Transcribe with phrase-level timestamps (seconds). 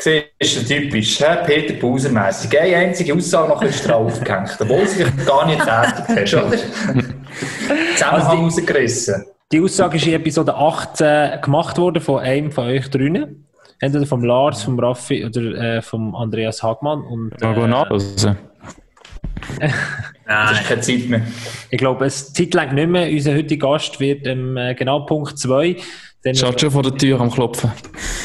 [0.00, 1.24] Siehst du, typisch, he?
[1.44, 2.58] Peter Bauser-mässig.
[2.58, 6.56] Eine einzige Aussage noch ein draufgehängt, obwohl sie dich gar nicht tätig hast, oder?
[7.96, 9.26] Zusammenhang also rausgerissen.
[9.52, 13.46] Die Aussage ist in Episode 18 gemacht worden von einem von euch drinnen.
[13.78, 17.02] Entweder vom Lars, vom Raffi oder äh, vom Andreas Hagmann.
[17.02, 18.38] Und, äh, Mal nachlesen.
[19.60, 19.72] Nein,
[20.26, 21.22] das ist keine Zeit mehr.
[21.70, 23.10] Ich glaube, es Zeit lang nicht mehr.
[23.10, 25.76] Unser heutiger Gast wird ähm, genau Punkt 2.
[26.34, 27.72] Schaut schon vor der Tür am Klopfen.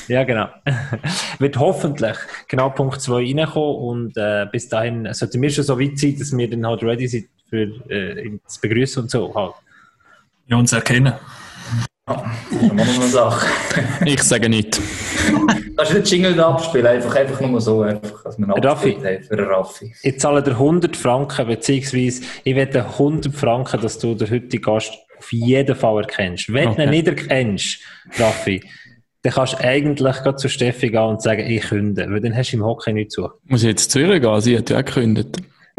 [0.07, 0.48] Ja, genau.
[1.39, 2.18] wird hoffentlich
[2.48, 6.36] genau Punkt 2 reinkommen und äh, bis dahin sollten wir schon so weit sein, dass
[6.36, 9.33] wir dann halt ready sind für äh, zu begrüßen und so.
[9.33, 9.54] Halt.
[10.47, 11.14] Ja, uns erkennen.
[12.07, 13.47] Ja, das ist noch eine Sache.
[14.05, 14.80] ich sage nicht.
[15.77, 16.88] Kannst du den Jingle abspielen?
[16.88, 19.93] Einfach, einfach nur so, einfach, dass man Raffi, für Raffi.
[20.04, 24.93] Ich zahle dir 100 Franken, beziehungsweise ich wette 100 Franken, dass du den heutigen Gast
[25.18, 26.51] auf jeden Fall erkennst.
[26.51, 26.78] Wenn okay.
[26.78, 27.79] du ihn nicht erkennst,
[28.18, 28.61] Raffi,
[29.21, 32.52] dann kannst du eigentlich gerade zu Steffi gehen und sagen, ich künde, weil dann hast
[32.52, 33.30] du im Hockey nicht zu.
[33.45, 34.41] Muss ich jetzt zu ihr gehen?
[34.41, 35.38] Sie hat ja auch gekündigt.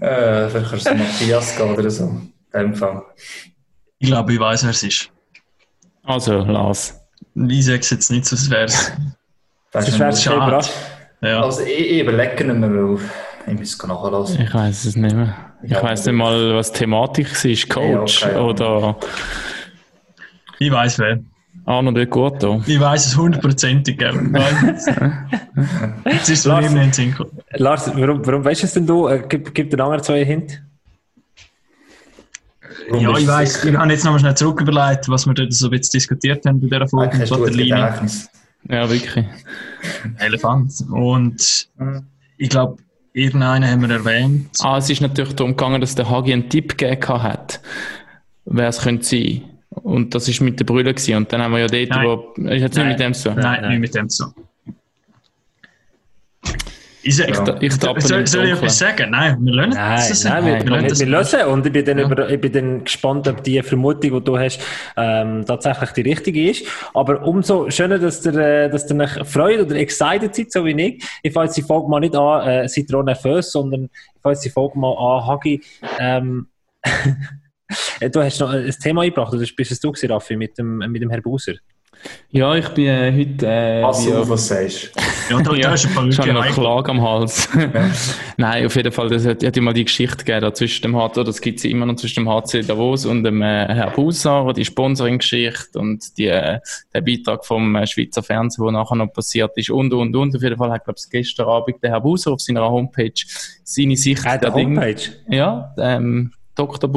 [0.00, 2.04] äh, vielleicht kannst du zu Matthias gehen oder so.
[2.04, 3.02] In dem Fall.
[3.98, 5.08] Ich glaube, ich weiß, wer es ist.
[6.02, 7.00] Also, Lars.
[7.34, 8.92] Ich sage es jetzt nicht, sonst wäre es.
[9.70, 10.66] Das ist schade.
[11.22, 11.42] Ja.
[11.42, 12.98] Also, ich, ich überlege nicht mehr, weil
[13.46, 14.40] ich muss nachlassen.
[14.40, 15.34] Ich weiß es nicht mehr.
[15.62, 17.68] Ich ja, weiß nicht mal, was die Thematik ist.
[17.68, 18.96] Coach ja, okay, oder.
[20.58, 21.20] Ich weiß wer.
[21.64, 22.60] Arno de Guto.
[22.66, 24.00] Ich weiß es hundertprozentig.
[26.04, 27.16] Jetzt ist so Lars, nicht
[27.52, 29.06] Lars, warum, warum weißt du es denn du?
[29.06, 30.60] Äh, gib, gib den anderen zwei Hint.
[32.90, 35.70] Ja, ich weiß, wir haben jetzt nochmal schnell zurück überlegt, was wir dort so ein
[35.70, 38.00] bisschen diskutiert haben bei dieser Folge mit Batterlinie.
[38.68, 39.26] Ja, wirklich.
[40.18, 40.72] Elefant.
[40.90, 41.68] Und
[42.38, 42.76] ich glaube,
[43.12, 44.48] irgendeinen haben wir erwähnt.
[44.60, 47.60] Ah, es ist natürlich darum gegangen, dass der Hagi einen Tipp gegeben hat,
[48.44, 49.42] wer es könnte sein.
[49.70, 50.94] Und das war mit den Brüllen.
[51.16, 52.06] Und dann haben wir ja dort, Nein.
[52.06, 52.42] wo.
[52.48, 53.30] Ist jetzt nicht mit dem so?
[53.30, 54.26] Nein, Nein, nicht mit dem so.
[57.04, 59.10] Ich, ich, ich soll, soll ich etwas sagen?
[59.10, 60.24] Nein, wir lernen nein, das.
[60.24, 61.40] Nein, wir, wir, wir lösen.
[61.46, 62.04] Und ich bin, dann ja.
[62.04, 64.60] über, ich bin dann gespannt, ob die Vermutung, die du hast,
[64.96, 66.64] ähm, tatsächlich die richtige ist.
[66.94, 70.80] Aber umso schöner, dass ihr, äh, dass ihr euch freut oder excited seid, so wie
[70.80, 71.04] ich.
[71.22, 74.34] Ich fange jetzt die Folge mal nicht an, äh, seid ihr nervös, sondern ich fange
[74.34, 75.60] jetzt die Folge mal an, Hagi.
[75.98, 76.46] Ähm,
[78.00, 81.10] du hast noch ein Thema eingebracht, oder bist es du, Raffi, mit dem, mit dem
[81.10, 81.54] Herrn Buser?
[82.30, 83.46] Ja, ich bin äh, heute.
[83.46, 84.90] Äh, was du was sagst.
[85.28, 87.48] Ja, da, ja, ist ein schon noch Klage am Hals.
[88.38, 91.40] Nein, auf jeden Fall, das hat, hat immer die Geschichte gegeben zwischen dem HC, das
[91.40, 95.78] gibt es immer noch zwischen dem HC Davos und dem äh, Herr Busar, die Sponsoring-Geschichte
[95.78, 96.58] und die, äh,
[96.94, 100.34] der Beitrag vom äh, Schweizer Fernsehen, der nachher noch passiert ist und und und.
[100.34, 103.12] Auf jeden Fall hat, glaube ich, gestern Abend der Herr Busar auf seiner Homepage
[103.62, 104.24] seine Sicht.
[104.24, 104.94] Äh, der Homepage?
[104.94, 106.90] Ding, ja, ähm, Dr.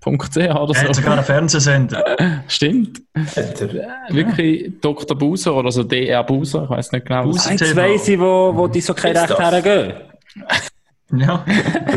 [0.00, 0.80] Buser .ch oder so.
[0.80, 2.04] Er hat sogar einen Fernsehsender.
[2.48, 3.02] Stimmt.
[4.08, 5.16] Wirklich Dr.
[5.16, 7.24] Buser oder so DR Buser, ich weiß nicht genau.
[7.24, 9.94] Buser Jetzt weiss ich, wo, wo die so kein Recht hergehen.
[11.12, 11.44] Ja.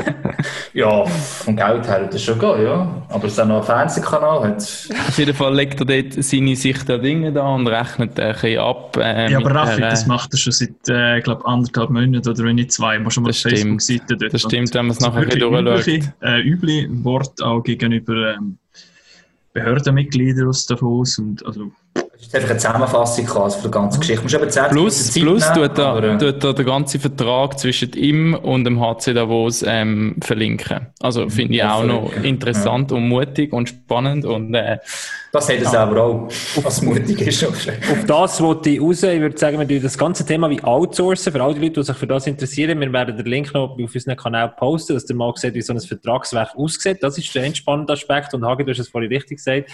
[0.73, 3.03] ja, vom Geld her das schon gehen, ja.
[3.09, 4.43] Aber es ist auch noch ein Fernsehkanal.
[4.43, 4.57] Hat.
[4.57, 8.59] Auf jeden Fall legt er dort seine Sicht der Dinge da und rechnet ein bisschen
[8.59, 8.97] ab.
[8.97, 12.43] Äh, ja, aber Raffi, der, das macht er schon seit, äh, glaube anderthalb Monaten oder
[12.43, 12.97] wenn nicht zwei.
[12.97, 14.33] Mal schon mal auf Facebook-Seite dort.
[14.33, 15.87] Das stimmt, wenn man es nachher durchschaut.
[15.87, 18.57] Übliche, äh, üble Wort auch gegenüber ähm,
[19.53, 21.71] Behördenmitgliedern aus Davos und also
[22.27, 24.23] ist einfach eine Zusammenfassung quasi von der ganzen Geschichte.
[24.23, 28.33] Musst eben plus, plus nehmen, tut, er, äh, tut er den ganzen Vertrag zwischen ihm
[28.33, 30.87] und dem HC Davos ähm, verlinken.
[31.01, 32.97] Also finde ich auch noch interessant ja.
[32.97, 34.25] und mutig und spannend.
[34.25, 34.77] Und, äh,
[35.31, 35.83] das hat es ja.
[35.83, 36.27] aber auch,
[36.61, 37.43] was mutig ist.
[37.45, 39.01] Auf das wollte ich raus.
[39.03, 41.83] Ich würde sagen, wir tun das ganze Thema wie outsourcen für all die Leute, die
[41.83, 42.79] sich für das interessieren.
[42.79, 45.73] Wir werden den Link noch auf unserem Kanal posten, dass ihr mal seht, wie so
[45.73, 47.01] ein Vertragswerk aussieht.
[47.01, 48.33] Das ist der entspannende Aspekt.
[48.33, 49.71] Und Hagi, du hast es vorhin richtig gesagt.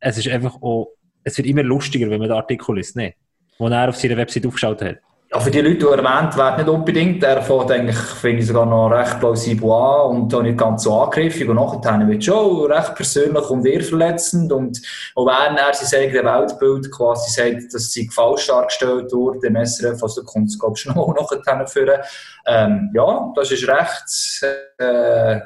[0.00, 0.88] Es ist einfach auch
[1.24, 3.14] es wird immer lustiger, wenn man den Artikel liest, ne?
[3.58, 4.98] den er auf seiner Website aufgeschaut hat.
[5.32, 7.22] Ja, für die Leute, die erwähnt werden, nicht unbedingt.
[7.22, 11.02] Er fängt eigentlich, finde ich, sogar noch recht plausibel an und auch nicht ganz so
[11.02, 11.48] angriffig.
[11.48, 14.50] Und nachher wird schon recht persönlich und wehrverletzend.
[14.50, 14.82] Und
[15.14, 20.02] auch wenn er sein eigenes Weltbild quasi sagt, dass sie falsch dargestellt wurde, im SRF,
[20.02, 20.94] also kommt es, glaube ich, schon
[21.46, 22.00] nachher führen.
[22.48, 24.42] Ähm, ja, das ist recht
[24.78, 25.38] äh,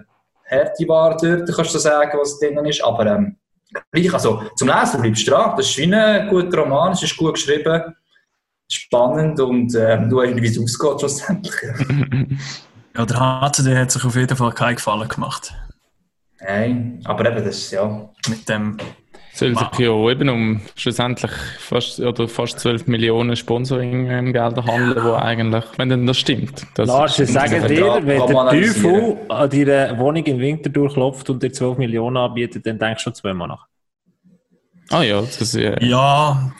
[0.51, 2.83] harte Ware dort, kannst du sagen, was drin ist.
[2.83, 3.37] Aber ähm,
[3.93, 5.55] gleich, also zum Lesen bleibst du dran.
[5.57, 7.95] Das ist wie ein guter Roman, es ist gut geschrieben,
[8.71, 11.55] spannend und äh, du weißt, wie es ausgeht schlussendlich.
[12.97, 15.55] ja, der HCD hat sich auf jeden Fall keinen Gefallen gemacht.
[16.41, 18.11] Nein, aber eben das, ja.
[18.29, 18.77] Mit dem
[19.35, 25.65] soll sich ja eben um schlussendlich fast, oder fast 12 Millionen Sponsoring-Gelder handeln, wo eigentlich,
[25.77, 26.67] wenn denn das stimmt.
[26.75, 31.43] Das Lars, ich sage dir, wenn der Teufel an deiner Wohnung in Winter klopft und
[31.43, 33.67] dir 12 Millionen anbietet, dann denkst du schon zweimal nach.
[34.91, 35.81] Ah ja, das ist ja.
[35.81, 36.53] Ja,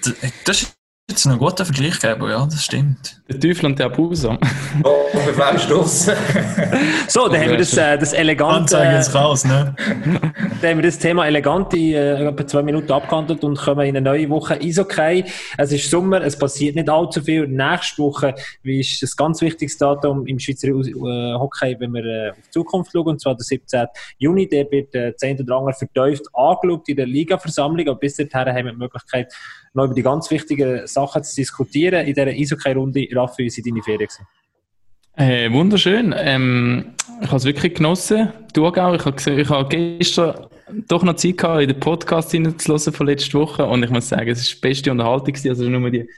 [0.45, 0.77] das ist
[1.11, 3.21] jetzt einen guten Vergleich gegeben, ja, das stimmt.
[3.29, 4.39] Der Teufel und der Abuser.
[4.83, 6.07] Oh, wir Stoß.
[7.09, 8.55] so, dann haben wir das, äh, das elegante...
[8.55, 9.75] Anzeigen ins Chaos, ne?
[10.63, 13.97] dann haben wir das Thema elegant in äh, etwa zwei Minuten abgehandelt und kommen in
[13.97, 15.25] eine neue Woche Eishockey.
[15.59, 17.47] Es ist Sommer, es passiert nicht allzu viel.
[17.49, 22.37] Nächste Woche ist ein ganz wichtiges Datum im Schweizer äh, Hockey, wenn wir äh, auf
[22.47, 23.87] die Zukunft schauen, und zwar der 17.
[24.19, 24.49] Juni.
[24.49, 25.41] Der wird äh, 10.
[25.41, 29.33] oder andere vertieft angeschaut in der Liga-Versammlung, aber bis dahin haben wir die Möglichkeit,
[29.75, 32.07] noch über die ganz wichtigen Sachen zu diskutieren.
[32.07, 34.27] In dieser Eishockey-Runde, Raffi, wie sind deine Ferien gewesen?
[35.17, 36.15] Äh, wunderschön.
[36.17, 38.33] Ähm, ich habe es wirklich genossen.
[38.53, 38.95] Du auch.
[38.95, 40.47] Ich habe, gesehen, gestern
[40.89, 43.65] doch noch Zeit gehabt, in den Podcast hineinzuhören von letzter Woche.
[43.65, 45.35] Und ich muss sagen, es ist die beste Unterhaltung.
[45.49, 46.09] Also nur die,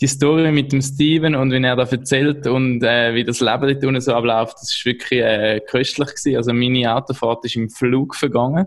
[0.00, 3.68] die Story mit dem Steven und wie er da erzählt und äh, wie das Leben
[3.68, 6.36] dort unten so abläuft, das ist wirklich äh, köstlich gewesen.
[6.36, 8.66] Also meine Autofahrt ist im Flug vergangen.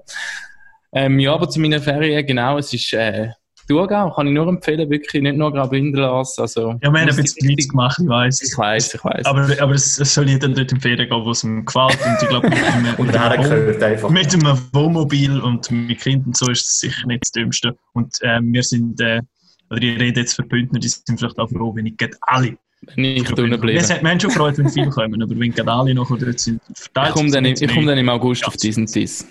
[0.94, 3.30] Ähm, ja, aber zu meiner Ferien, genau, es ist äh,
[3.68, 6.42] Thurgau kann ich nur empfehlen, wirklich nicht nur Graubünden lassen.
[6.42, 8.42] Also, ja, wir haben ein bisschen Witz gemacht, ich weiß.
[8.42, 9.26] Ich weiß, ich weiß.
[9.26, 11.98] Aber, aber es, es soll jeder dort empfehlen gehen, wo es ihm gefällt.
[12.06, 14.10] Und ich glaube, mit, einem, und mit, einfach.
[14.10, 17.76] mit einem Wohnmobil und mit Kindern so ist es sicher nicht das Dümmste.
[17.94, 19.22] Und äh, wir sind, äh,
[19.70, 22.58] oder ich rede jetzt für Bündner, die sind vielleicht auch froh, wenn ich alle
[22.96, 23.90] nicht drinnen bleiben.
[23.90, 27.10] Wir haben schon gefreut, wenn viele kommen, aber wenn gerade alle noch dort sind, verteilt
[27.10, 29.28] Ich komme dann, komm dann im August auf diesen Tiss.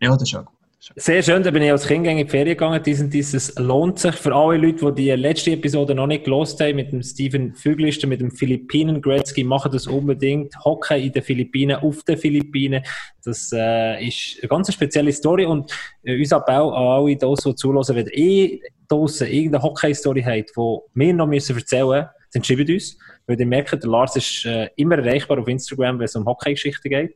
[0.00, 0.61] Ja, das ist auch gut.
[0.96, 2.82] Sehr schön, da bin ich als Kind in die Ferien gegangen.
[2.82, 6.74] Diesen, dieses lohnt sich für alle Leute, die die letzte Episode noch nicht gelost haben,
[6.74, 10.52] mit dem Steven Füglister, mit dem Philippinen Gretzky, machen das unbedingt.
[10.64, 12.82] Hockey in den Philippinen, auf den Philippinen.
[13.24, 15.70] Das äh, ist eine ganz spezielle Story und
[16.02, 18.58] äh, unser Appell an alle, die zulassen, wenn ihr
[18.88, 22.98] draussen irgendeine Hockey-Story habt, die wir noch müssen erzählen müssen, dann schreibt uns.
[23.28, 26.88] Weil ihr merkt, der Lars ist äh, immer erreichbar auf Instagram, wenn es um Hockey-Geschichten
[26.88, 27.14] geht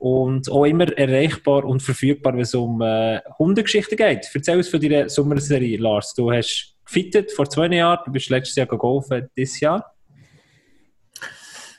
[0.00, 4.30] und auch immer erreichbar und verfügbar, wenn es um äh, Hundegeschichten geht.
[4.32, 6.14] Erzähl uns von deiner Sommerserie, Lars.
[6.14, 9.94] Du hast gefittet vor zwei Jahren, du bist letztes Jahr gegolfen, dieses Jahr.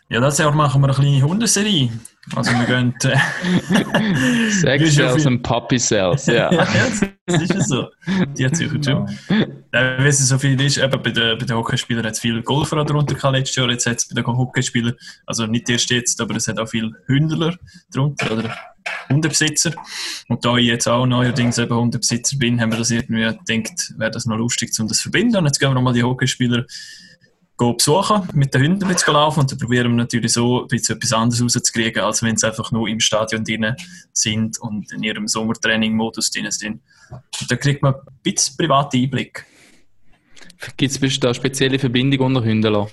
[0.07, 1.89] Ja, das Jahr machen wir eine kleine Hundeserie.
[2.35, 2.93] Also wir gehen...
[3.03, 6.51] Äh, Sex Cells und Puppy Cells, ja.
[6.51, 6.67] ja,
[7.25, 7.87] das ist so.
[8.37, 9.07] Die hat sich schon.
[9.29, 12.43] Äh, Weil es so viel ist, eben bei den, bei den Hockeyspielern hat es viele
[12.43, 14.93] Golfer darunter gehabt letztes Jahr, jetzt hat es bei den Hockeyspielern,
[15.25, 17.57] also nicht erst jetzt, aber es hat auch viele Hündler
[17.91, 18.55] darunter, oder
[19.09, 19.73] Hundebesitzer.
[20.27, 24.11] Und da ich jetzt auch neuerdings eben Hundebesitzer bin, haben wir das irgendwie gedacht, wäre
[24.11, 25.37] das noch lustig, um das zu verbinden.
[25.37, 26.65] Und jetzt gehen wir nochmal die Hockeyspieler
[27.69, 31.13] besuchen, mit den Hunden zu laufen und dann probieren wir natürlich so ein bisschen etwas
[31.13, 33.75] anderes rauszukriegen, als wenn sie einfach nur im Stadion drin
[34.13, 36.81] sind und in ihrem Sommertraining-Modus drin sind.
[37.11, 39.45] Und da kriegt man ein bisschen privaten Einblick.
[40.77, 42.87] Gibt es da spezielle Verbindung unter Hunden?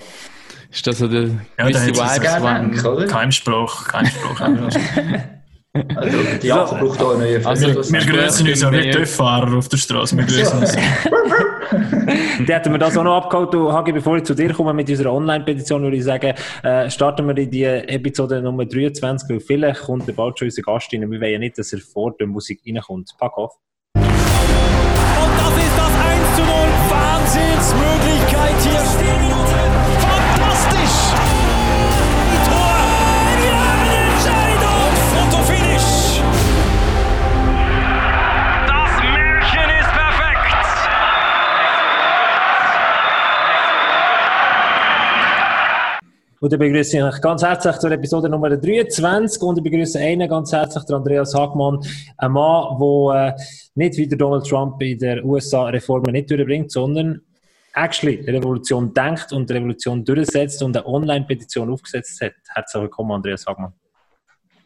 [0.70, 1.28] Ist das so der
[1.58, 3.06] ja, gewisse Vibe?
[3.06, 4.40] Kein Spruch, kein Spruch.
[5.74, 9.76] Also, die Jacke braucht auch neue also, Wir grüßen uns ja wie TÜV-Fahrer auf der
[9.76, 10.16] Straße.
[10.16, 10.76] Wir grüßen uns.
[12.38, 13.52] Die hätten wir das auch noch abgeholt.
[13.52, 17.26] Du, Hagi, bevor ich zu dir komme mit unserer Online-Petition, würde ich sagen, äh, starten
[17.26, 21.10] wir in die Episode Nummer 23, weil vielleicht kommt der bald schon unser Gast rein.
[21.10, 23.10] Wir wollen ja nicht, dass er vor der Musik reinkommt.
[23.18, 23.58] Pack auf.
[23.94, 26.48] Und das ist das 1 zu 0.
[26.88, 28.67] Wahnsinnsmöglichkeit
[46.40, 50.52] Und ich begrüße euch ganz herzlich zur Episode Nummer 23 und ich begrüße einen ganz
[50.52, 51.80] herzlich, den Andreas Hagmann,
[52.16, 53.42] ein Mann, der äh,
[53.74, 57.20] nicht wie der Donald Trump in der USA Reformen nicht durchbringt, sondern
[57.74, 62.34] actually Revolution denkt und Revolution durchsetzt und eine Online-Petition aufgesetzt hat.
[62.54, 63.72] Herzlich willkommen, Andreas Hagmann.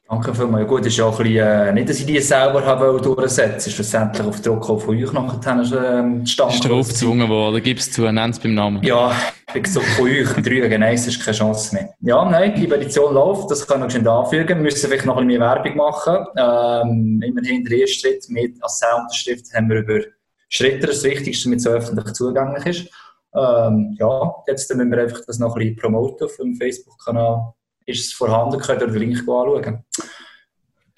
[0.09, 0.62] Danke vielmals.
[0.62, 3.68] Ja, gut, ist ja auch ein bisschen, äh, nicht, dass ich die selber habe durchsetzen
[3.68, 7.90] ist schlussendlich auf Druck von euch nachher ähm, zustande Ist darauf gezwungen worden, gib es
[7.90, 8.82] zu, nenn es beim Namen.
[8.82, 9.12] Ja,
[9.54, 11.94] wie gesagt, von euch, drei nein, es ist keine Chance mehr.
[12.00, 14.49] Ja, nein, die Petition läuft, das kann ich schon anfügen.
[14.49, 16.26] Wir müssen vielleicht noch ein bisschen mehr Werbung machen.
[16.37, 20.00] Ähm, immerhin der erste Schritt mit als Unterschrift haben wir über
[20.49, 22.88] Schritte, das Wichtigste, damit es öffentlich zugänglich ist.
[23.35, 27.54] Ähm, ja, jetzt müssen wir einfach das noch ein bisschen promoten auf dem Facebook-Kanal
[27.86, 29.84] ist es vorhanden, könnt ihr den Link anschauen.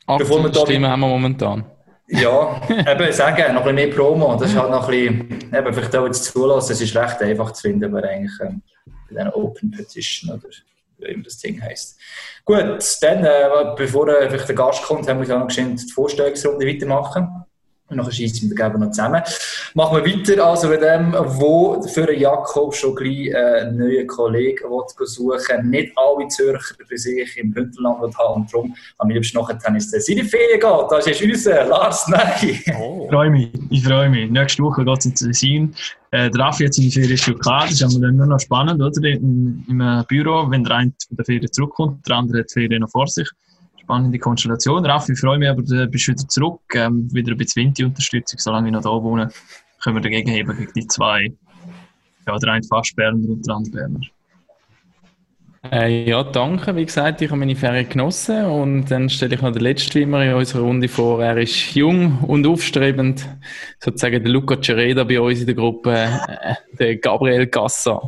[0.07, 1.65] Bevor wir Stimmen haben wir momentan.
[2.09, 5.75] Ja, eben sagen, noch ein bisschen mehr Promo, das ist halt noch ein bisschen, eben,
[5.75, 8.63] vielleicht auch jetzt zulassen, es ist recht einfach zu finden, aber eigentlich ähm,
[9.11, 10.49] bei einer Open Petition oder
[10.99, 11.99] wie immer das Ding heisst.
[12.45, 16.67] Gut, dann, äh, bevor äh, vielleicht der Gast kommt, haben wir noch geschwind die Vorstellungsrunde
[16.67, 17.29] weitermachen.
[17.99, 19.23] Und dann schießen wir den noch zusammen.
[19.75, 24.65] Machen wir weiter, also mit dem, wo für Jakob schon gleich äh, einen neuen Kollegen
[25.05, 29.91] suchen Nicht alle Zürcher bei sich im Bündnerland haben und darum am liebsten noch Tennis
[29.91, 30.91] seine Ferien geht.
[30.91, 32.61] Das ist unser Lars Ney.
[32.79, 33.05] Oh.
[33.05, 34.31] Ich freue mich, ich freue mich.
[34.31, 35.75] Nächste Woche geht es ins Tessin.
[36.11, 38.81] Äh, der Raffi hat seine Ferien schon klar, das ist aber dann nur noch spannend,
[38.81, 39.09] oder?
[39.09, 42.83] Im, im Büro, wenn der eine von der Ferien zurückkommt, der andere hat die Ferien
[42.83, 43.29] noch vor sich
[43.85, 44.85] spannende Konstellation.
[44.85, 46.61] Raffi, ich freue mich, aber du bist wieder zurück.
[46.75, 49.31] Ähm, wieder ein bisschen Winti-Unterstützung, solange ich noch da wohne,
[49.83, 51.33] können wir dagegen heben, gegen die zwei.
[52.27, 54.01] Ja, der eine fast Berner und der andere Berner.
[55.71, 56.77] Äh, ja, danke.
[56.77, 60.23] Wie gesagt, ich habe meine Ferien genossen und dann stelle ich noch den letzten immer
[60.23, 61.23] in unserer Runde vor.
[61.23, 63.27] Er ist jung und aufstrebend,
[63.81, 68.03] sozusagen der Luca Cereda bei uns in der Gruppe, äh, der Gabriel Gassa.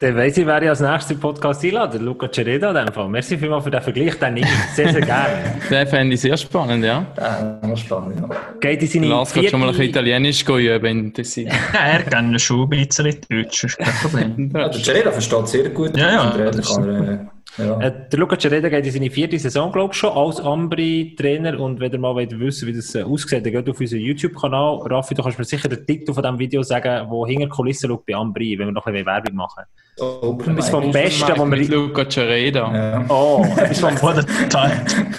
[0.00, 2.04] Dann weiss ich, wer ich als nächstes im Podcast einladen.
[2.04, 3.08] Luca Cereda in dem Fall.
[3.08, 5.54] Merci vielmals für den Vergleich, den nehme ich sehr, sehr gerne.
[5.70, 7.06] den fände ich sehr spannend, ja.
[7.16, 8.36] Ja, spannend, ja.
[8.60, 11.46] Geht in seine Lars kann schon mal ein bisschen Italienisch üben in Tessin.
[11.46, 14.50] ja, er kann schon ein bisschen Deutsch, ist kein Problem.
[14.52, 15.96] ja, der Cereda versteht sehr gut.
[15.96, 17.30] Ja, ja.
[17.58, 17.78] Ja.
[17.80, 21.60] Äh, der Luca Cereda geht in seine vierte Saison, glaube ich, schon, als Ambri-Trainer.
[21.60, 24.78] Und wenn ihr mal wollt wissen wie das äh, aussieht, dann geht auf unseren YouTube-Kanal.
[24.86, 28.04] Raffi, du kannst mir sicher den Titel von diesem Video sagen, wo hinter Kulissen schaut
[28.06, 29.64] bei Ambri, wenn wir noch ein bisschen Werbung machen.
[30.00, 31.68] Oh, etwas vom Besten, was wir...
[31.68, 32.74] Luca Cereda.
[32.74, 33.06] Ja.
[33.08, 33.94] Oh, etwas vom...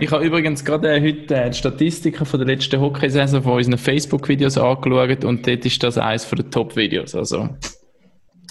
[0.00, 3.76] Ich habe übrigens gerade äh, heute äh, die Statistiken von der letzten Hockeysaison von unseren
[3.76, 7.14] Facebook-Videos angeschaut und dort ist das eines der Top-Videos.
[7.14, 7.50] Also,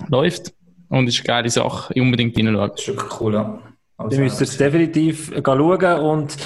[0.10, 0.54] läuft.
[0.96, 1.94] Und ist eine geile Sache.
[2.00, 2.70] Unbedingt reinschauen.
[2.70, 3.60] Das ist wirklich cool, ja.
[3.98, 6.38] Also, Ihr müsst es definitiv schauen und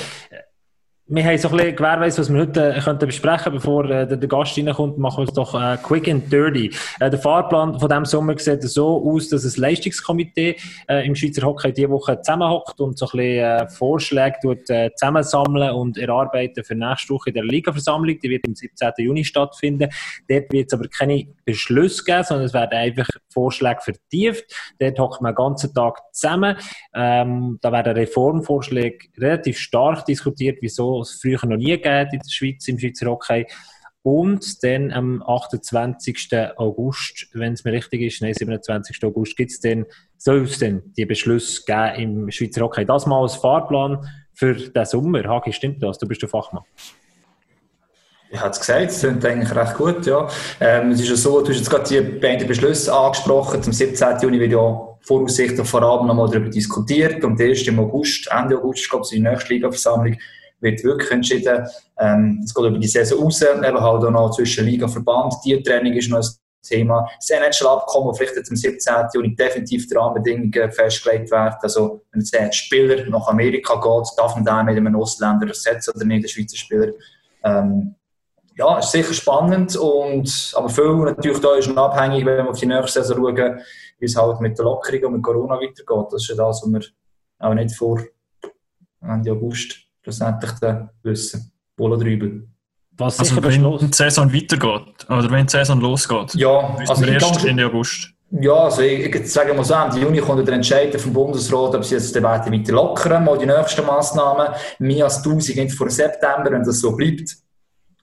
[1.11, 4.17] wir haben so ein bisschen gewährleistet, was wir heute äh, könnten besprechen bevor äh, der,
[4.27, 6.71] Gast reinkommt, machen wir es doch äh, quick and dirty.
[6.99, 10.55] Äh, der Fahrplan von diesem Sommer sieht so aus, dass ein Leistungskomitee
[10.87, 14.91] äh, im Schweizer Hockey diese Woche zusammenhockt und so ein bisschen äh, Vorschläge tut, äh,
[14.95, 18.19] zusammensammeln und erarbeiten für nächste Woche in der Ligaversammlung.
[18.19, 18.91] Die wird am 17.
[18.99, 19.89] Juni stattfinden.
[20.27, 24.45] Dort wird es aber keine Beschlüsse geben, sondern es werden einfach Vorschläge vertieft.
[24.79, 26.57] Dort hockt man den ganzen Tag zusammen.
[26.93, 32.29] Ähm, da werden Reformvorschläge relativ stark diskutiert, wieso es früher noch nie gegeben in der
[32.29, 33.45] Schweiz, im Schweizer Hockey.
[34.01, 36.29] Und dann am 28.
[36.55, 39.03] August, wenn es mir richtig ist, nein, 27.
[39.03, 39.85] August, gibt es dann,
[40.17, 42.85] soll es dann die Beschlüsse geben im Schweizer Hockey.
[42.85, 45.23] Das mal als Fahrplan für den Sommer.
[45.25, 45.97] Hagi, stimmt das?
[45.97, 46.63] Du bist der Fachmann.
[48.31, 50.27] Ich habe es gesagt, es klingt eigentlich recht gut, ja.
[50.59, 53.63] Ähm, es ist ja so, du hast jetzt gerade die beiden Beschlüsse angesprochen.
[53.63, 54.19] Zum 17.
[54.21, 57.23] Juni wird ja voraussichtlich vor allem nochmal darüber diskutiert.
[57.23, 60.15] Und erst im August, Ende August, glaube ich, die nächste Ligaversammlung
[60.59, 61.65] wird wirklich entschieden.
[61.97, 65.33] Ähm, es geht über die Saison raus, eben halt auch noch zwischen Liga und Verband.
[65.43, 66.29] Die Training ist noch ein
[66.61, 67.09] Thema.
[67.17, 68.93] Das NHL-Abkommen, vielleicht jetzt am 17.
[69.13, 71.55] Juni definitiv die Rahmenbedingungen festgelegt werden.
[71.61, 75.93] Also, wenn jetzt ein Spieler nach Amerika geht, darf man den mit einem Ausländer ersetzen
[75.95, 76.91] oder nicht, ein Schweizer Spieler.
[77.43, 77.95] Ähm,
[78.59, 82.59] ja, ist sicher spannend und, aber viel natürlich da ist noch abhängig, wenn wir auf
[82.59, 83.61] die nächste Saison schauen,
[83.99, 86.07] wie es halt mit der Lockerung und mit Corona weitergeht.
[86.11, 86.81] Das ist ja das, was wir
[87.39, 88.01] auch nicht vor
[89.01, 91.53] Ende August schlussendlich dann wissen.
[91.77, 92.49] Wohl oder übel.
[92.97, 97.65] Was also wenn die Saison weitergeht, oder wenn die Saison losgeht, ja, also erst Ende
[97.65, 98.09] August.
[98.31, 101.85] Ja, also ich, ich sage mal so, Ende Juni kommt der Entscheid vom Bundesrat, ob
[101.85, 104.53] sie jetzt den weiter lockern, mal die nächsten Massnahmen.
[104.79, 107.37] Mehr als 1000 nicht vor September, wenn das so bleibt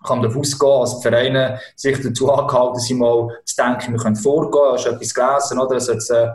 [0.07, 4.17] kann davon ausgehen, dass die Vereine sich dazu angehalten sind, mal zu denken, wir können
[4.17, 4.73] vorgehen.
[4.73, 5.75] Hast du etwas gelesen, oder?
[5.75, 6.29] Dass jetzt, äh,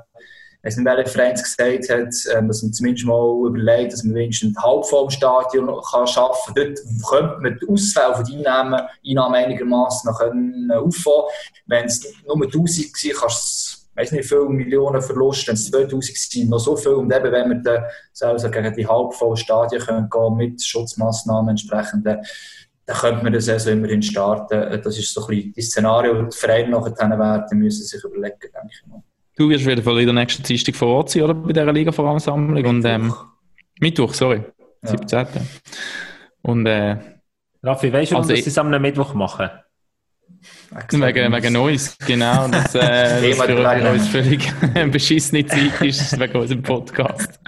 [0.64, 4.56] ich weiß nicht, welcher gesagt hat, äh, dass man zumindest mal überlegt, dass man wenigstens
[4.56, 6.76] ein Halbformstadion kann schaffen kann.
[6.76, 10.10] Dort könnte man die Ausfälle von Einnahmen, Einnahmen einigermaßen
[10.70, 11.26] äh, auffangen.
[11.66, 16.18] Wenn es nur 1000 war, kannst ich weiß nicht, viele Millionen Verlust, wenn es 2000
[16.18, 16.94] sind, noch so viel.
[16.94, 17.84] Und eben, wenn wir dann
[18.22, 22.08] also gegen die halbvollen Stadien können gehen mit Schutzmaßnahmen entsprechend,
[22.86, 24.82] dann könnte man das also immerhin starten.
[24.84, 28.38] Das ist so ein bisschen das Szenario, das die Vereine nachher werden müssen sich überlegen,
[28.42, 29.02] denke ich mal.
[29.38, 31.34] Du wirst wieder in der nächsten Dienstag vor Ort sein, oder?
[31.34, 32.66] Bei dieser Liga-Voransammlung.
[32.66, 33.14] Und, ähm,
[33.80, 34.44] Mittwoch, sorry.
[34.84, 34.90] Ja.
[34.90, 35.28] 17.
[36.42, 36.98] Und, äh,
[37.64, 39.50] Raffi, weißt du, also, dass sie es am Mittwoch machen?
[40.90, 42.48] Wegen, wegen uns, genau.
[42.48, 44.54] Das, äh, das für uns völlig
[44.92, 47.40] beschissene Zeit ist wegen unserem Podcast.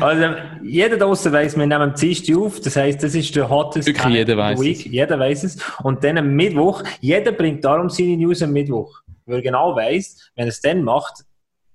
[0.00, 3.86] Also, jeder draußen weiss, wir nehmen am Dienstag auf, das heisst, das ist der hottest
[3.86, 4.78] Wirklich, jeder weiß Week.
[4.78, 4.92] Es.
[4.92, 5.58] Jeder weiß es.
[5.82, 9.00] Und dann am Mittwoch, jeder bringt darum seine News am Mittwoch.
[9.26, 11.24] Weil er genau weiss, wenn er es dann macht,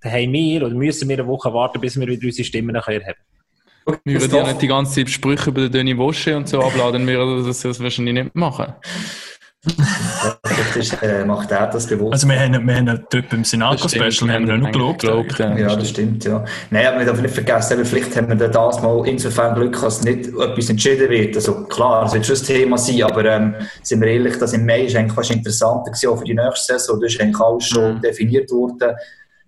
[0.02, 3.02] dann haben wir oder müssen wir eine Woche warten, bis wir wieder unsere Stimmen nachher
[3.02, 4.00] haben.
[4.04, 7.08] Wir würden ja nicht die ganze Zeit Sprüche über den Döni Wosche und so abladen,
[7.08, 8.74] wir das, das wahrscheinlich nicht machen.
[9.64, 12.14] Vielleicht äh, macht er das bewusst.
[12.14, 15.02] Also wir haben, wir haben dort beim Sinaco-Special haben wir noch gelobt.
[15.02, 16.44] gelobt ja, ja, das stimmt, ja.
[16.72, 20.30] Nein, aber wir dürfen nicht vergessen, vielleicht haben wir das mal insofern Glück, dass nicht
[20.30, 21.36] etwas entschieden wird.
[21.36, 24.66] Also klar, es wird schon ein Thema sein, aber ähm, sind wir ehrlich, das im
[24.66, 27.00] Mai ist eigentlich fast interessanter gewesen, auch für die nächste Saison.
[27.00, 28.02] Da ist eigentlich alles schon mhm.
[28.02, 28.96] definiert worden.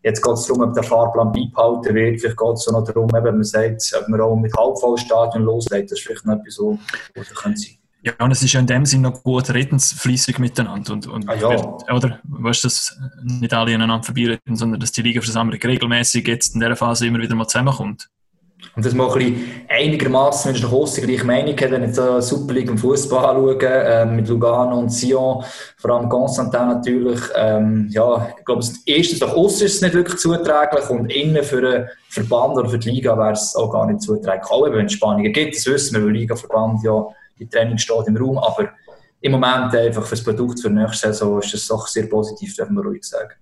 [0.03, 2.19] Jetzt geht es darum, ob der Fahrplan beibehalten wird.
[2.19, 5.91] Vielleicht geht es auch noch darum, wenn man sagt, ob man auch mit Halbvollstadion loslegt.
[5.91, 6.77] Das ist vielleicht noch etwas, so,
[7.15, 7.77] was da könnte sein.
[8.05, 10.91] Ja, und es ist ja in dem Sinne noch gut redensfließig miteinander.
[10.91, 11.49] Und, und ah, ja.
[11.51, 12.19] wird, oder?
[12.23, 16.75] Weißt du, dass nicht alle aneinander vorbeireden, sondern dass die Ligaversammlung regelmäßig jetzt in dieser
[16.75, 18.09] Phase immer wieder mal zusammenkommt.
[18.75, 19.35] Und das mal ein
[19.69, 23.25] einigermaßen, wenn ich nach Hause gleiche Meinung habe, wenn ich die Super League im Fußball
[23.25, 25.43] anschaue, äh, mit Lugano und Sion,
[25.77, 30.17] vor allem Constantin natürlich, ähm, ja, ich glaube, erstens nach außen ist es nicht wirklich
[30.17, 34.01] zuträglich und innen für den Verband oder für die Liga wäre es auch gar nicht
[34.01, 34.49] zuträglich.
[34.49, 37.05] Auch wenn es Spannungen gibt, das wissen wir, weil Liga-Verband ja
[37.39, 38.69] die Training steht im Raum, aber
[39.21, 42.69] im Moment einfach für das Produkt für nächste Saison ist das doch sehr positiv, darf
[42.69, 43.33] man ruhig sagen.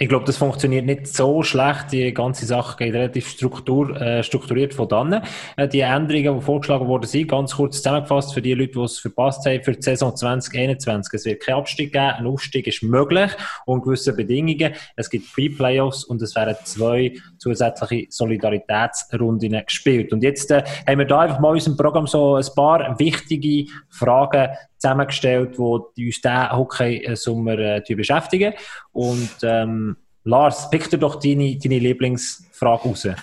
[0.00, 1.90] Ich glaube, das funktioniert nicht so schlecht.
[1.90, 5.24] Die ganze Sache geht relativ struktur, äh, strukturiert von dann.
[5.56, 9.00] Äh, die Änderungen, die vorgeschlagen worden sind, ganz kurz zusammengefasst für die Leute, die es
[9.00, 11.12] verpasst haben, für die Saison 2021.
[11.14, 12.04] Es wird kein Abstieg geben.
[12.04, 13.32] Ein Aufstieg ist möglich
[13.66, 14.72] unter gewissen Bedingungen.
[14.94, 20.12] Es gibt Pre-Playoffs und es werden zwei zusätzliche Solidaritätsrunden gespielt.
[20.12, 23.68] Und jetzt äh, haben wir da einfach mal in unserem Programm so ein paar wichtige
[23.90, 28.54] Fragen zusammengestellt, die uns diesen Hockey-Sommer äh, beschäftigen.
[28.92, 33.08] Und ähm, Lars, pick dir doch deine, deine Lieblingsfrage raus.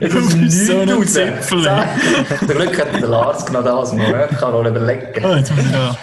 [0.00, 1.62] Das ist so ein Zipfel.
[2.40, 4.28] Zum Glück hat der Lars genau das mal.
[4.28, 5.24] Ich kann überlegen.
[5.24, 5.94] Oh,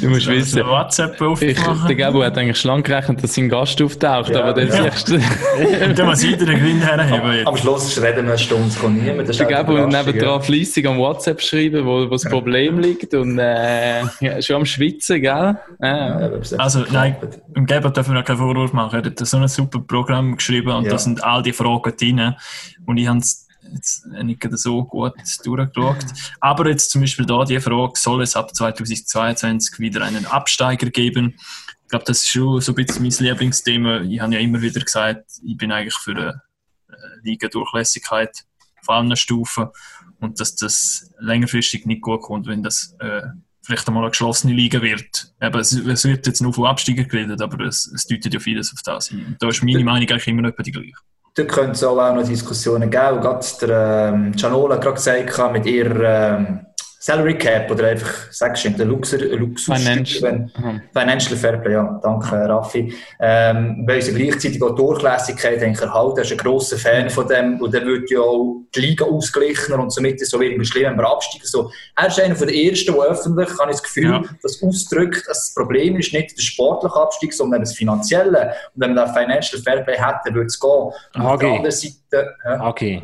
[0.00, 4.30] Du musst wissen, WhatsApp ich, der Gabo hat eigentlich schlank gerechnet, dass sein Gast auftaucht,
[4.30, 4.90] ja, aber dann ja.
[4.90, 5.18] siehst du...
[5.94, 7.46] dann muss jeder den Gewinn herheben.
[7.46, 9.38] Am Schluss reden wir eine Stunde, es kommt niemand.
[9.38, 14.40] Der Gabo nebendran fleissig am WhatsApp schreiben, wo, wo das Problem liegt und äh, ja,
[14.40, 15.56] schon am Schwitzen, gell?
[15.80, 16.30] Ja.
[16.58, 17.16] Also nein,
[17.54, 19.00] im Gabo dürfen wir keinen Vorwurf machen.
[19.00, 22.34] Er hat so ein super Programm geschrieben und da sind all die Fragen drin
[22.86, 23.20] und ich habe
[23.72, 25.14] jetzt nicht so gut
[25.44, 26.04] durchgeschaut.
[26.40, 31.34] Aber jetzt zum Beispiel da die Frage, soll es ab 2022 wieder einen Absteiger geben?
[31.82, 34.00] Ich glaube, das ist schon so ein bisschen mein Lieblingsthema.
[34.02, 36.42] Ich habe ja immer wieder gesagt, ich bin eigentlich für eine
[37.22, 38.44] Liga-Durchlässigkeit
[38.80, 39.68] auf allen Stufen
[40.20, 43.22] und dass das längerfristig nicht gut kommt, wenn das äh,
[43.62, 45.32] vielleicht einmal eine geschlossene Liga wird.
[45.40, 48.72] Eben, es, es, wird jetzt nur von Absteiger geredet, aber es, es deutet ja vieles
[48.72, 49.36] auf das hin.
[49.38, 50.92] Da ist meine Meinung eigentlich immer noch die gleiche.
[51.34, 53.20] Da könnte es auch noch Diskussionen geben.
[53.20, 56.66] Gerade der ähm, Gianola hat gerade gesagt, mit ihrer ähm,
[57.04, 60.48] Salary Cap oder einfach, sagst du, der Luxus, Luxus Financial.
[60.92, 62.94] Financial Fairplay, ja, danke Raffi.
[63.18, 66.18] Ähm, weil sie gleichzeitig auch Durchlässigkeit erhalten.
[66.18, 69.74] Er ist ein grosser Fan von dem und dann wird ja auch die Liga ausgleichen
[69.74, 71.44] und somit ist es so wenig schlimm, wenn wir absteigen.
[71.44, 74.22] So, er ist einer der ersten, der öffentlich, habe ich das Gefühl, ja.
[74.40, 78.54] das ausdrückt, dass das Problem ist nicht der sportliche Abstieg, sondern das finanzielle.
[78.76, 80.70] Und wenn man da Financial Fairplay hätte, würde es gehen.
[80.70, 81.24] Und okay.
[81.24, 82.34] auf der anderen Seite...
[82.44, 82.68] Ja.
[82.68, 83.02] Okay.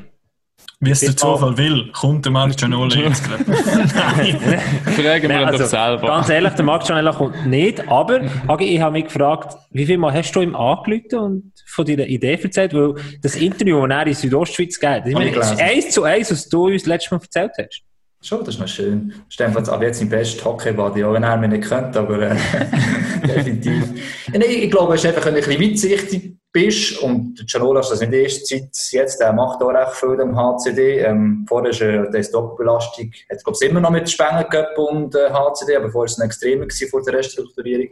[0.81, 3.45] Wie es der Zufall will, kommt der Marc Gianola jetzt gerade.
[3.45, 6.07] Fragen wir also, doch selber.
[6.07, 9.99] Ganz ehrlich, der Marc Gianola kommt nicht, aber Agi, ich habe mich gefragt, wie viel
[9.99, 12.75] Mal hast du ihm angerufen und von deiner Idee erzählt?
[12.75, 16.31] Weil das Interview, das er in Südostschweiz gegeben hat, ich meine, ist eins zu eins,
[16.31, 17.83] was du uns letztes Mal erzählt hast.
[18.21, 19.15] Schon, das ist noch schön.
[19.39, 22.37] Aber jetzt im besten Hockey-Body, auch wenn er mich nicht könnte, aber äh,
[23.27, 23.85] definitiv.
[24.33, 26.99] Ja, nee, ich glaube, es ist einfach ein bisschen weitsichtig bist.
[26.99, 30.37] Und Cianola ist das in der ersten Zeit jetzt, der macht auch recht viel im
[30.37, 30.99] HCD.
[30.99, 35.15] Ähm, vorher ist äh, die Doppelbelastung, hat glaube ich immer noch mit Spengler Cup und
[35.15, 37.89] äh, HCD, aber vorher war es ein extremer vor der Restrukturierung.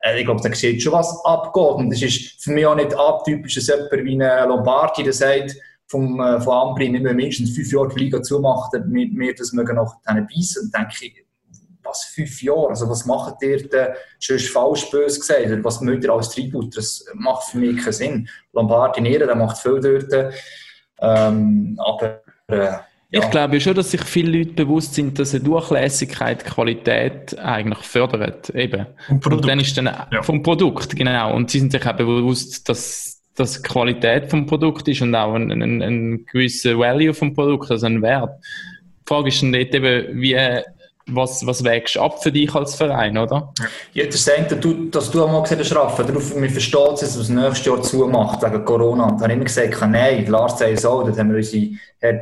[0.00, 1.62] Äh, ich glaube, da sieht schon was abgeht.
[1.62, 5.56] Und das ist für mich auch nicht atypisch, dass jemand wie ein Lombardi, der sagt,
[5.94, 9.52] vom, äh, von Ambri, wir müssen mindestens fünf Jahre die Liga zumachen, damit wir das
[9.52, 10.64] mögen noch beißen.
[10.64, 11.24] Und denke ich,
[11.84, 12.70] was, fünf Jahre?
[12.70, 15.46] Also was macht ihr denn schon falsch böse gesagt?
[15.46, 16.76] Oder was mögt ihr als Tribut?
[16.76, 18.28] Das macht für mich keinen Sinn.
[18.52, 20.34] Lombardi Nieren, der macht viel dort.
[21.00, 22.56] Ähm, aber äh,
[23.10, 23.22] ja.
[23.22, 28.50] Ich glaube schon, dass sich viele Leute bewusst sind, dass eine Durchlässigkeit Qualität eigentlich fördert.
[28.50, 28.86] Eben.
[29.08, 30.22] Und dann ist dann ja.
[30.22, 31.32] vom Produkt, genau.
[31.32, 35.50] Und sie sind sich auch bewusst, dass das Qualität vom Produkt ist und auch ein,
[35.50, 38.38] ein, ein gewisser Value vom Produkt, also ein Wert.
[38.42, 40.36] Die Frage ist dann dort eben, wie
[41.06, 43.52] was, was wägst du ab für dich als Verein, oder?
[43.92, 47.28] Ja, das eine, du, dass du einmal gesagt hast, Rafa, darauf, wir verstehen es das
[47.28, 49.04] nächste Jahr zumacht, wegen Corona.
[49.04, 51.70] Und dann habe ich immer gesagt, nein, Lars sagt es auch, dort haben wir unsere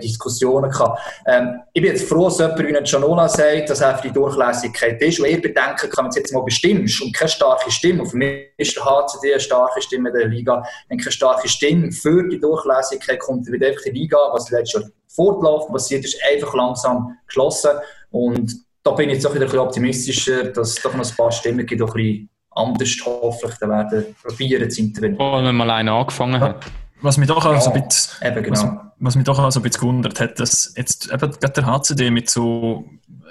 [0.03, 1.01] Diskussionen gehabt.
[1.27, 5.21] Ähm, ich bin jetzt froh, dass jemand wie Gianola sagt, dass für die Durchlässigkeit ist.
[5.21, 8.17] Und ihr bedenken kann, wenn du jetzt mal bestimmst und keine starke Stimme, und für
[8.17, 12.29] mich ist der HCD eine starke Stimme in der Liga, wenn keine starke Stimme für
[12.29, 17.17] die Durchlässigkeit kommt, wird einfach die Liga, was letztes Jahr fortlaufend passiert ist, einfach langsam
[17.27, 17.71] geschlossen.
[18.11, 21.17] Und da bin ich jetzt auch wieder ein bisschen optimistischer, dass es doch noch ein
[21.17, 25.21] paar Stimmen gibt, die ein bisschen anders hoffentlich dann werden probieren zu intervenieren.
[25.21, 26.65] Allem, wenn man alleine angefangen hat.
[27.01, 28.63] Was mich doch also ein bisschen, eben, genau.
[28.63, 28.69] was,
[28.99, 32.31] was mich doch also ein bisschen gewundert hat, dass jetzt eben gerade der HCD mit
[32.31, 32.85] so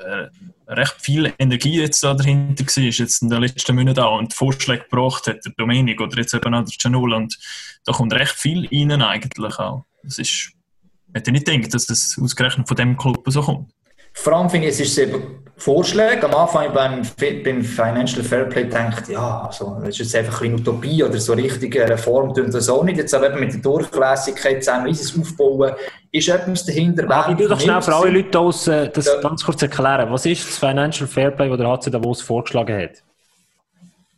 [0.06, 0.28] äh,
[0.68, 4.84] recht viel Energie jetzt da dahinter war, jetzt in den letzten Monaten auch und Vorschläge
[4.84, 7.38] gebracht hat, der Dominik oder jetzt eben auch der Janul und
[7.86, 9.86] da kommt recht viel rein eigentlich auch.
[10.04, 10.54] Das ist, ich
[11.14, 13.72] hätte nicht gedacht, dass das ausgerechnet von dem Club so kommt.
[14.14, 16.26] Vor allem finde ich, es ist eben Vorschläge.
[16.26, 17.02] Am Anfang beim,
[17.44, 21.88] beim Financial Fairplay denkt, ja, also, das ist jetzt einfach eine Utopie oder so richtige
[21.88, 22.98] Reform tun das auch nicht.
[22.98, 25.74] Jetzt aber eben mit der Durchlässigkeit zusammen, wie sie es aufbauen,
[26.12, 27.10] ist etwas dahinter.
[27.12, 29.22] Aber ich will doch schnell für alle Leute aus, das ja.
[29.22, 30.12] ganz kurz erklären.
[30.12, 33.04] Was ist das Financial Fairplay, das der HC Davos vorgeschlagen hat?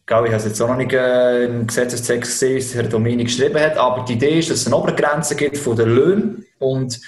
[0.05, 3.59] ich habe es jetzt auch noch nicht äh, im Gesetzestext gesehen, was Herr Dominik geschrieben
[3.59, 6.99] hat, aber die Idee ist, dass es eine Obergrenze gibt von den Löhnen und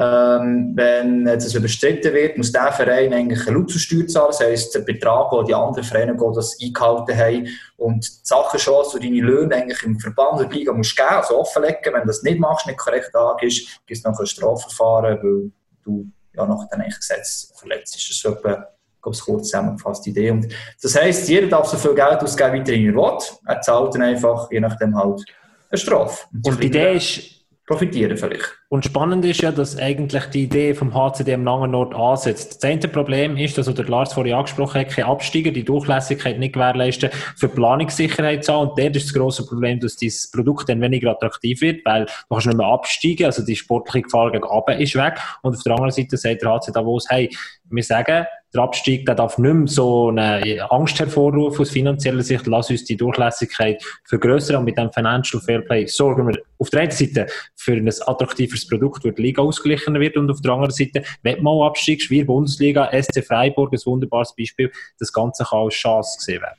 [0.00, 4.28] ähm, wenn das überstritten wird, muss der Verein eigentlich eine Luxussteuer zahlen.
[4.30, 7.48] Das heisst, der Betrag, den die anderen Vereine das eingehalten haben.
[7.76, 11.38] Und die Sache schon, du deine Löhne eigentlich im Verband oder Liga musst geben, also
[11.38, 11.92] offenlegen.
[11.92, 15.52] Wenn du das nicht machst, nicht korrekt angibst, gibt es noch ein Strafverfahren, weil
[15.84, 18.08] du ja nach dem Gesetz verletzt bist.
[18.08, 18.68] Das ist etwa,
[19.02, 20.30] kurz zusammengefasst die Idee.
[20.30, 23.18] Und das heisst, jeder darf so viel Geld ausgeben, wie er will.
[23.46, 25.22] Er zahlt dann einfach, je nachdem halt,
[25.68, 26.24] eine Strafe.
[26.32, 27.39] Und, Und die Idee ist,
[27.70, 28.58] profitieren vielleicht.
[28.68, 32.62] Und spannend ist ja, dass eigentlich die Idee vom HCD am langen Nord ansetzt.
[32.62, 36.54] Das eine Problem ist, dass der Lars vorhin angesprochen hat, keine Absteiger, die Durchlässigkeit nicht
[36.54, 38.70] gewährleisten, für Planungssicherheit zu haben.
[38.70, 42.12] Und dort ist das grosse Problem, dass dieses Produkt dann weniger attraktiv wird, weil du
[42.28, 45.20] kannst nicht mehr absteigen, also die sportliche Gefahr gegen Abend ist weg.
[45.42, 47.30] Und auf der anderen Seite sagt der HC Davos, hey,
[47.70, 52.46] wir sagen, der Abstieg der darf nicht mehr so eine Angst hervorrufen aus finanzieller Sicht.
[52.46, 56.90] Lass uns die Durchlässigkeit vergrößern und mit dem Financial Fairplay sorgen wir auf der einen
[56.90, 61.02] Seite für ein attraktiveres Produkt, wo die Liga ausgeglichen wird und auf der anderen Seite,
[61.22, 66.18] wenn man Abstieg, Schwier Bundesliga, SC Freiburg, ein wunderbares Beispiel, das Ganze kann als Chance
[66.18, 66.56] gesehen werden.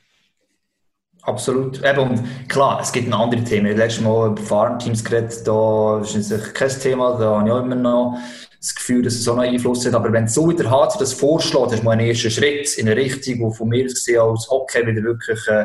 [1.24, 1.84] Absolut.
[1.84, 3.76] Eben, und klar, es gibt noch andere Themen.
[3.76, 7.76] Letztes Mal über Farmteams geredet, da ist natürlich kein Thema, da habe ich auch immer
[7.76, 8.18] noch
[8.62, 9.94] das Gefühl, dass es so einen Einfluss hat.
[9.94, 13.50] Aber wenn so wieder HC das vorschlägt, ist mal ein erster Schritt in eine Richtung,
[13.50, 15.64] die von mir gesehen als Hockey wieder wirklich äh,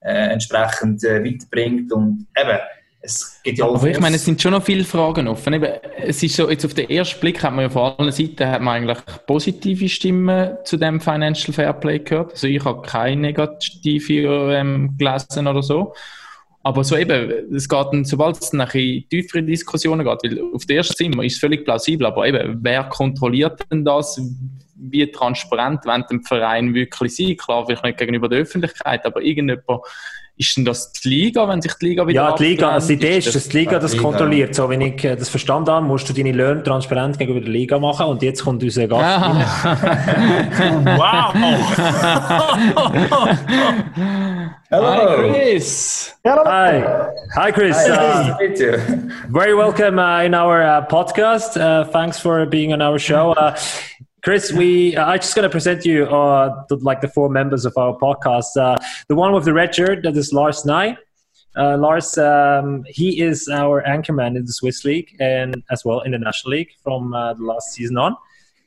[0.00, 1.92] äh, entsprechend äh, weiterbringt.
[1.92, 2.58] Und eben,
[3.02, 5.54] es gibt ja auch Aber ich meine, es sind schon noch viele Fragen offen.
[5.54, 8.46] Eben, es ist so, jetzt auf den ersten Blick hat man ja von allen Seiten
[8.46, 12.32] hat man eigentlich positive Stimmen zu dem Financial Fairplay gehört.
[12.32, 15.94] Also ich habe keine negative ähm, gelesen oder so.
[16.66, 20.78] Aber so eben, es geht dann, sobald es nach tiefere Diskussionen geht, weil auf der
[20.78, 24.20] ersten Zimmer ist es völlig plausibel, aber eben, wer kontrolliert denn das?
[24.74, 27.36] Wie transparent wenn der Verein wirklich sein?
[27.36, 29.82] Klar, vielleicht nicht gegenüber der Öffentlichkeit, aber irgendjemand
[30.38, 32.94] ist denn das die Liga, wenn sich die Liga wieder Ja, die Liga, also die
[32.94, 34.54] Idee ist, dass die Liga das kontrolliert.
[34.54, 37.78] So, wenn ich äh, das verstanden habe, musst du deine Löhne transparent gegenüber der Liga
[37.78, 39.24] machen und jetzt kommt unser Gast
[40.96, 41.32] Wow!
[44.68, 44.86] Hello.
[44.86, 46.14] Hi, Chris.
[46.22, 46.44] Hello.
[46.44, 46.82] Hi.
[47.36, 47.76] Hi, Chris.
[47.76, 48.76] Hi, uh, nice to meet you.
[49.28, 51.56] Very welcome uh, in our uh, podcast.
[51.58, 53.34] Uh, thanks for being on our show.
[54.26, 57.64] Chris, we uh, I just going to present you uh, the, like the four members
[57.64, 58.56] of our podcast.
[58.56, 60.96] Uh, the one with the red shirt that is Lars Nye.
[61.56, 66.10] Uh, Lars, um, he is our anchorman in the Swiss League and as well in
[66.10, 68.16] the National League from uh, the last season on.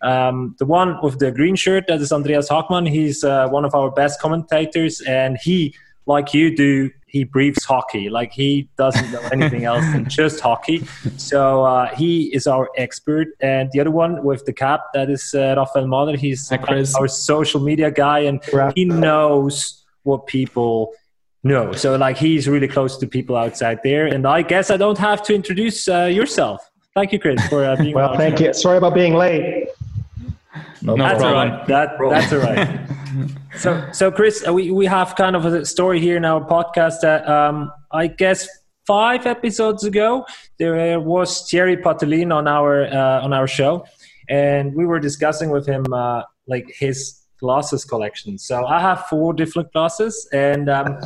[0.01, 2.87] Um, the one with the green shirt that is Andreas Hagmann.
[2.87, 8.09] He's uh, one of our best commentators, and he, like you do, he breathes hockey.
[8.09, 10.85] Like he doesn't know anything else than just hockey.
[11.17, 13.27] So uh, he is our expert.
[13.41, 16.17] And the other one with the cap, that is uh, Rafael Mahler.
[16.17, 18.41] He's our social media guy, and
[18.75, 20.93] he knows what people
[21.43, 21.71] know.
[21.71, 24.07] So like he's really close to people outside there.
[24.07, 26.69] And I guess I don't have to introduce uh, yourself.
[26.95, 27.95] Thank you, Chris, for uh, being.
[27.99, 28.53] well, thank you.
[28.53, 29.68] Sorry about being late.
[30.81, 31.67] No, that's all right.
[31.67, 32.79] That, that's all right.
[33.57, 37.01] so, so Chris, uh, we, we have kind of a story here in our podcast
[37.01, 38.47] that um, I guess
[38.85, 40.25] five episodes ago
[40.57, 43.85] there was Thierry Paterlini on our uh, on our show,
[44.29, 48.37] and we were discussing with him uh, like his glasses collection.
[48.37, 50.99] So I have four different glasses, and um,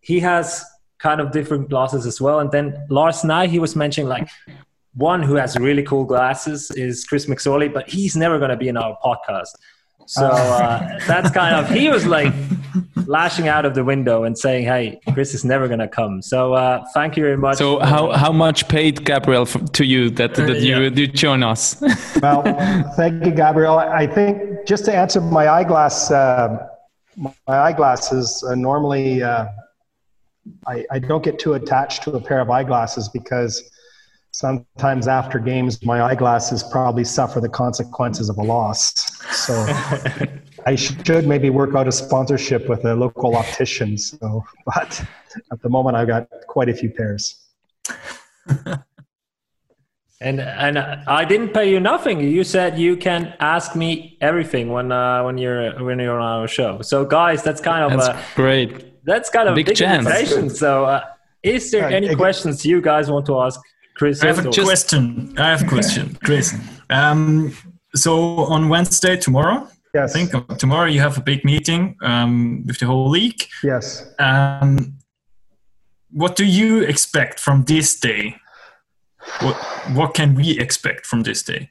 [0.00, 0.64] he has
[0.98, 2.40] kind of different glasses as well.
[2.40, 4.28] And then last night he was mentioning like
[4.96, 8.68] one who has really cool glasses is Chris McSorley, but he's never going to be
[8.68, 9.50] in our podcast.
[10.06, 12.32] So uh, that's kind of he was like
[13.06, 16.54] lashing out of the window and saying, "Hey, Chris is never going to come." So
[16.54, 17.58] uh, thank you very much.
[17.58, 20.90] So how how much paid Gabriel to you that that you yeah.
[20.90, 21.80] you join us?
[22.22, 22.42] well,
[22.96, 23.78] thank you, Gabriel.
[23.78, 26.68] I think just to answer my eyeglass, uh,
[27.16, 29.46] my eyeglasses uh, normally uh,
[30.66, 33.62] I, I don't get too attached to a pair of eyeglasses because
[34.36, 38.92] sometimes after games, my eyeglasses probably suffer the consequences of a loss.
[39.34, 39.54] So
[40.66, 43.96] I should maybe work out a sponsorship with a local optician.
[43.96, 45.02] So, but
[45.50, 47.46] at the moment, I've got quite a few pairs.
[50.20, 52.20] and and I didn't pay you nothing.
[52.20, 56.48] You said you can ask me everything when uh, when you're when you're on our
[56.48, 56.82] show.
[56.82, 59.02] So, guys, that's kind of that's a, great.
[59.06, 60.58] That's kind of big, big chance.
[60.58, 61.04] So, uh,
[61.42, 63.60] is there any questions you guys want to ask
[63.96, 64.22] Chris?
[64.22, 65.34] I have a question.
[65.38, 66.54] I have a question, Chris.
[66.90, 67.56] Um,
[67.94, 70.14] so on Wednesday tomorrow, yes.
[70.14, 73.42] I think tomorrow you have a big meeting um, with the whole league.
[73.62, 74.06] Yes.
[74.18, 74.98] Um,
[76.10, 78.36] what do you expect from this day?
[79.40, 79.56] What
[79.94, 81.70] what can we expect from this day?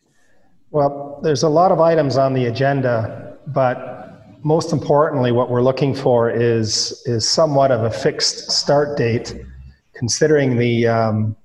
[0.72, 3.96] Well, there's a lot of items on the agenda, but
[4.44, 9.36] most importantly, what we're looking for is is somewhat of a fixed start date,
[9.94, 11.36] considering the um,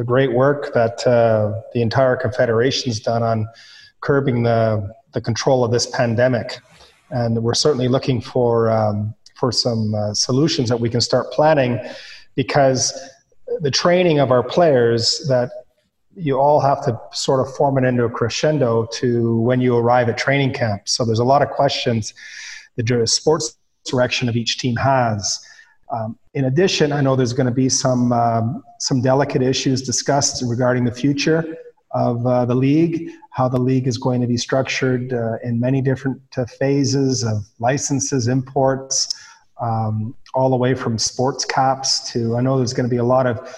[0.00, 3.46] the great work that uh, the entire confederation's done on
[4.00, 6.58] curbing the, the control of this pandemic.
[7.10, 11.78] And we're certainly looking for, um, for some uh, solutions that we can start planning
[12.34, 12.98] because
[13.60, 15.50] the training of our players that
[16.16, 20.08] you all have to sort of form it into a crescendo to when you arrive
[20.08, 20.88] at training camp.
[20.88, 22.14] So there's a lot of questions
[22.76, 25.44] the sports direction of each team has.
[25.92, 30.42] Um, in addition, I know there's going to be some um, some delicate issues discussed
[30.46, 31.56] regarding the future
[31.92, 35.80] of uh, the league, how the league is going to be structured uh, in many
[35.82, 39.12] different uh, phases of licenses, imports,
[39.60, 42.36] um, all the way from sports caps to.
[42.36, 43.56] I know there's going to be a lot of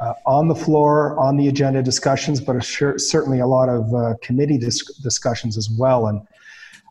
[0.00, 4.14] uh, on the floor, on the agenda discussions, but sure, certainly a lot of uh,
[4.22, 6.06] committee dis- discussions as well.
[6.06, 6.20] And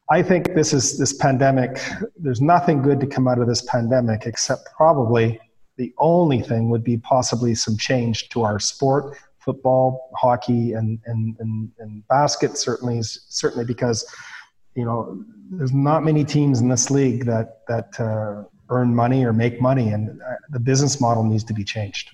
[0.09, 1.81] I think this is this pandemic.
[2.15, 5.39] There's nothing good to come out of this pandemic except probably
[5.77, 11.35] the only thing would be possibly some change to our sport, football, hockey, and and
[11.39, 12.57] and, and basket.
[12.57, 14.05] Certainly, certainly because
[14.75, 19.33] you know there's not many teams in this league that that uh, earn money or
[19.33, 22.11] make money, and uh, the business model needs to be changed.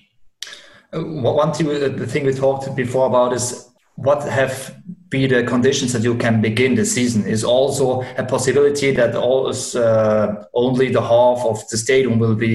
[0.92, 4.76] Uh, one thing, the thing we talked before about is what have
[5.14, 7.20] be the conditions that you can begin the season.
[7.36, 7.86] Is also
[8.22, 12.54] a possibility that always, uh, only the half of the stadium will be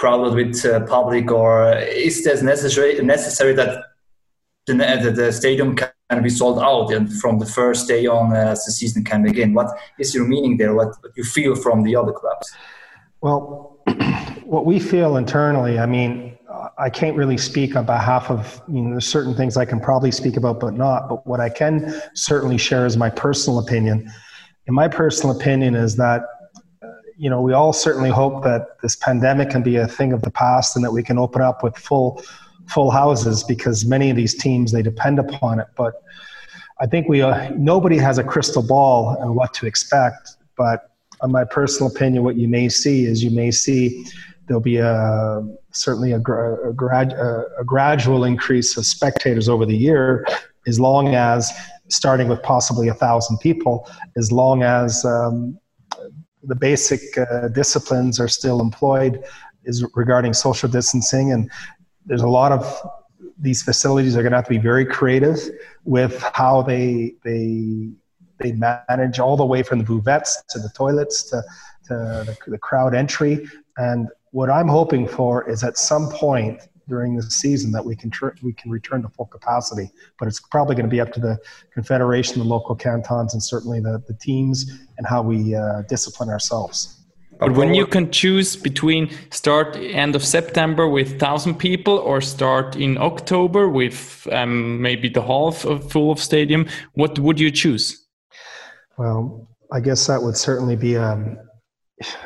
[0.00, 1.50] crowded with uh, public or
[2.08, 3.70] is this necessary necessary that
[4.66, 8.58] the, the, the, stadium can be sold out and from the first day on as
[8.66, 9.54] the season can begin?
[9.54, 10.74] What is your meaning there?
[10.74, 12.46] What, what you feel from the other clubs?
[13.22, 13.78] Well
[14.44, 16.35] what we feel internally i mean
[16.78, 20.36] I can't really speak on behalf of, you know, certain things I can probably speak
[20.36, 21.08] about, but not.
[21.08, 24.10] But what I can certainly share is my personal opinion.
[24.66, 26.22] And my personal opinion is that,
[26.82, 30.22] uh, you know, we all certainly hope that this pandemic can be a thing of
[30.22, 32.22] the past and that we can open up with full,
[32.68, 35.68] full houses because many of these teams, they depend upon it.
[35.76, 36.02] But
[36.80, 40.36] I think we, uh, nobody has a crystal ball on what to expect.
[40.56, 40.90] But
[41.20, 44.06] on my personal opinion, what you may see is you may see
[44.46, 49.76] there'll be a certainly a, a, grad, a, a, gradual increase of spectators over the
[49.76, 50.26] year,
[50.66, 51.52] as long as
[51.88, 55.58] starting with possibly a thousand people, as long as um,
[56.42, 59.22] the basic uh, disciplines are still employed,
[59.64, 61.50] is regarding social distancing, and
[62.04, 62.90] there's a lot of
[63.38, 65.38] these facilities are going to have to be very creative
[65.84, 67.90] with how they they
[68.38, 71.42] they manage all the way from the buvettes to the toilets to,
[71.86, 71.94] to
[72.26, 73.46] the, the crowd entry.
[73.78, 78.10] And what I'm hoping for is at some point during the season that we can
[78.10, 79.86] tr- we can return to full capacity.
[80.18, 81.38] But it's probably going to be up to the
[81.72, 84.56] confederation, the local cantons, and certainly the, the teams
[84.98, 86.76] and how we uh, discipline ourselves.
[87.40, 92.76] But when you can choose between start end of September with thousand people or start
[92.76, 97.84] in October with um, maybe the half of full of stadium, what would you choose?
[98.98, 101.38] Well, I guess that would certainly be um,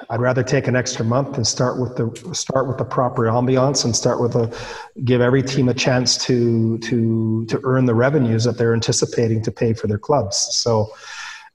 [0.09, 3.85] I'd rather take an extra month and start with the start with the proper ambiance
[3.85, 4.53] and start with a
[5.05, 9.53] give every team a chance to to to earn the revenues that they're anticipating to
[9.53, 10.37] pay for their clubs.
[10.37, 10.91] So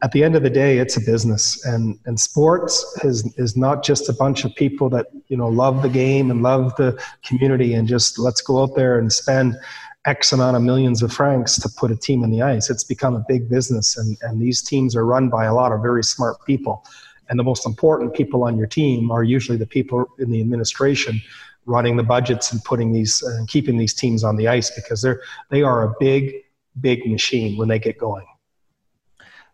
[0.02, 3.84] at the end of the day, it's a business, and and sports is is not
[3.84, 7.74] just a bunch of people that you know love the game and love the community
[7.74, 9.58] and just let's go out there and spend
[10.06, 12.70] X amount of millions of francs to put a team in the ice.
[12.70, 15.82] It's become a big business, and and these teams are run by a lot of
[15.82, 16.86] very smart people
[17.30, 21.22] and the most important people on your team are usually the people in the administration
[21.66, 25.02] running the budgets and putting these uh, and keeping these teams on the ice because
[25.02, 26.34] they're they are a big
[26.80, 28.26] big machine when they get going.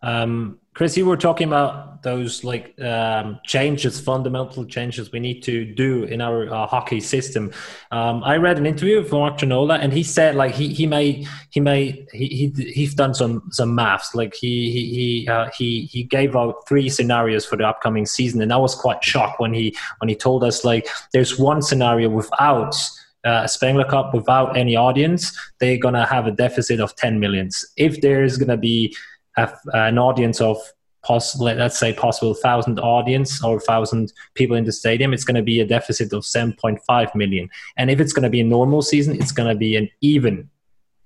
[0.01, 5.63] Um, Chris, you were talking about those like um, changes, fundamental changes we need to
[5.63, 7.53] do in our uh, hockey system.
[7.91, 11.27] Um, I read an interview with Marc Gianola, and he said like he he may
[11.51, 14.15] he may he, he he's done some some maths.
[14.15, 18.41] Like he he he uh, he he gave out three scenarios for the upcoming season,
[18.41, 22.09] and I was quite shocked when he when he told us like there's one scenario
[22.09, 22.75] without.
[23.23, 27.63] Uh, Spengler Cup without any audience, they're gonna have a deficit of 10 millions.
[27.77, 30.57] If there's gonna be have an audience of
[31.03, 35.41] possible, let's say possible thousand audience or thousand people in the stadium, it's going to
[35.41, 37.49] be a deficit of 7.5 million.
[37.77, 40.49] And if it's going to be a normal season, it's going to be an even,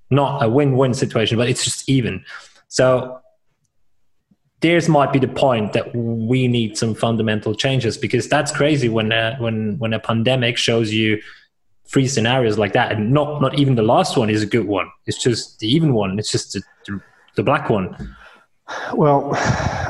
[0.10, 2.26] not a win-win situation, but it's just even.
[2.68, 3.22] So
[4.62, 9.12] there's might be the point that we need some fundamental changes because that's crazy when
[9.12, 11.22] a, when when a pandemic shows you
[11.88, 14.90] three scenarios like that and not not even the last one is a good one
[15.06, 17.00] it's just the even one it's just the, the
[17.44, 17.96] black one
[18.94, 19.32] well,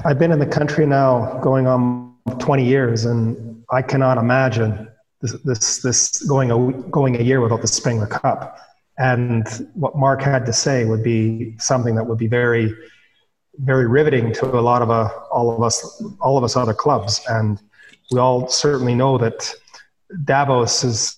[0.03, 4.87] I've been in the country now going on 20 years, and I cannot imagine
[5.21, 8.59] this this, this going a going a year without the Spengler Cup.
[8.97, 12.73] And what Marc had to say would be something that would be very,
[13.57, 17.21] very riveting to a lot of uh, all of us, all of us other clubs.
[17.27, 17.61] And
[18.11, 19.53] we all certainly know that
[20.23, 21.17] Davos is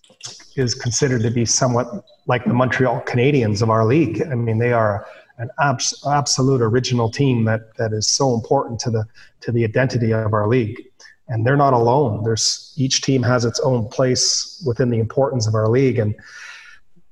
[0.55, 4.23] is considered to be somewhat like the Montreal Canadiens of our league.
[4.23, 5.05] I mean, they are
[5.37, 9.05] an abs- absolute original team that that is so important to the
[9.41, 10.81] to the identity of our league.
[11.29, 12.23] And they're not alone.
[12.23, 15.99] There's each team has its own place within the importance of our league.
[15.99, 16.15] And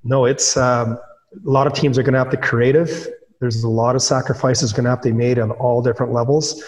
[0.04, 0.98] no, it's um,
[1.46, 3.08] a lot of teams are going to have to creative.
[3.42, 6.64] There's a lot of sacrifices going to have to be made on all different levels.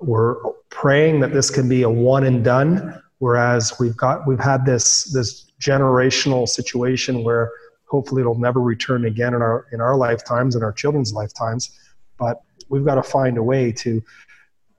[0.00, 0.34] We're
[0.70, 3.00] praying that this can be a one and done.
[3.18, 7.50] Whereas we've got we've had this this generational situation where
[7.88, 11.70] hopefully it'll never return again in our in our lifetimes and our children's lifetimes
[12.18, 14.02] but we've got to find a way to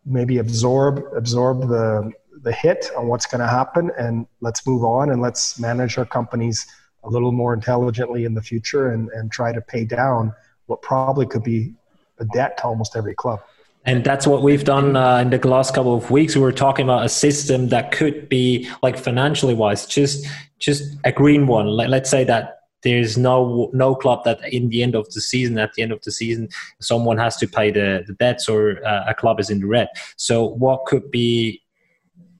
[0.05, 2.11] maybe absorb absorb the
[2.43, 6.05] the hit on what's going to happen and let's move on and let's manage our
[6.05, 6.65] companies
[7.03, 10.33] a little more intelligently in the future and, and try to pay down
[10.67, 11.73] what probably could be
[12.19, 13.41] a debt to almost every club
[13.85, 16.35] and that's what we've done uh, in the last couple of weeks.
[16.35, 20.27] We were talking about a system that could be like financially wise, just
[20.59, 21.67] just a green one.
[21.67, 25.57] Like, let's say that there's no no club that in the end of the season
[25.57, 26.47] at the end of the season
[26.79, 29.87] someone has to pay the, the debts or uh, a club is in the red.
[30.17, 31.61] So what could be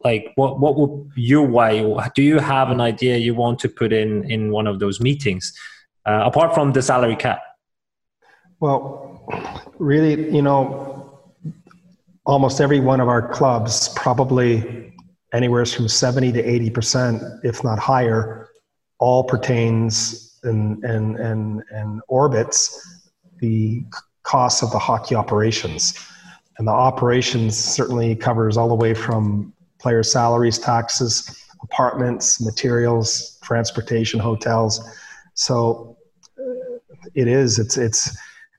[0.04, 1.84] like what what would your way
[2.15, 5.54] do you have an idea you want to put in in one of those meetings
[6.06, 7.41] uh, apart from the salary cap?
[8.60, 9.25] Well
[9.78, 11.19] really you know
[12.25, 14.93] almost every one of our clubs probably
[15.34, 18.49] anywhere from 70 to 80 percent if not higher
[18.99, 23.02] all pertains and, and, and, and orbits
[23.39, 23.84] the
[24.23, 25.93] costs of the hockey operations.
[26.58, 34.19] And the operations certainly covers all the way from player salaries, taxes, apartments, materials, transportation,
[34.19, 34.82] hotels.
[35.34, 35.97] So
[36.38, 36.78] uh,
[37.15, 37.60] it is.
[37.60, 38.15] It's it's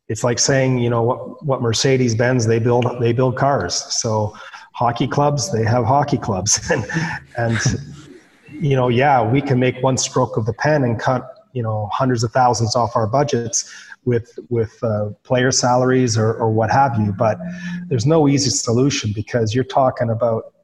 [0.08, 3.74] it's like saying you know what what Mercedes Benz they build they build cars.
[3.94, 4.34] So
[4.72, 6.86] hockey clubs they have hockey clubs and
[7.36, 7.58] and
[8.48, 11.88] you know yeah we can make one stroke of the pen and cut you know
[11.92, 13.72] hundreds of thousands off our budgets
[14.04, 17.12] with with uh, player salaries or, or what have you.
[17.12, 17.38] But
[17.88, 20.54] there's no easy solution because you're talking about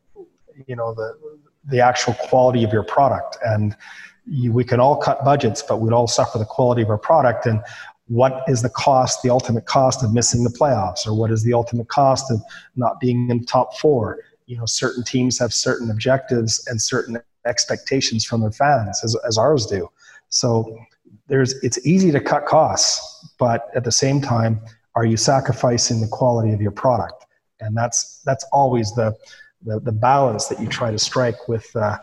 [0.67, 1.17] you know the
[1.65, 3.37] the actual quality of your product.
[3.45, 3.77] And
[4.27, 7.47] you, we can all cut budgets but we'd all suffer the quality of our product.
[7.47, 7.61] And
[8.09, 11.07] what is the cost the ultimate cost of missing the playoffs?
[11.07, 12.41] Or what is the ultimate cost of
[12.77, 14.21] not being in the top four?
[14.47, 19.39] You know certain teams have certain objectives and certain expectations from their fans as, as
[19.39, 19.89] ours do
[20.29, 20.77] so
[21.29, 24.61] there's it's easy to cut costs, but at the same time,
[24.95, 27.27] are you sacrificing the quality of your product?
[27.61, 29.17] And that's that's always the
[29.65, 31.99] the, the balance that you try to strike with uh,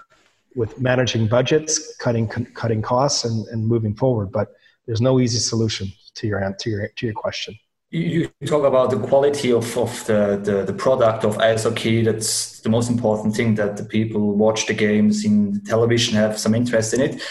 [0.55, 4.31] with managing budgets, cutting cutting costs, and, and moving forward.
[4.31, 4.53] But
[4.85, 7.57] there's no easy solution to your to your to your question.
[7.89, 12.01] You, talk about the quality of, of the, the, the product of ice hockey.
[12.01, 16.39] That's the most important thing that the people watch the games in the television have
[16.39, 17.21] some interest in it.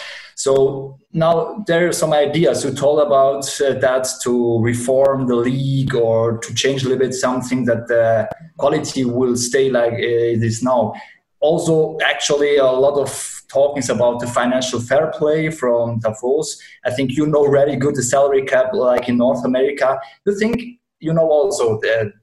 [0.42, 2.64] So now there are some ideas.
[2.64, 7.14] You told about uh, that to reform the league or to change a little bit
[7.14, 10.94] something that the quality will stay like it is now.
[11.38, 16.60] Also, actually, a lot of talkings about the financial fair play from Davos.
[16.84, 20.00] I think you know very good the salary cap, like in North America.
[20.26, 20.60] You think
[20.98, 22.14] you know also that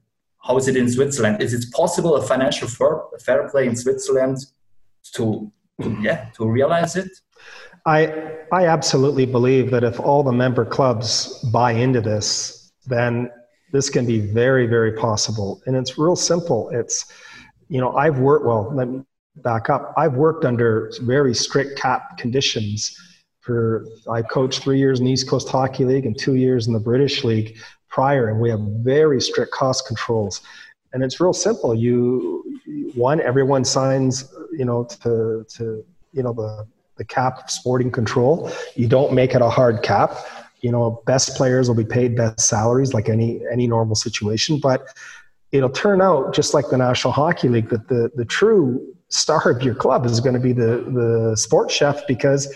[0.46, 1.40] how is it in Switzerland?
[1.40, 4.36] Is it possible a financial fair, fair play in Switzerland
[5.14, 7.12] to, to yeah to realize it?
[7.86, 13.30] I I absolutely believe that if all the member clubs buy into this, then
[13.72, 15.62] this can be very, very possible.
[15.66, 16.68] And it's real simple.
[16.70, 17.06] It's,
[17.68, 19.02] you know, I've worked, well, let me
[19.36, 19.94] back up.
[19.96, 22.92] I've worked under very strict cap conditions
[23.40, 26.72] for, I coached three years in the East Coast Hockey League and two years in
[26.72, 27.56] the British League
[27.88, 30.40] prior, and we have very strict cost controls.
[30.92, 31.72] And it's real simple.
[31.72, 32.44] You,
[32.96, 36.66] one, everyone signs, you know, to, to, you know, the,
[37.00, 38.52] the cap of sporting control.
[38.76, 40.14] You don't make it a hard cap.
[40.60, 44.88] You know best players will be paid best salaries like any any normal situation but
[45.52, 48.62] it'll turn out just like the national hockey league that the the true
[49.08, 52.54] star of your club is going to be the the sports chef because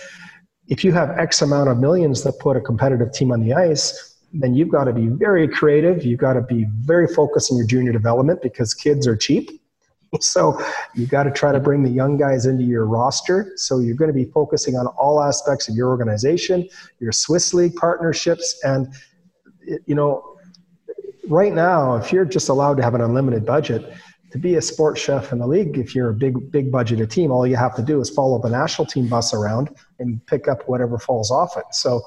[0.69, 4.15] if you have x amount of millions that put a competitive team on the ice
[4.35, 6.05] then you've got to be very creative.
[6.05, 9.49] You've got to be very focused on your junior development because kids are cheap
[10.21, 10.61] so
[10.95, 13.53] you got to try to bring the young guys into your roster.
[13.57, 16.69] So you're going to be focusing on all aspects of your organization,
[17.01, 18.89] your Swiss league partnerships, and
[19.87, 20.37] you know,
[21.29, 23.93] right now, if you're just allowed to have an unlimited budget.
[24.33, 27.31] To be a sports chef in the league, if you're a big, big budgeted team,
[27.31, 30.69] all you have to do is follow the national team bus around and pick up
[30.69, 31.63] whatever falls off it.
[31.71, 32.03] So,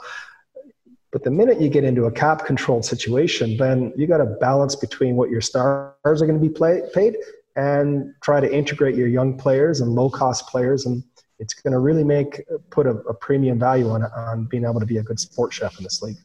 [1.14, 4.76] but the minute you get into a cap controlled situation, then you got to balance
[4.76, 7.16] between what your stars are going to be play, paid
[7.58, 11.04] and try to integrate your young players and low cost players and
[11.40, 12.42] it's going to really make
[12.72, 15.78] put a, a, premium value on on being able to be a good sports chef
[15.78, 16.18] in this league.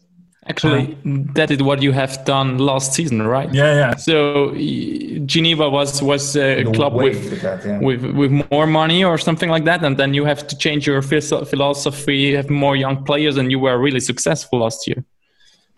[0.46, 0.98] Actually
[1.34, 3.52] that is what you have done last season right?
[3.52, 3.96] Yeah yeah.
[3.96, 4.54] So
[5.24, 7.78] geneva was was a no club with that, yeah.
[7.78, 11.00] with with more money or something like that and then you have to change your
[11.02, 15.02] philosophy have more young players and you were really successful last year.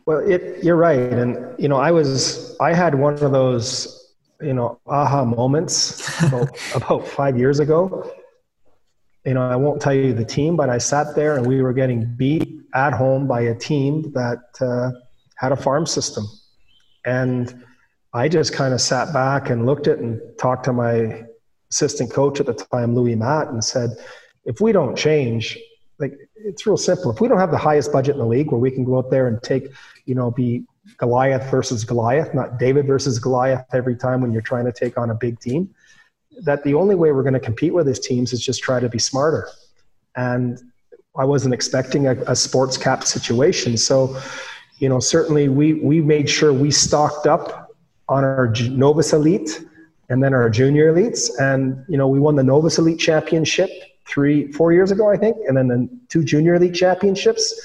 [0.06, 1.28] Well it, you're right and
[1.58, 3.93] you know i was i had one of those
[4.44, 8.10] you know aha moments about, about five years ago.
[9.24, 11.72] You know i won't tell you the team but i sat there and we were
[11.72, 14.90] getting beat at home by a team that uh,
[15.36, 16.24] had a farm system.
[17.04, 17.64] And
[18.12, 21.24] i just kind of sat back and looked at and talked to my
[21.70, 23.90] assistant coach at the time louis matte and said
[24.44, 25.58] if we don't change
[25.98, 27.10] like it's real simple.
[27.10, 29.10] If we don't have the highest budget in the league where we can go out
[29.10, 29.68] there and take
[30.04, 30.64] you know be
[30.98, 35.10] Goliath versus Goliath, not David versus Goliath every time when you're trying to take on
[35.10, 35.74] a big team.
[36.42, 38.88] That the only way we're going to compete with these teams is just try to
[38.88, 39.48] be smarter.
[40.16, 40.60] And
[41.16, 43.76] I wasn't expecting a, a sports cap situation.
[43.76, 44.20] So,
[44.78, 47.72] you know, certainly we, we made sure we stocked up
[48.08, 49.64] on our Novus Elite
[50.08, 51.30] and then our junior elites.
[51.40, 53.70] And, you know, we won the Novus Elite Championship
[54.06, 57.58] three, four years ago, I think, and then the two junior elite championships.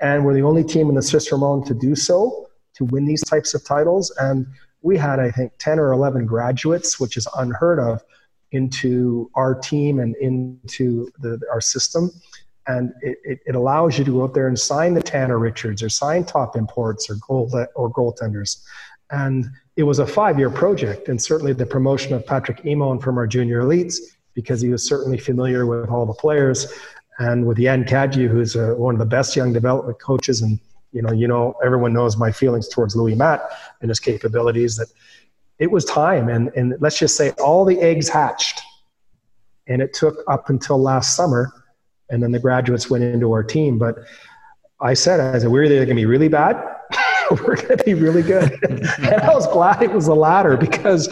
[0.00, 2.45] And we're the only team in the Swiss Romand to do so
[2.76, 4.14] to win these types of titles.
[4.18, 4.46] And
[4.82, 8.02] we had, I think, 10 or 11 graduates, which is unheard of,
[8.52, 12.10] into our team and into the, our system.
[12.68, 15.88] And it, it, allows you to go out there and sign the Tanner Richards or
[15.88, 18.62] sign top imports or goal or goaltenders.
[19.10, 19.46] And
[19.76, 23.62] it was a five-year project, and certainly the promotion of Patrick Emond from our junior
[23.62, 23.98] elites,
[24.34, 26.72] because he was certainly familiar with all the players,
[27.18, 30.58] and with Jan Cadieux, who's a, one of the best young development coaches and
[30.96, 33.42] you know, you know, everyone knows my feelings towards Louis Matte
[33.82, 34.76] and his capabilities.
[34.76, 34.88] That
[35.58, 38.62] it was time, and and let's just say all the eggs hatched,
[39.68, 41.52] and it took up until last summer,
[42.08, 43.78] and then the graduates went into our team.
[43.78, 43.96] But
[44.80, 46.56] I said, I said, we're either going to be really bad,
[47.30, 48.86] we're going to be really good, and
[49.20, 51.10] I was glad it was the latter because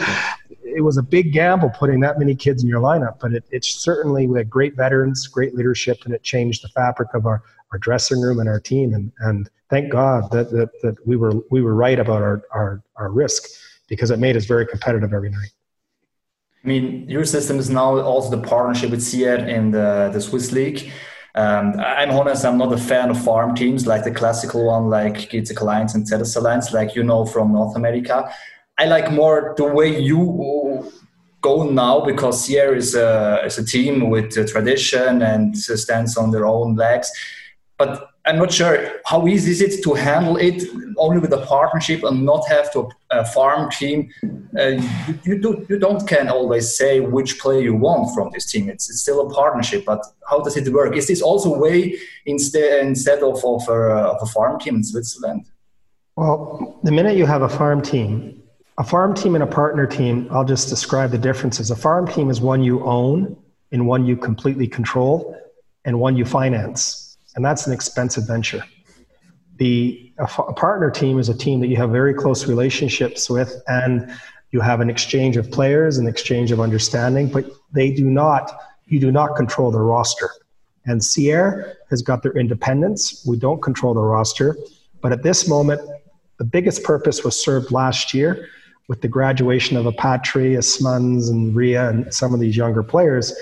[0.75, 3.69] it was a big gamble putting that many kids in your lineup, but it, it's
[3.69, 7.79] certainly we had great veterans, great leadership, and it changed the fabric of our, our
[7.79, 8.93] dressing room and our team.
[8.93, 12.83] And, and thank God that, that, that we were we were right about our, our,
[12.97, 13.43] our risk
[13.87, 15.51] because it made us very competitive every night.
[16.63, 20.51] I mean, your system is now also the partnership with Sierre in the, the Swiss
[20.51, 20.91] League.
[21.35, 25.15] Um, I'm honest, I'm not a fan of farm teams like the classical one, like
[25.29, 28.33] GCK Lions and Cetus Alliance, like you know from North America.
[28.77, 30.91] I like more the way you
[31.41, 36.31] go now because Sierre is a, is a team with a tradition and stands on
[36.31, 37.11] their own legs.
[37.77, 40.63] But I'm not sure how easy is it to handle it
[40.97, 44.09] only with a partnership and not have to a farm team.
[44.57, 48.45] Uh, you, you, do, you don't can always say which player you want from this
[48.51, 48.69] team.
[48.69, 50.95] It's, it's still a partnership, but how does it work?
[50.95, 53.79] Is this also way instead instead of of a,
[54.13, 55.45] of a farm team in Switzerland?
[56.15, 58.41] Well, the minute you have a farm team,
[58.77, 61.71] a farm team and a partner team, I'll just describe the differences.
[61.71, 63.37] A farm team is one you own
[63.71, 65.37] and one you completely control
[65.85, 67.17] and one you finance.
[67.35, 68.63] And that's an expensive venture.
[69.57, 73.61] The a, a partner team is a team that you have very close relationships with
[73.67, 74.11] and
[74.51, 78.99] you have an exchange of players, an exchange of understanding, but they do not, you
[78.99, 80.29] do not control the roster.
[80.85, 83.25] And Sierre has got their independence.
[83.25, 84.55] We don't control the roster.
[85.01, 85.81] But at this moment,
[86.37, 88.49] the biggest purpose was served last year
[88.87, 93.33] with the graduation of Apatri, Smuns, and Ria, and some of these younger players.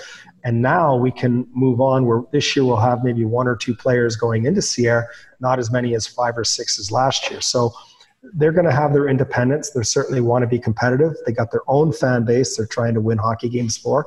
[0.45, 3.75] And now we can move on where this year we'll have maybe one or two
[3.75, 5.07] players going into Sierre,
[5.39, 7.39] not as many as five or six as last year.
[7.39, 7.73] So
[8.33, 9.71] they're going to have their independence.
[9.71, 11.13] They certainly want to be competitive.
[11.25, 12.57] They got their own fan base.
[12.57, 14.05] They're trying to win hockey games for.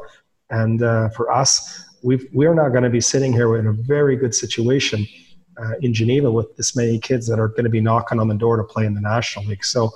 [0.50, 4.16] And uh, for us, we've, we're not going to be sitting here in a very
[4.16, 5.06] good situation
[5.58, 8.34] uh, in Geneva with this many kids that are going to be knocking on the
[8.34, 9.64] door to play in the National League.
[9.64, 9.90] So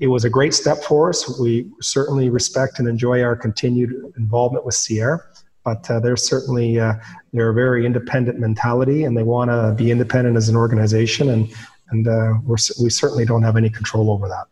[0.00, 1.38] it was a great step for us.
[1.38, 5.30] We certainly respect and enjoy our continued involvement with Sierre,
[5.64, 6.94] but uh, they're certainly uh,
[7.32, 11.52] they're a very independent mentality, and they want to be independent as an organization, and
[11.90, 14.46] and uh, we certainly don't have any control over that.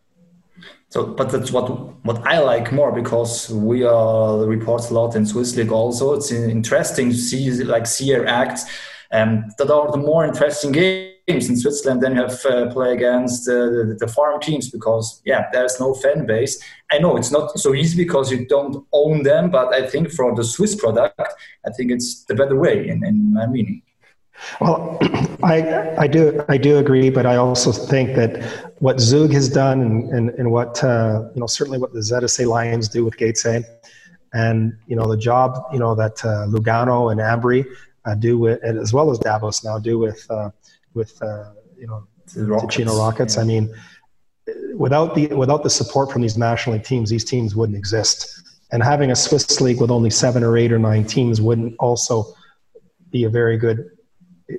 [0.89, 1.67] So, but that's what
[2.05, 6.13] what I like more because we uh, reports a lot in Swiss League also.
[6.13, 8.65] It's interesting to see like Sierre acts
[9.11, 13.49] um, that are the more interesting games in Switzerland, then you have uh, play against
[13.49, 16.57] uh, the, the, farm teams because yeah, there's no fan base.
[16.89, 20.33] I know it's not so easy because you don't own them, but I think for
[20.33, 21.19] the Swiss product,
[21.65, 23.81] I think it's the better way in, in my meaning.
[24.61, 24.97] Well,
[25.43, 29.81] I, I do I do agree, but I also think that what Zug has done
[29.81, 33.65] and, and, and what uh, you know certainly what the ZSC Lions do with GCK,
[34.33, 37.65] and you know the job you know that uh, Lugano and Ambri
[38.05, 40.51] uh, do with as well as Davos now do with uh,
[40.97, 43.37] with uh, you know the Ticino Rockets.
[43.37, 43.73] I mean,
[44.75, 48.43] without the without the support from these national league teams, these teams wouldn't exist.
[48.71, 52.35] And having a Swiss league with only seven or eight or nine teams wouldn't also
[53.11, 53.89] be a very good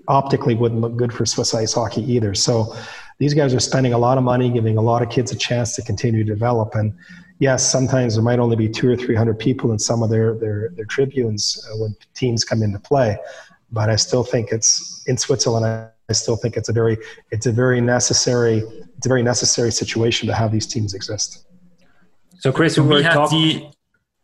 [0.07, 2.35] optically wouldn't look good for Swiss ice hockey either.
[2.35, 2.75] So
[3.19, 5.75] these guys are spending a lot of money, giving a lot of kids a chance
[5.77, 6.75] to continue to develop.
[6.75, 6.95] And
[7.39, 10.35] yes, sometimes there might only be two or three hundred people in some of their
[10.35, 13.19] their, their tribunes uh, when teams come into play.
[13.71, 15.91] But I still think it's in Switzerland.
[16.09, 16.97] I still think it's a very
[17.31, 18.59] it's a very necessary
[18.97, 21.47] it's a very necessary situation to have these teams exist.
[22.39, 23.67] So Chris, we, we had talk- the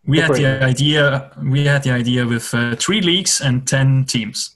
[0.07, 4.54] we had the idea we had the idea with uh, three leagues and ten teams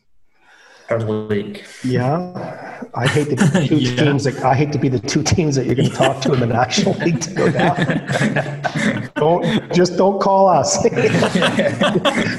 [0.88, 1.64] per league.
[1.84, 4.04] Yeah, I hate to be the two yeah.
[4.04, 4.24] teams.
[4.24, 6.40] That, I hate to be the two teams that you're going to talk to in
[6.40, 9.10] the National League to go down.
[9.16, 10.82] don't just don't call us.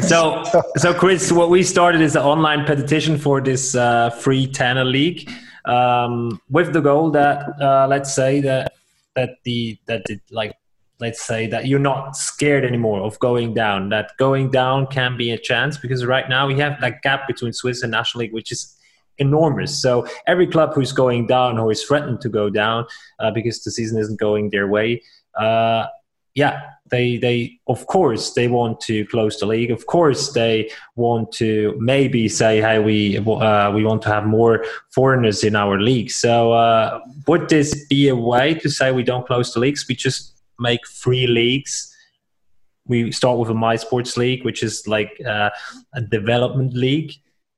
[0.08, 0.44] so,
[0.78, 5.30] so Chris, what we started is an online petition for this uh, free Tanner League,
[5.66, 8.74] um, with the goal that uh, let's say that
[9.16, 10.56] that the that it like
[11.00, 15.32] let's say that you're not scared anymore of going down that going down can be
[15.32, 18.52] a chance because right now we have that gap between swiss and national league which
[18.52, 18.76] is
[19.20, 19.82] enormous.
[19.82, 22.86] So every club who's going down or is threatened to go down
[23.20, 25.02] uh, because the season isn't going their way
[25.38, 25.88] uh,
[26.36, 29.72] yeah they they of course they want to close the league.
[29.72, 34.66] Of course they want to maybe say hey we uh, we want to have more
[34.92, 36.12] foreigners in our league.
[36.12, 39.86] So uh, would this be a way to say we don't close the leagues?
[39.88, 41.96] We just make three leagues.
[42.86, 45.50] We start with a MySports League, which is like uh,
[45.94, 47.14] a development league.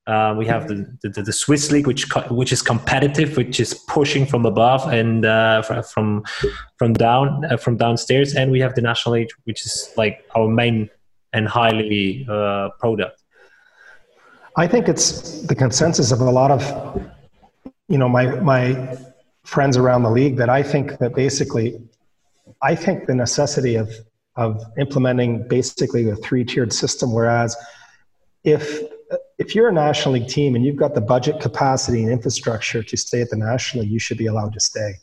[0.07, 4.25] Uh, we have the, the, the, Swiss league, which which is competitive, which is pushing
[4.25, 6.23] from above and uh, from
[6.77, 10.47] from down uh, from downstairs, and we have the national league, which is like our
[10.47, 10.89] main
[11.33, 13.21] and highly uh, product.
[14.57, 16.61] I think it's the consensus of a lot of
[17.87, 18.97] you know my my
[19.43, 21.79] friends around the league that I think that basically
[22.61, 23.91] I think the necessity of
[24.37, 27.55] of implementing basically a three tiered system, whereas
[28.43, 28.81] if
[29.37, 32.97] if you're a national league team and you've got the budget capacity and infrastructure to
[32.97, 34.93] stay at the national league, you should be allowed to stay.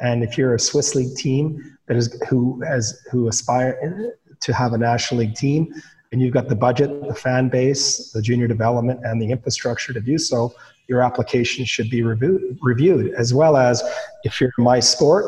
[0.00, 4.72] And if you're a Swiss league team that is who has who aspire to have
[4.72, 5.72] a national league team,
[6.12, 10.00] and you've got the budget, the fan base, the junior development, and the infrastructure to
[10.00, 10.54] do so,
[10.86, 13.82] your application should be reviewed, reviewed as well as
[14.22, 15.26] if you're my sport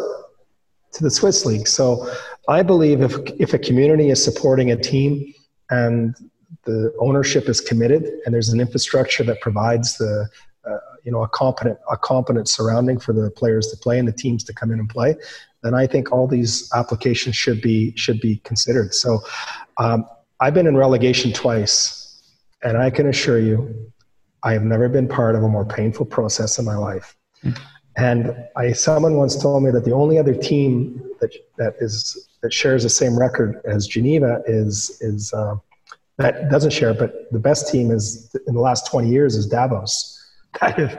[0.93, 1.68] to the Swiss League.
[1.68, 2.11] So
[2.49, 5.32] I believe if, if a community is supporting a team
[5.70, 6.14] and
[6.64, 10.28] the ownership is committed and there's an infrastructure that provides the
[10.68, 14.12] uh, you know a competent a competent surrounding for the players to play and the
[14.12, 15.14] teams to come in and play
[15.62, 19.20] then i think all these applications should be should be considered so
[19.78, 20.05] um,
[20.41, 22.22] i've been in relegation twice
[22.62, 23.74] and i can assure you
[24.43, 27.62] i have never been part of a more painful process in my life mm-hmm.
[27.97, 32.53] And I, someone once told me that the only other team that, that is that
[32.53, 35.57] shares the same record as Geneva is is uh,
[36.18, 40.16] that doesn't share, but the best team is in the last 20 years is Davos.
[40.53, 40.99] Kind of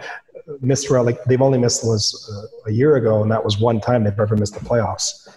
[0.61, 4.03] missed rele- They've only missed was uh, a year ago, and that was one time
[4.03, 5.27] they've ever missed the playoffs.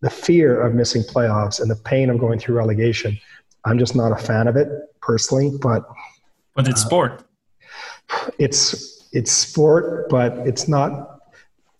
[0.00, 3.18] The fear of missing playoffs and the pain of going through relegation,
[3.64, 4.68] I'm just not a fan of it
[5.02, 5.50] personally.
[5.60, 5.88] But
[6.54, 7.24] but it's uh, sport.
[8.38, 11.18] It's it's sport, but it's not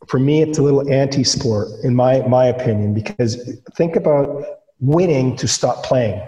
[0.06, 4.44] for me, it's a little anti-sport in my my opinion because think about
[4.80, 6.20] winning to stop playing.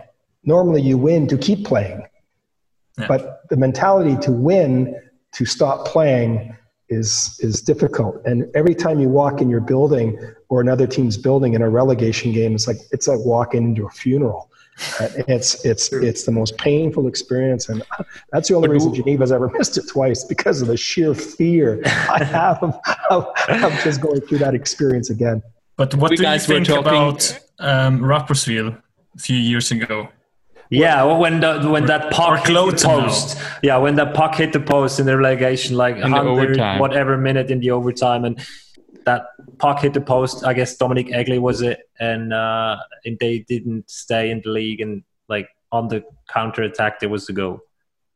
[0.45, 2.07] Normally, you win to keep playing,
[2.99, 3.07] yeah.
[3.09, 4.95] but the mentality to win
[5.33, 6.57] to stop playing
[6.89, 8.21] is is difficult.
[8.27, 12.33] And every time you walk in your building or another team's building in a relegation
[12.33, 14.51] game, it's like it's like walking into a funeral.
[15.29, 17.83] It's it's it's the most painful experience, and
[18.33, 21.81] that's the only but reason Geneva's ever missed it twice because of the sheer fear
[21.85, 22.79] I have of,
[23.11, 25.43] of, of just going through that experience again.
[25.77, 28.77] But what we do you think about um, Rapperswil
[29.17, 30.09] a few years ago?
[30.71, 33.57] Yeah, well, when the when that puck hit the post, now.
[33.63, 36.13] yeah, when that puck hit the post in the relegation, like in
[36.79, 38.39] whatever minute in the overtime, and
[39.05, 39.27] that
[39.59, 40.45] puck hit the post.
[40.45, 44.81] I guess Dominic Egli was it, and uh, and they didn't stay in the league,
[44.81, 47.61] and like on the counter attack, there was the goal.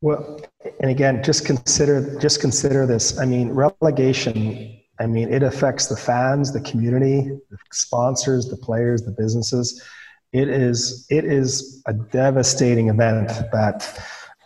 [0.01, 0.41] Well,
[0.81, 3.17] and again, just consider just consider this.
[3.19, 4.79] I mean, relegation.
[4.99, 9.83] I mean, it affects the fans, the community, the sponsors, the players, the businesses
[10.35, 13.97] it is it is a devastating event that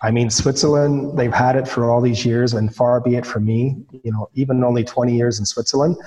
[0.03, 3.45] I mean Switzerland they've had it for all these years and far be it from
[3.45, 5.97] me you know even only 20 years in Switzerland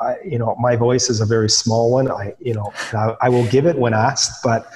[0.00, 3.28] I, you know my voice is a very small one I you know I, I
[3.28, 4.70] will give it when asked but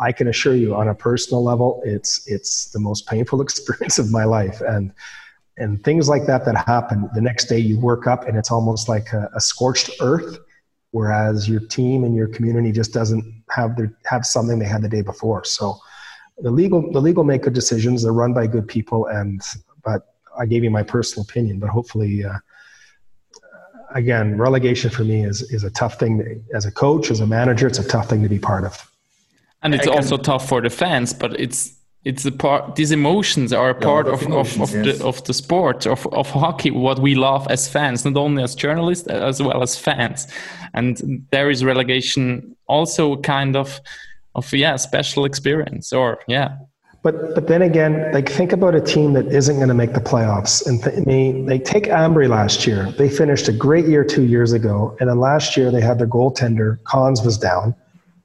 [0.00, 4.10] I can assure you on a personal level it's it's the most painful experience of
[4.10, 4.92] my life and
[5.58, 8.88] and things like that that happen the next day you work up and it's almost
[8.88, 10.38] like a, a scorched earth
[10.92, 14.88] whereas your team and your community just doesn't have their have something they had the
[14.88, 15.44] day before.
[15.44, 15.78] So
[16.38, 18.02] the legal the legal make good decisions.
[18.02, 19.42] They're run by good people, and
[19.84, 21.58] but I gave you my personal opinion.
[21.58, 22.38] But hopefully, uh,
[23.94, 27.66] again, relegation for me is is a tough thing as a coach, as a manager.
[27.66, 28.90] It's a tough thing to be part of.
[29.62, 33.70] And it's also tough for the fans, but it's it's a part these emotions are
[33.70, 34.98] a part yeah, of, of, of, yes.
[34.98, 38.54] the of the sport of, of hockey what we love as fans not only as
[38.54, 40.26] journalists as well as fans
[40.74, 43.80] and there is relegation also kind of
[44.34, 46.56] of yeah special experience or yeah
[47.02, 50.00] but but then again like think about a team that isn't going to make the
[50.00, 50.66] playoffs.
[50.66, 52.90] And th- they, they take Ambri last year.
[52.92, 54.96] They finished a great year two years ago.
[55.00, 57.74] And then last year they had their goaltender Conz was down.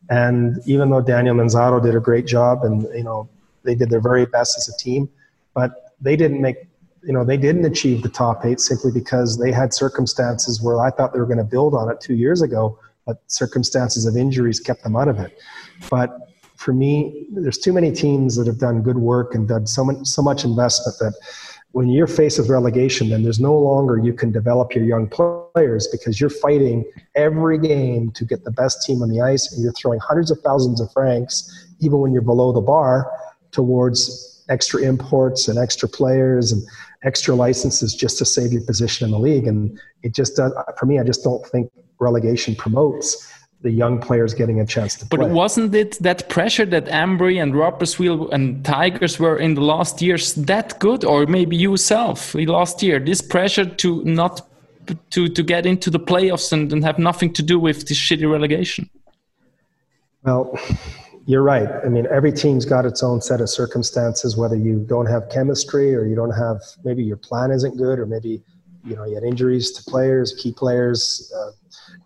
[0.10, 3.30] And even though Daniel Manzato did a great job and you know
[3.64, 5.10] they did their very best as a team,
[5.54, 6.58] but they didn't make,
[7.04, 10.90] you know, they didn't achieve the top eight simply because they had circumstances where I
[10.92, 14.60] thought they were going to build on it two years ago, but circumstances of injuries
[14.60, 15.38] kept them out of it.
[15.90, 16.27] But
[16.58, 20.06] for me, there's too many teams that have done good work and done so much,
[20.06, 21.14] so much investment that
[21.72, 25.88] when you're faced with relegation, then there's no longer you can develop your young players
[25.88, 26.84] because you're fighting
[27.16, 30.40] every game to get the best team on the ice and you're throwing hundreds of
[30.42, 33.12] thousands of francs even when you're below the bar
[33.52, 36.64] towards extra imports and extra players and
[37.04, 39.46] extra licenses just to save your position in the league.
[39.46, 43.32] And it just does, for me, I just don't think relegation promotes
[43.62, 45.28] the young players getting a chance to but play.
[45.28, 50.02] But wasn't it that pressure that Ambri and Rapperswil and Tigers were in the last
[50.02, 51.04] years that good?
[51.04, 54.48] Or maybe yourself last year, this pressure to not
[55.10, 58.30] to, to get into the playoffs and, and have nothing to do with this shitty
[58.32, 58.90] relegation?
[60.24, 60.58] Well,
[61.26, 61.68] you're right.
[61.86, 65.94] I mean, every team's got its own set of circumstances, whether you don't have chemistry
[65.94, 68.42] or you don't have, maybe your plan isn't good, or maybe,
[68.86, 71.32] you know, you had injuries to players, key players.
[71.36, 71.52] Uh,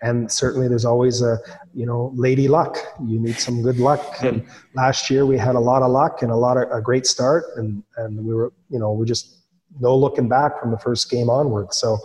[0.01, 1.37] and certainly there's always a,
[1.73, 2.77] you know, lady luck.
[3.05, 4.23] You need some good luck.
[4.23, 7.05] And last year we had a lot of luck and a lot of a great
[7.05, 7.45] start.
[7.55, 9.37] And, and we were, you know, we just
[9.79, 11.73] no looking back from the first game onward.
[11.73, 11.97] So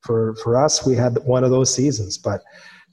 [0.00, 2.42] for, for us, we had one of those seasons, but,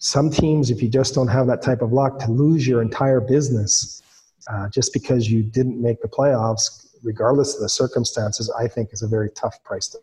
[0.01, 3.20] some teams, if you just don't have that type of luck, to lose your entire
[3.20, 4.01] business
[4.49, 9.01] uh, just because you didn't make the playoffs, regardless of the circumstances, I think is
[9.01, 9.99] a very tough price to.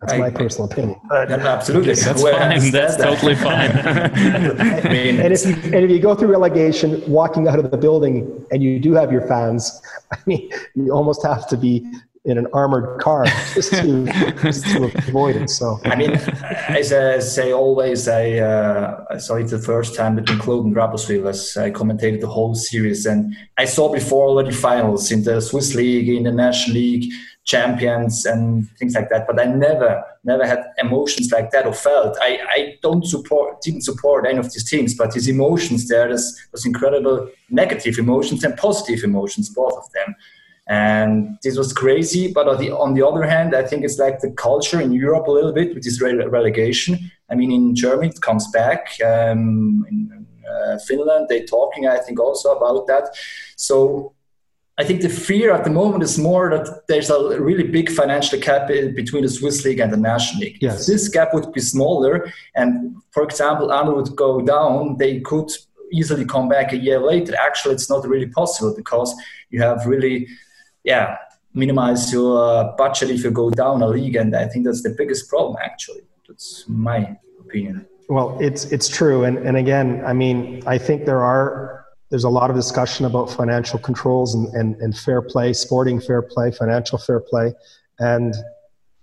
[0.00, 0.98] That's I, my personal opinion.
[1.10, 2.70] But, absolutely, that's fine.
[2.70, 3.70] That's totally fine.
[3.84, 7.76] I mean, and if you and if you go through relegation, walking out of the
[7.76, 9.82] building, and you do have your fans,
[10.12, 11.86] I mean, you almost have to be
[12.24, 13.24] in an armored car
[13.54, 14.04] just to,
[14.42, 15.48] just to avoid it.
[15.48, 20.38] So I mean, as I say always, I uh, saw it the first time between
[20.38, 25.10] Kloten and Rapperswil as I commentated the whole series, and I saw before already finals
[25.12, 27.12] in the Swiss League, in the National League,
[27.44, 29.26] champions and things like that.
[29.26, 32.16] But I never, never had emotions like that or felt.
[32.20, 36.40] I, I don't support, didn't support any of these teams, but these emotions there, was,
[36.52, 40.14] was incredible negative emotions and positive emotions, both of them
[40.70, 44.20] and this was crazy but on the, on the other hand i think it's like
[44.20, 48.20] the culture in europe a little bit with this relegation i mean in germany it
[48.20, 53.08] comes back um, in uh, finland they're talking i think also about that
[53.56, 54.12] so
[54.80, 58.40] I think the fear at the moment is more that there's a really big financial
[58.40, 60.56] gap between the Swiss league and the National League.
[60.62, 60.80] Yes.
[60.80, 65.50] If this gap would be smaller, and for example, Arno would go down, they could
[65.92, 67.34] easily come back a year later.
[67.38, 69.14] Actually, it's not really possible because
[69.50, 70.26] you have really,
[70.84, 71.18] yeah,
[71.52, 74.94] minimize your uh, budget if you go down a league, and I think that's the
[74.96, 75.58] biggest problem.
[75.62, 77.86] Actually, that's my opinion.
[78.08, 81.79] Well, it's it's true, and and again, I mean, I think there are
[82.10, 86.22] there's a lot of discussion about financial controls and, and, and fair play, sporting fair
[86.22, 87.54] play, financial fair play.
[88.00, 88.34] And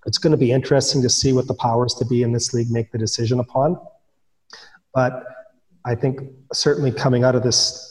[0.06, 2.70] it's going to be interesting to see what the powers to be in this league
[2.70, 3.78] make the decision upon.
[4.94, 5.24] But
[5.86, 6.22] I think
[6.54, 7.86] certainly coming out of this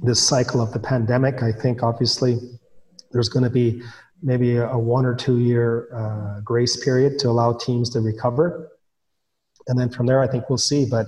[0.00, 2.38] this cycle of the pandemic, I think obviously
[3.10, 3.82] there's going to be
[4.22, 8.70] maybe a, one or two year uh, grace period to allow teams to recover,
[9.66, 10.86] and then from there I think we'll see.
[10.88, 11.06] But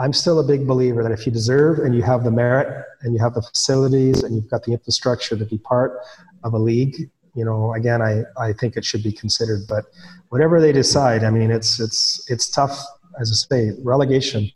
[0.00, 3.14] I'm still a big believer that if you deserve and you have the merit and
[3.14, 6.00] you have the facilities and you've got the infrastructure to be part
[6.42, 9.60] of a league, you know, again, I, I think it should be considered.
[9.68, 9.84] But
[10.30, 12.82] whatever they decide, I mean, it's it's it's tough
[13.18, 14.50] as I say, relegation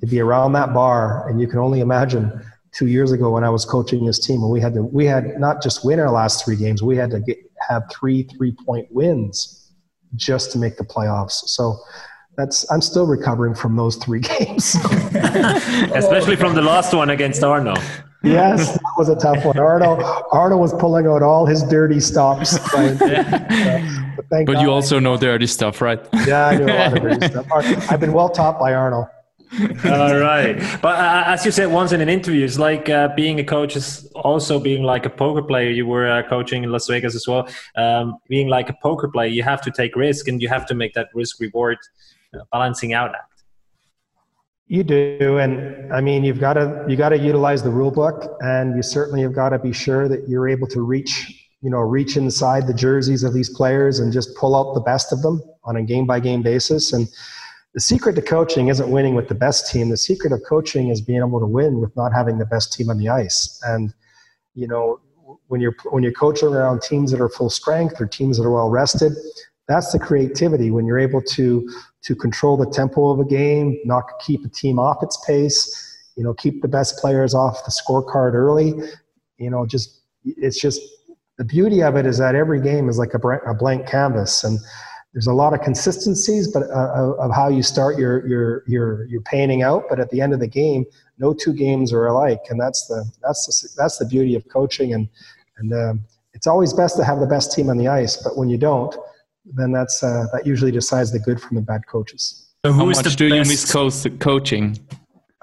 [0.00, 2.40] to be around that bar, and you can only imagine
[2.72, 5.38] two years ago when I was coaching this team, and we had to we had
[5.38, 7.38] not just win our last three games, we had to get
[7.68, 9.72] have three three point wins
[10.14, 11.48] just to make the playoffs.
[11.48, 11.78] So
[12.38, 14.74] that's I'm still recovering from those three games.
[15.94, 17.74] Especially from the last one against Arno.
[18.22, 19.58] yes, that was a tough one.
[19.58, 19.96] Arno
[20.30, 22.58] Arno was pulling out all his dirty stops.
[22.72, 22.98] but,
[24.30, 26.00] but God, you also know dirty stuff, right?
[26.26, 27.46] Yeah, I know a lot of dirty stuff.
[27.90, 29.08] I've been well taught by Arno.
[29.86, 33.40] All right, but uh, as you said once in an interview, it's like uh, being
[33.40, 35.70] a coach is also being like a poker player.
[35.70, 37.48] You were uh, coaching in Las Vegas as well.
[37.74, 40.74] Um, being like a poker player, you have to take risk, and you have to
[40.74, 41.78] make that risk reward
[42.52, 43.24] balancing out act.
[44.66, 48.36] You do, and I mean, you've got to you got to utilize the rule book,
[48.40, 51.78] and you certainly have got to be sure that you're able to reach you know
[51.78, 55.42] reach inside the jerseys of these players and just pull out the best of them
[55.64, 56.92] on a game by game basis.
[56.92, 57.08] And
[57.74, 59.88] the secret to coaching isn't winning with the best team.
[59.88, 62.90] The secret of coaching is being able to win with not having the best team
[62.90, 63.60] on the ice.
[63.64, 63.94] And
[64.54, 65.00] you know,
[65.46, 68.50] when you're when you're coaching around teams that are full strength or teams that are
[68.50, 69.12] well rested,
[69.66, 71.68] that's the creativity when you're able to
[72.02, 75.88] to control the tempo of a game not keep a team off its pace
[76.18, 78.74] you know keep the best players off the scorecard early.
[79.38, 80.82] You know just it's just
[81.38, 84.58] the beauty of it is that every game is like a, a blank canvas and
[85.14, 89.20] there's a lot of consistencies but uh, of how you start your your your your
[89.22, 90.84] painting out but at the end of the game
[91.18, 94.92] no two games are alike and that's the that's the that's the beauty of coaching
[94.92, 95.08] and
[95.58, 96.00] and um,
[96.34, 98.96] it's always best to have the best team on the ice but when you don't
[99.54, 102.46] then that's uh, that usually decides the good from the bad coaches.
[102.64, 103.36] So How much do best?
[103.38, 104.78] you miss co- coaching?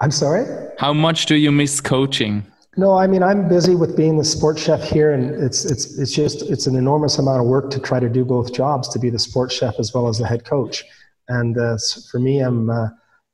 [0.00, 0.44] I'm sorry.
[0.78, 2.44] How much do you miss coaching?
[2.76, 6.12] No, I mean I'm busy with being the sports chef here, and it's it's it's
[6.12, 9.08] just it's an enormous amount of work to try to do both jobs, to be
[9.08, 10.84] the sports chef as well as the head coach.
[11.28, 11.78] And uh,
[12.10, 12.88] for me, I'm uh,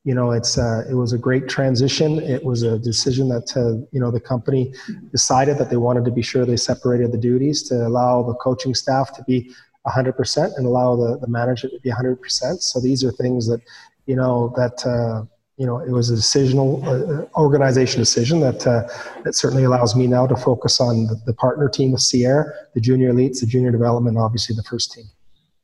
[0.05, 2.21] you know it's uh, it was a great transition.
[2.21, 4.73] It was a decision that uh, you know the company
[5.11, 8.77] decided that they wanted to be sure they separated the duties to allow the coaching
[8.77, 9.51] staff to be
[9.87, 12.63] 100% and allow the, the manager to be 100%.
[12.63, 13.61] So these are things that,
[14.07, 15.25] you know, that, uh,
[15.57, 18.89] you know, it was a decisional uh, organization decision that uh,
[19.23, 22.81] that certainly allows me now to focus on the, the partner team with Sierre, the
[22.81, 25.05] junior elites, the junior development, obviously the first team.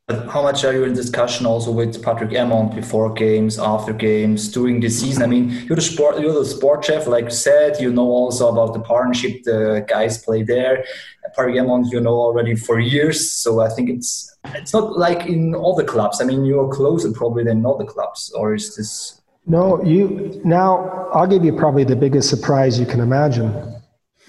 [0.08, 4.80] How much are you in discussion also with Patrick Emond before games, after games, during
[4.80, 5.22] the season?
[5.22, 7.78] I mean, you're the sport, you're the sport chef, like you said.
[7.78, 10.82] You know also about the partnership the guys play there.
[11.36, 13.30] Patrick Emond, you know already for years.
[13.30, 16.22] So I think it's it's not like in other clubs.
[16.22, 19.20] I mean, you're closer probably than other clubs, or is this?
[19.46, 20.40] No, you.
[20.42, 23.52] Now I'll give you probably the biggest surprise you can imagine.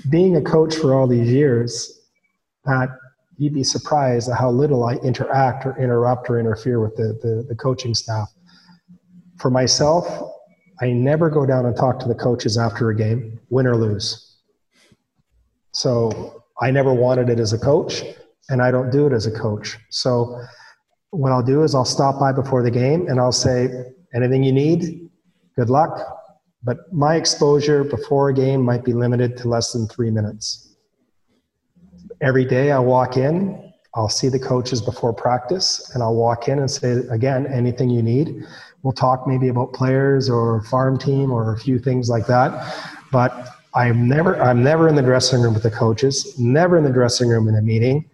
[0.09, 2.01] Being a coach for all these years,
[2.65, 2.89] that
[3.39, 7.45] you'd be surprised at how little I interact or interrupt or interfere with the, the,
[7.47, 8.27] the, coaching staff.
[9.37, 10.05] For myself,
[10.81, 14.39] I never go down and talk to the coaches after a game, win or lose.
[15.71, 18.03] So I never wanted it as a coach,
[18.49, 19.77] and I don't do it as a coach.
[19.89, 20.41] So
[21.11, 23.69] what I'll do is I'll stop by before the game and I'll say,
[24.13, 25.09] anything you need,
[25.55, 25.97] good luck.
[26.61, 30.68] But my exposure before a game might be limited to less than three minutes
[32.21, 36.59] every day I walk in, I'll see the coaches before practice and I'll walk in
[36.59, 38.43] and say, again, anything you need.
[38.83, 42.51] We'll talk maybe about players or farm team or a few things like that.
[43.11, 46.91] But I'm never, I'm never in the dressing room with the coaches, never in the
[46.91, 48.09] dressing room in a meeting.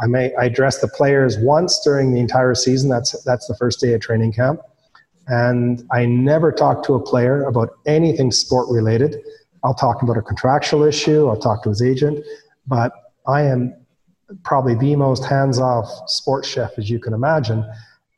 [0.00, 2.88] I may, I dress the players once during the entire season.
[2.88, 4.60] That's, that's the first day of training camp.
[5.26, 9.16] And I never talk to a player about anything sport related.
[9.64, 11.28] I'll talk about a contractual issue.
[11.28, 12.24] I'll talk to his agent,
[12.66, 12.92] but
[13.28, 13.74] I am
[14.42, 17.64] probably the most hands-off sports chef as you can imagine.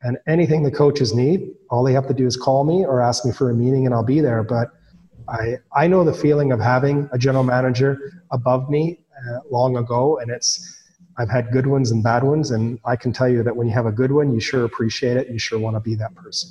[0.03, 3.23] And anything the coaches need, all they have to do is call me or ask
[3.23, 4.41] me for a meeting, and I'll be there.
[4.41, 4.71] But
[5.27, 7.99] I I know the feeling of having a general manager
[8.31, 8.99] above me
[9.29, 10.49] uh, long ago, and it's
[11.17, 13.73] I've had good ones and bad ones, and I can tell you that when you
[13.73, 15.29] have a good one, you sure appreciate it.
[15.29, 16.49] You sure want to be that person.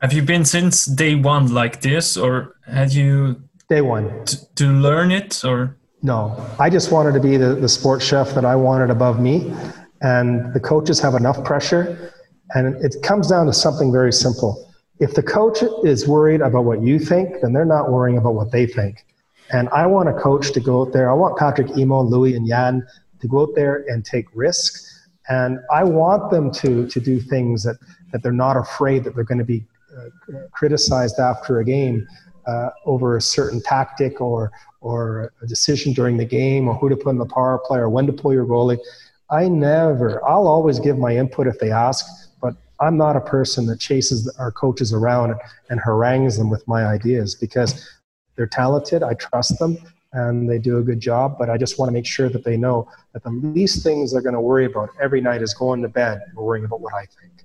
[0.00, 4.24] Have you been since day one like this, or had you day one
[4.54, 6.36] to learn it, or no?
[6.60, 9.52] I just wanted to be the, the sports chef that I wanted above me,
[10.02, 12.12] and the coaches have enough pressure,
[12.50, 14.70] and it comes down to something very simple.
[15.00, 18.52] If the coach is worried about what you think, then they're not worrying about what
[18.52, 19.04] they think.
[19.50, 21.10] And I want a coach to go out there.
[21.10, 22.86] I want Patrick Emond, Louis, and Jan
[23.20, 25.08] to go out there and take risks.
[25.28, 27.76] And I want them to, to do things that,
[28.12, 29.64] that they're not afraid that they're going to be
[29.96, 32.06] uh, criticized after a game
[32.46, 36.96] uh, over a certain tactic or, or a decision during the game or who to
[36.96, 38.78] put in the power play or when to pull your goalie.
[39.30, 42.04] I never, I'll always give my input if they ask,
[42.40, 45.34] but I'm not a person that chases our coaches around
[45.70, 47.88] and harangues them with my ideas because
[48.36, 49.02] they're talented.
[49.02, 49.78] I trust them
[50.12, 51.36] and they do a good job.
[51.38, 54.22] But I just want to make sure that they know that the least things they're
[54.22, 57.44] going to worry about every night is going to bed worrying about what I think.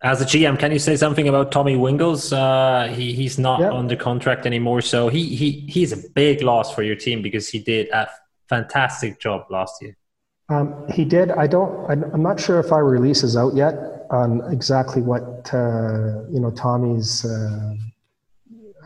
[0.00, 2.32] As a GM, can you say something about Tommy Wingels?
[2.32, 3.72] Uh, he, he's not yep.
[3.72, 7.58] under contract anymore, so he, he he's a big loss for your team because he
[7.58, 8.08] did a
[8.48, 9.96] fantastic job last year.
[10.50, 11.32] Um, he did.
[11.32, 11.90] I don't.
[11.90, 13.74] I'm not sure if our release is out yet
[14.10, 17.74] on exactly what uh, you know Tommy's uh,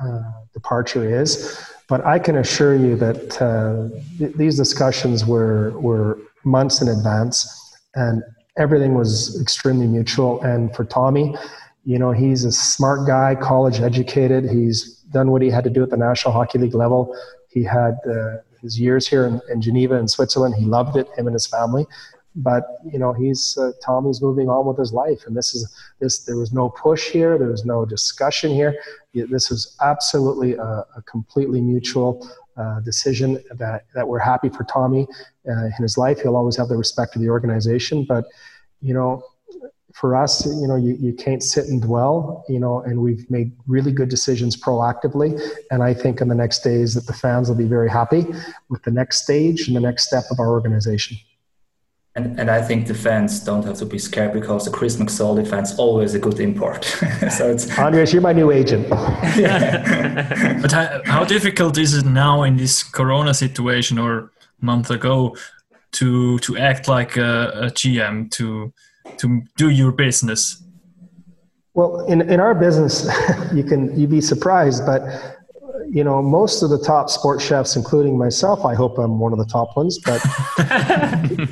[0.03, 0.23] uh
[0.55, 1.63] departure is.
[1.89, 7.37] But I can assure you that uh, th- these discussions were, were months in advance
[7.95, 8.23] and
[8.57, 10.41] everything was extremely mutual.
[10.43, 11.35] And for Tommy,
[11.85, 14.49] you know, he's a smart guy, college educated.
[14.49, 17.17] He's done what he had to do at the National Hockey League level.
[17.49, 20.55] He had uh, his years here in, in Geneva in Switzerland.
[20.55, 21.87] He loved it, him and his family
[22.37, 26.25] but you know he's uh, Tommy's moving on with his life, and this is this.
[26.25, 27.37] There was no push here.
[27.39, 28.75] There was no discussion here.
[29.15, 32.27] This was absolutely a, a completely mutual
[32.57, 35.07] uh, decision that that we're happy for Tommy
[35.49, 36.21] uh, in his life.
[36.21, 38.25] He'll always have the respect of the organization, but
[38.81, 39.23] you know.
[39.95, 43.53] For us, you know, you, you can't sit and dwell, you know, and we've made
[43.67, 45.39] really good decisions proactively.
[45.71, 48.25] And I think in the next days that the fans will be very happy
[48.71, 51.19] with the next stage and the next step of our organization.
[52.15, 55.45] And, and I think the fans don't have to be scared because the Chris McSorley
[55.45, 56.85] defense always a good import.
[57.31, 58.87] so it's Andres, you're my new agent.
[58.91, 65.35] but how, how, difficult is it now in this Corona situation or month ago
[65.93, 68.73] to to act like a, a GM to
[69.17, 70.63] to do your business?
[71.75, 73.09] Well, in, in our business,
[73.55, 75.32] you can you be surprised, but
[75.93, 79.39] you know, most of the top sports chefs, including myself, I hope I'm one of
[79.39, 80.23] the top ones, but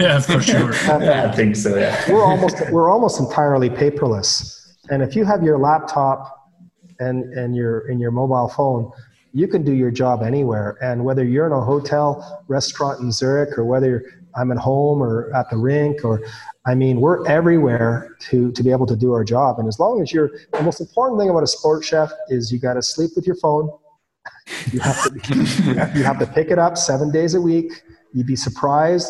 [0.01, 0.73] yeah, for sure.
[0.73, 1.77] yeah, I think so.
[1.77, 6.49] Yeah, we're almost we're almost entirely paperless, and if you have your laptop
[7.01, 8.91] and and your in your mobile phone,
[9.35, 10.79] you can do your job anywhere.
[10.81, 15.31] And whether you're in a hotel, restaurant in Zurich, or whether I'm at home or
[15.35, 16.23] at the rink, or
[16.65, 19.59] I mean, we're everywhere to to be able to do our job.
[19.59, 22.59] And as long as you're, the most important thing about a sports chef is you
[22.59, 23.71] got to sleep with your phone
[24.73, 27.83] you have to you have to pick it up seven days a week.
[28.13, 29.09] You'd be surprised.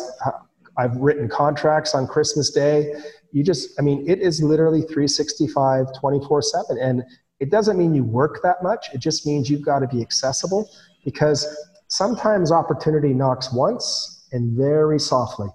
[0.77, 2.93] I've written contracts on Christmas Day.
[3.31, 6.77] You just, I mean, it is literally 365, 24 7.
[6.79, 7.03] And
[7.39, 8.87] it doesn't mean you work that much.
[8.93, 10.69] It just means you've got to be accessible
[11.03, 11.47] because
[11.87, 15.49] sometimes opportunity knocks once and very softly.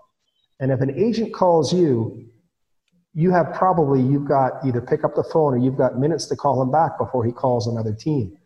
[0.60, 2.28] And if an agent calls you,
[3.14, 6.36] you have probably, you've got either pick up the phone or you've got minutes to
[6.36, 8.36] call him back before he calls another team.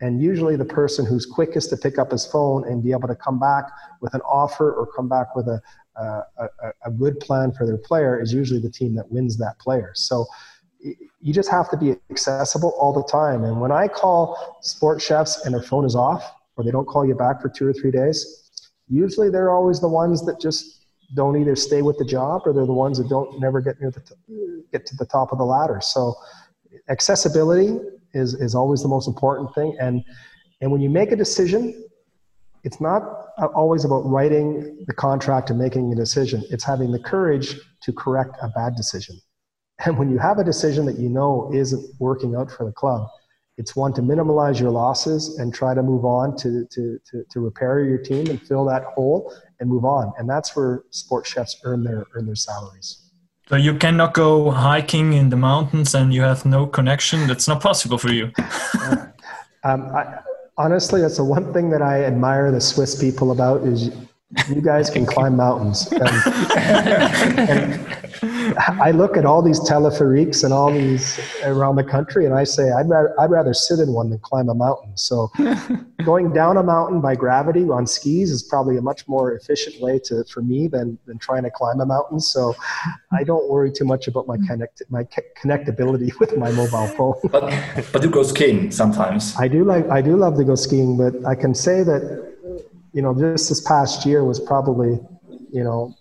[0.00, 3.14] And usually, the person who's quickest to pick up his phone and be able to
[3.14, 3.64] come back
[4.00, 5.62] with an offer or come back with a,
[5.96, 6.48] a,
[6.86, 9.92] a, good plan for their player is usually the team that wins that player.
[9.94, 10.26] So
[11.20, 13.44] you just have to be accessible all the time.
[13.44, 17.06] And when I call sports chefs and their phone is off or they don't call
[17.06, 21.40] you back for two or three days, usually they're always the ones that just don't
[21.40, 24.00] either stay with the job or they're the ones that don't never get near the
[24.00, 25.80] t- get to the top of the ladder.
[25.80, 26.14] So
[26.88, 27.78] accessibility
[28.14, 29.76] is, is always the most important thing.
[29.80, 30.02] And,
[30.60, 31.88] and when you make a decision,
[32.62, 33.02] it's not
[33.54, 36.42] always about writing the contract and making a decision.
[36.50, 39.20] It's having the courage to correct a bad decision.
[39.84, 43.06] And when you have a decision that you know isn't working out for the club,
[43.56, 47.40] it's one to minimize your losses and try to move on to, to, to, to
[47.40, 50.12] repair your team and fill that hole and move on.
[50.18, 53.03] And that's where sports chefs earn their, earn their salaries.
[53.48, 57.26] So you cannot go hiking in the mountains and you have no connection.
[57.26, 58.32] That's not possible for you.
[59.64, 60.18] um, I,
[60.56, 63.90] honestly, that's the one thing that I admire the Swiss people about is
[64.48, 65.92] you guys can climb mountains.
[65.92, 66.08] And,
[67.50, 68.03] and
[68.58, 72.70] I look at all these teleferiques and all these around the country, and I say,
[72.72, 74.96] I'd rather, I'd rather sit in one than climb a mountain.
[74.96, 75.30] So,
[76.04, 79.98] going down a mountain by gravity on skis is probably a much more efficient way
[80.04, 82.20] to for me than, than trying to climb a mountain.
[82.20, 82.54] So,
[83.12, 85.04] I don't worry too much about my connect my
[85.42, 87.14] connectability with my mobile phone.
[87.30, 87.52] but
[87.92, 89.34] but you go skiing sometimes.
[89.38, 92.34] I do like I do love to go skiing, but I can say that
[92.94, 95.00] you know, just this past year was probably,
[95.52, 95.94] you know,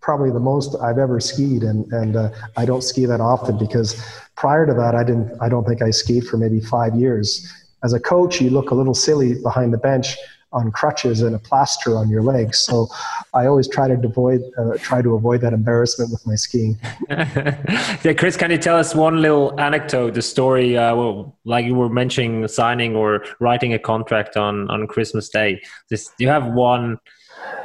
[0.00, 4.02] probably the most I've ever skied, and and uh, I don't ski that often because
[4.36, 5.36] prior to that I didn't.
[5.40, 7.52] I don't think I skied for maybe five years.
[7.84, 10.16] As a coach, you look a little silly behind the bench
[10.52, 12.58] on crutches and a plaster on your legs.
[12.58, 12.88] So
[13.34, 16.78] I always try to avoid uh, try to avoid that embarrassment with my skiing.
[17.10, 21.74] yeah, Chris, can you tell us one little anecdote, the story, uh, well, like you
[21.74, 25.60] were mentioning, signing or writing a contract on on Christmas Day?
[25.90, 26.98] This, you have one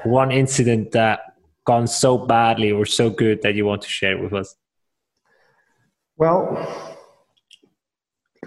[0.04, 1.33] one incident that
[1.66, 4.56] gone so badly or so good that you want to share with us?
[6.18, 6.58] Well,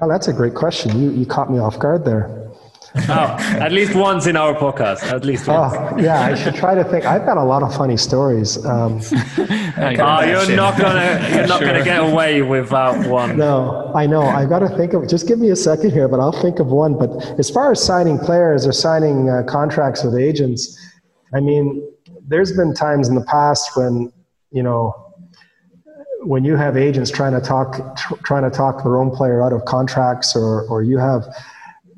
[0.00, 1.00] oh, that's a great question.
[1.00, 2.46] You you caught me off guard there
[3.08, 5.02] oh, at least once in our podcast.
[5.02, 5.74] At least once.
[5.76, 7.04] Oh, yeah, I should try to think.
[7.04, 8.64] I've got a lot of funny stories.
[8.64, 9.00] Um,
[9.38, 11.66] oh, you're not gonna you're not sure.
[11.66, 13.36] gonna get away without one.
[13.36, 14.22] No, I know.
[14.22, 15.08] I've got to think of.
[15.08, 16.98] Just give me a second here, but I'll think of one.
[16.98, 20.78] But as far as signing players or signing uh, contracts with agents,
[21.34, 21.86] I mean,
[22.26, 24.12] there's been times in the past when
[24.50, 24.94] you know
[26.22, 29.52] when you have agents trying to talk tr- trying to talk their own player out
[29.52, 31.24] of contracts or or you have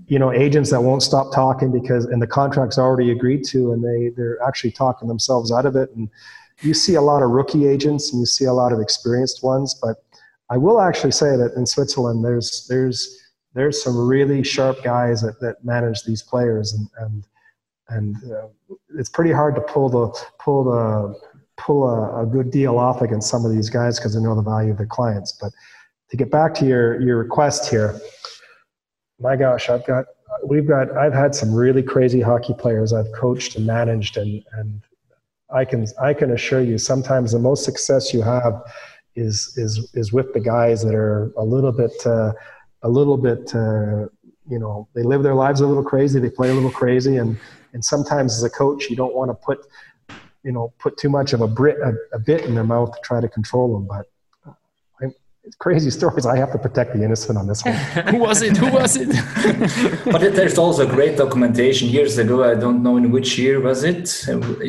[0.06, 3.82] you know agents that won't stop talking because and the contract's already agreed to and
[3.82, 5.90] they they're actually talking themselves out of it.
[5.94, 6.08] And
[6.60, 9.78] you see a lot of rookie agents and you see a lot of experienced ones
[9.80, 10.02] but
[10.50, 13.16] i will actually say that in switzerland there's there's
[13.54, 17.27] there's some really sharp guys that, that manage these players and and
[17.88, 18.48] and uh,
[18.96, 21.20] it's pretty hard to pull the pull the
[21.56, 24.42] pull a, a good deal off against some of these guys because they know the
[24.42, 25.32] value of their clients.
[25.32, 25.52] But
[26.10, 28.00] to get back to your your request here
[29.20, 30.06] my gosh, I've got
[30.44, 34.82] we've got I've had some really crazy hockey players I've coached and managed and and
[35.50, 38.62] I can I can assure you sometimes the most success you have
[39.16, 42.32] is is is with the guys that are a little bit uh,
[42.82, 44.06] a little bit uh,
[44.48, 47.36] you know they live their lives a little crazy they play a little crazy and
[47.72, 49.66] and sometimes as a coach you don't want to put
[50.44, 52.98] you know put too much of a, bit a, a bit in their mouth to
[53.02, 54.06] try to control them but
[55.48, 56.26] it's crazy stories.
[56.26, 57.74] I have to protect the innocent on this one.
[58.12, 58.56] Who was it?
[58.56, 59.08] Who was it?
[60.12, 62.44] but there's also great documentation years ago.
[62.44, 64.06] I don't know in which year was it.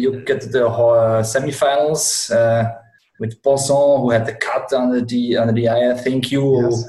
[0.04, 2.64] You get the uh, semifinals uh,
[3.20, 5.92] with Poisson, who had the cut under the under the eye.
[5.92, 6.44] I think you.
[6.64, 6.86] Yes.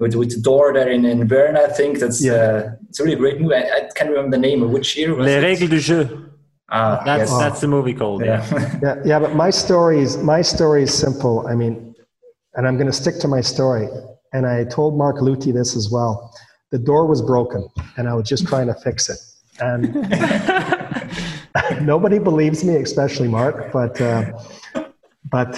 [0.00, 2.32] With, with the door there in, in Bern, I think that's yeah.
[2.32, 3.56] uh, it's a really great movie.
[3.56, 5.12] I, I, can't remember the name of which year.
[5.12, 6.28] Was Les règles du jeu.
[6.70, 7.38] Ah, that's yes.
[7.38, 8.24] that's the movie called.
[8.24, 8.46] Yeah.
[8.52, 9.18] yeah, yeah, yeah.
[9.18, 11.46] But my story is my story is simple.
[11.48, 11.94] I mean,
[12.54, 13.88] and I'm going to stick to my story.
[14.32, 16.34] And I told Marc Lüthi this as well.
[16.70, 19.18] The door was broken, and I was just trying to fix it.
[19.60, 19.94] And
[21.80, 23.72] nobody believes me, especially Marc.
[23.72, 24.32] But uh,
[25.30, 25.52] but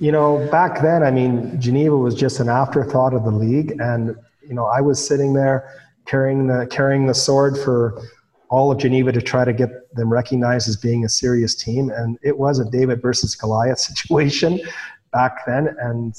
[0.00, 4.14] you know, back then, I mean, Geneva was just an afterthought of the league, and
[4.42, 5.70] you know, I was sitting there
[6.06, 8.00] carrying the carrying the sword for
[8.48, 11.90] all of Geneva to try to get them recognized as being a serious team.
[11.90, 14.60] And it was a David versus Goliath situation
[15.12, 15.74] back then.
[15.80, 16.14] And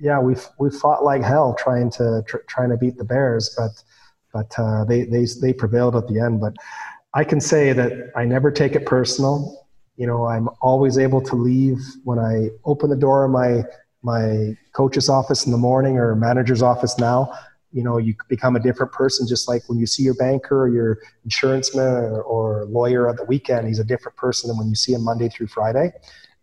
[0.00, 3.82] yeah, we we fought like hell trying to tr- trying to beat the Bears, but
[4.32, 6.40] but uh, they they they prevailed at the end.
[6.40, 6.54] But
[7.14, 9.61] I can say that I never take it personal.
[9.96, 13.64] You know, I'm always able to leave when I open the door of my
[14.02, 17.32] my coach's office in the morning or manager's office now.
[17.72, 20.68] You know you become a different person just like when you see your banker or
[20.68, 24.68] your insurance man or, or, lawyer at the weekend he's a different person than when
[24.68, 25.92] you see him monday through friday.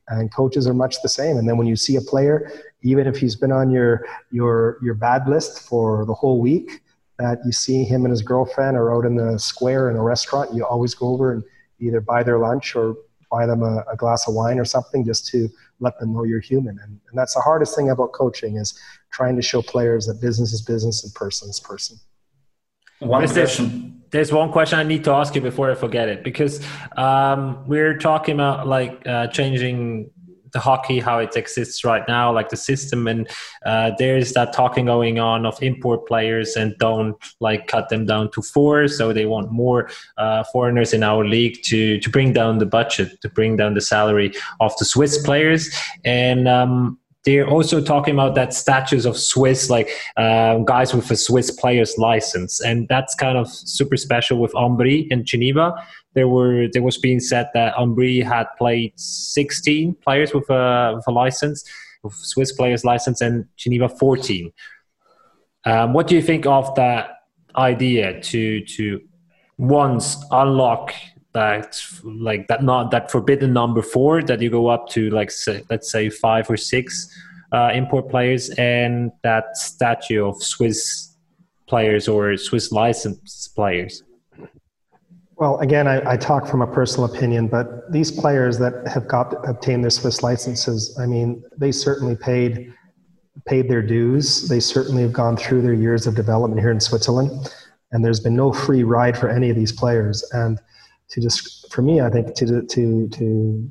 [0.07, 1.37] And coaches are much the same.
[1.37, 4.95] And then when you see a player even if he's been on your your your
[4.95, 6.81] bad list for the whole week
[7.19, 10.53] that you see him and his girlfriend are out in the square in a restaurant
[10.53, 11.43] you always go over and
[11.79, 12.95] either buy their lunch or
[13.29, 15.49] buy them a, a glass of wine or something just to
[15.79, 16.79] let them know you're human.
[16.79, 18.77] And, and that's the hardest thing about coaching is
[19.11, 21.97] trying to show players that business is business and person is person.
[22.99, 24.01] One question.
[24.11, 26.61] there's one question I need to ask you before I forget it because
[26.97, 30.11] um, we're talking about like uh, changing
[30.51, 33.29] the hockey how it exists right now, like the system, and
[33.65, 38.31] uh, there's that talking going on of import players and don't like cut them down
[38.31, 42.57] to four, so they want more uh, foreigners in our league to to bring down
[42.57, 45.69] the budget, to bring down the salary of the Swiss players,
[46.03, 46.97] and um,
[47.29, 51.95] they're also talking about that statues of Swiss, like uh, guys with a Swiss player's
[51.99, 55.75] license, and that's kind of super special with Ambri in Geneva.
[56.15, 61.05] There were there was being said that Ambri had played 16 players with a, with
[61.07, 61.63] a license,
[62.01, 64.51] with Swiss player's license, and Geneva 14.
[65.65, 67.11] Um, what do you think of that
[67.55, 69.01] idea to to
[69.59, 70.95] once unlock
[71.39, 75.63] that like that not that forbidden number four that you go up to like say,
[75.69, 76.85] let's say five or six
[77.53, 81.15] uh, import players and that statue of Swiss
[81.65, 84.03] players or Swiss licensed players?
[85.37, 89.27] Well, again, I, I, talk from a personal opinion, but these players that have got
[89.47, 92.73] obtained their Swiss licenses, I mean, they certainly paid
[93.47, 94.49] paid their dues.
[94.49, 97.31] They certainly have gone through their years of development here in Switzerland,
[97.93, 100.17] and there's been no free ride for any of these players.
[100.33, 100.59] And
[101.09, 103.69] to just for me, I think to to to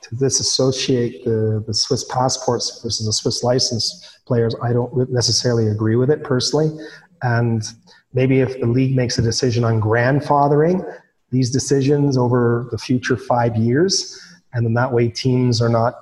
[0.00, 5.96] to disassociate the, the Swiss passports versus the Swiss license players, I don't necessarily agree
[5.96, 6.70] with it personally.
[7.22, 7.62] And
[8.12, 10.84] maybe if the league makes a decision on grandfathering
[11.30, 14.18] these decisions over the future five years,
[14.52, 15.94] and then that way teams are not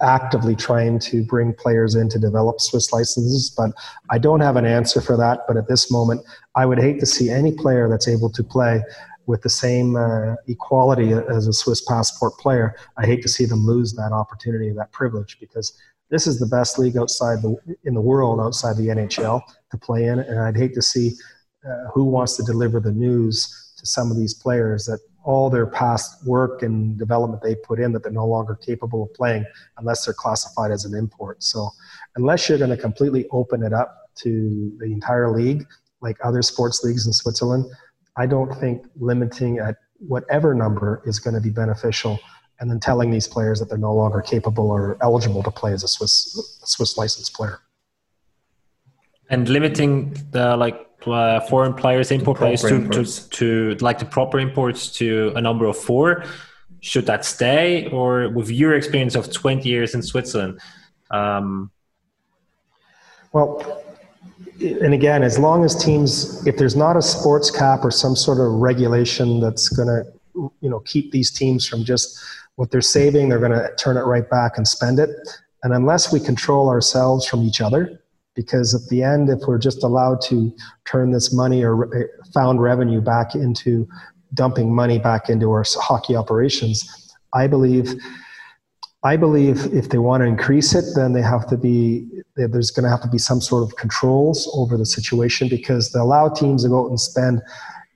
[0.00, 3.54] actively trying to bring players in to develop Swiss licenses.
[3.56, 3.70] But
[4.10, 5.40] I don't have an answer for that.
[5.46, 6.22] But at this moment,
[6.56, 8.82] I would hate to see any player that's able to play
[9.26, 13.66] with the same uh, equality as a Swiss passport player, I hate to see them
[13.66, 15.78] lose that opportunity, that privilege, because
[16.10, 20.04] this is the best league outside the in the world outside the NHL to play
[20.04, 21.12] in, and I'd hate to see
[21.66, 25.66] uh, who wants to deliver the news to some of these players that all their
[25.66, 29.44] past work and development they put in that they're no longer capable of playing
[29.78, 31.42] unless they're classified as an import.
[31.42, 31.70] So
[32.16, 35.66] unless you're going to completely open it up to the entire league,
[36.00, 37.66] like other sports leagues in Switzerland,
[38.16, 42.18] I don't think limiting at whatever number is going to be beneficial
[42.60, 45.82] and then telling these players that they're no longer capable or eligible to play as
[45.82, 47.60] a Swiss Swiss licensed player.
[49.30, 54.38] And limiting the like uh, foreign players, import players to, to, to like the proper
[54.38, 56.24] imports to a number of four.
[56.80, 60.60] Should that stay, or with your experience of twenty years in Switzerland?
[61.10, 61.70] Um,
[63.32, 63.84] well,
[64.62, 68.38] and again, as long as teams, if there's not a sports cap or some sort
[68.38, 72.18] of regulation that's going to, you know, keep these teams from just
[72.56, 75.10] what they're saving, they're going to turn it right back and spend it.
[75.62, 78.00] And unless we control ourselves from each other,
[78.34, 80.54] because at the end, if we're just allowed to
[80.84, 83.86] turn this money or eh, found revenue back into
[84.34, 87.94] dumping money back into our hockey operations, I believe
[89.04, 92.84] I believe if they want to increase it, then they have to be there's going
[92.84, 96.62] to have to be some sort of controls over the situation because they allow teams
[96.62, 97.42] to go out and spend,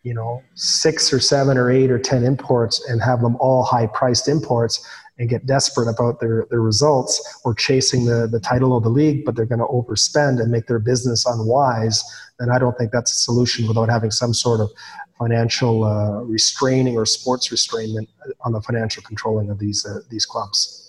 [0.03, 3.87] you know, six or seven or eight or ten imports and have them all high
[3.87, 4.85] priced imports
[5.19, 9.25] and get desperate about their, their results or chasing the, the title of the league,
[9.25, 12.05] but they're going to overspend and make their business unwise,
[12.39, 14.71] then I don't think that's a solution without having some sort of
[15.19, 18.09] financial uh, restraining or sports restraint
[18.43, 20.86] on the financial controlling of these uh, these clubs.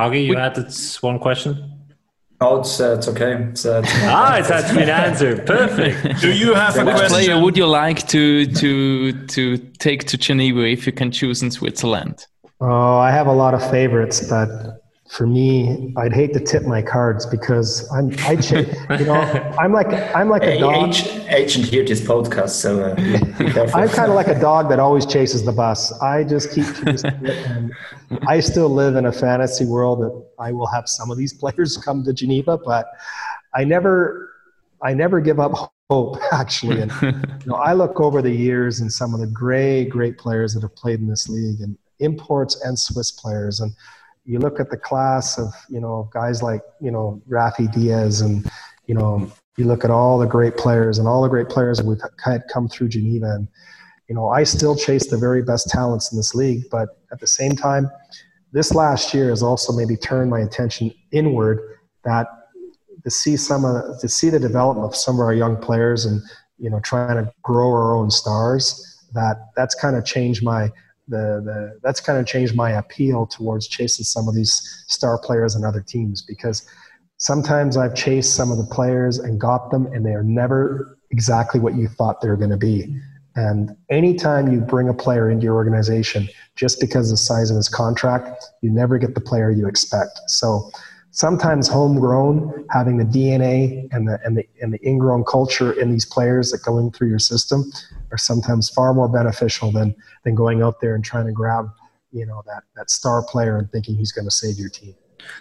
[0.00, 1.80] Hagi, you we, had this one question?
[2.42, 3.34] Oh, it's, uh, it's okay.
[3.50, 5.44] It's, uh, it's ah, it has been answered.
[5.46, 6.20] Perfect.
[6.22, 7.10] Do you have a Which question?
[7.10, 11.50] player would you like to to to take to Geneva if you can choose in
[11.50, 12.26] Switzerland?
[12.62, 14.79] Oh, I have a lot of favorites, but
[15.10, 18.34] for me, I'd hate to tip my cards because I'm, I,
[18.96, 19.14] you know,
[19.58, 20.94] I'm like, I'm like a dog.
[21.28, 25.44] Agent here this podcast, so uh, I'm kind of like a dog that always chases
[25.44, 25.92] the bus.
[26.00, 27.72] I just keep chasing it, and
[28.28, 31.76] I still live in a fantasy world that I will have some of these players
[31.76, 32.86] come to Geneva, but
[33.52, 34.30] I never,
[34.80, 36.82] I never give up hope actually.
[36.82, 40.54] And you know, I look over the years and some of the great, great players
[40.54, 43.72] that have played in this league, and imports and Swiss players, and
[44.24, 48.48] you look at the class of you know guys like you know Rafi Diaz and
[48.86, 51.86] you know you look at all the great players and all the great players that
[51.86, 53.48] we've had come through Geneva and
[54.08, 57.26] you know I still chase the very best talents in this league but at the
[57.26, 57.90] same time
[58.52, 61.60] this last year has also maybe turned my attention inward
[62.04, 62.26] that
[63.04, 66.20] to see some of to see the development of some of our young players and
[66.58, 70.70] you know trying to grow our own stars that that's kind of changed my
[71.10, 75.54] the, the that's kind of changed my appeal towards chasing some of these star players
[75.54, 76.66] and other teams because
[77.18, 81.60] sometimes I've chased some of the players and got them and they are never exactly
[81.60, 82.96] what you thought they were going to be.
[83.36, 87.56] And anytime you bring a player into your organization, just because of the size of
[87.56, 90.18] his contract, you never get the player you expect.
[90.26, 90.70] So
[91.10, 96.04] sometimes homegrown, having the DNA and the, and the, and the ingrown culture in these
[96.04, 97.70] players that go in through your system
[98.12, 101.70] are sometimes far more beneficial than, than going out there and trying to grab
[102.12, 104.94] you know, that, that star player and thinking he's going to save your team.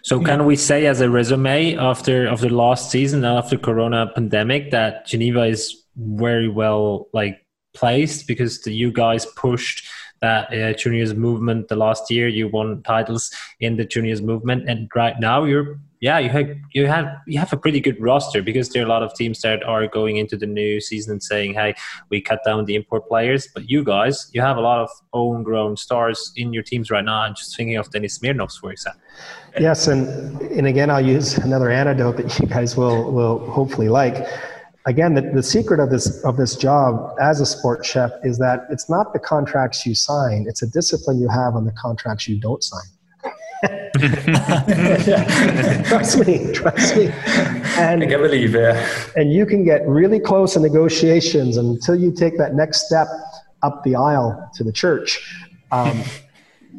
[0.04, 5.08] So can we say as a resume after after last season after Corona pandemic that
[5.08, 9.88] Geneva is very well like placed because the, you guys pushed
[10.22, 14.70] that uh, juniors movement the last year you won titles in the juniors movement.
[14.70, 18.42] And right now you're yeah you have you have you have a pretty good roster
[18.42, 21.22] because there are a lot of teams that are going into the new season and
[21.22, 21.74] saying hey
[22.10, 23.48] we cut down the import players.
[23.54, 27.04] But you guys you have a lot of own grown stars in your teams right
[27.04, 27.22] now.
[27.22, 29.02] I'm just thinking of Deniss Smirnovs for example.
[29.60, 34.28] Yes and and again i'll use another anecdote that you guys will will hopefully like
[34.86, 38.66] again, the, the secret of this of this job as a sports chef is that
[38.70, 42.40] it's not the contracts you sign; it's a discipline you have on the contracts you
[42.40, 42.84] don't sign.
[45.84, 47.10] trust me, trust me.
[47.78, 49.12] And, I can believe it.
[49.18, 53.08] And you can get really close in negotiations until you take that next step
[53.62, 55.20] up the aisle to the church.
[55.74, 56.04] Um,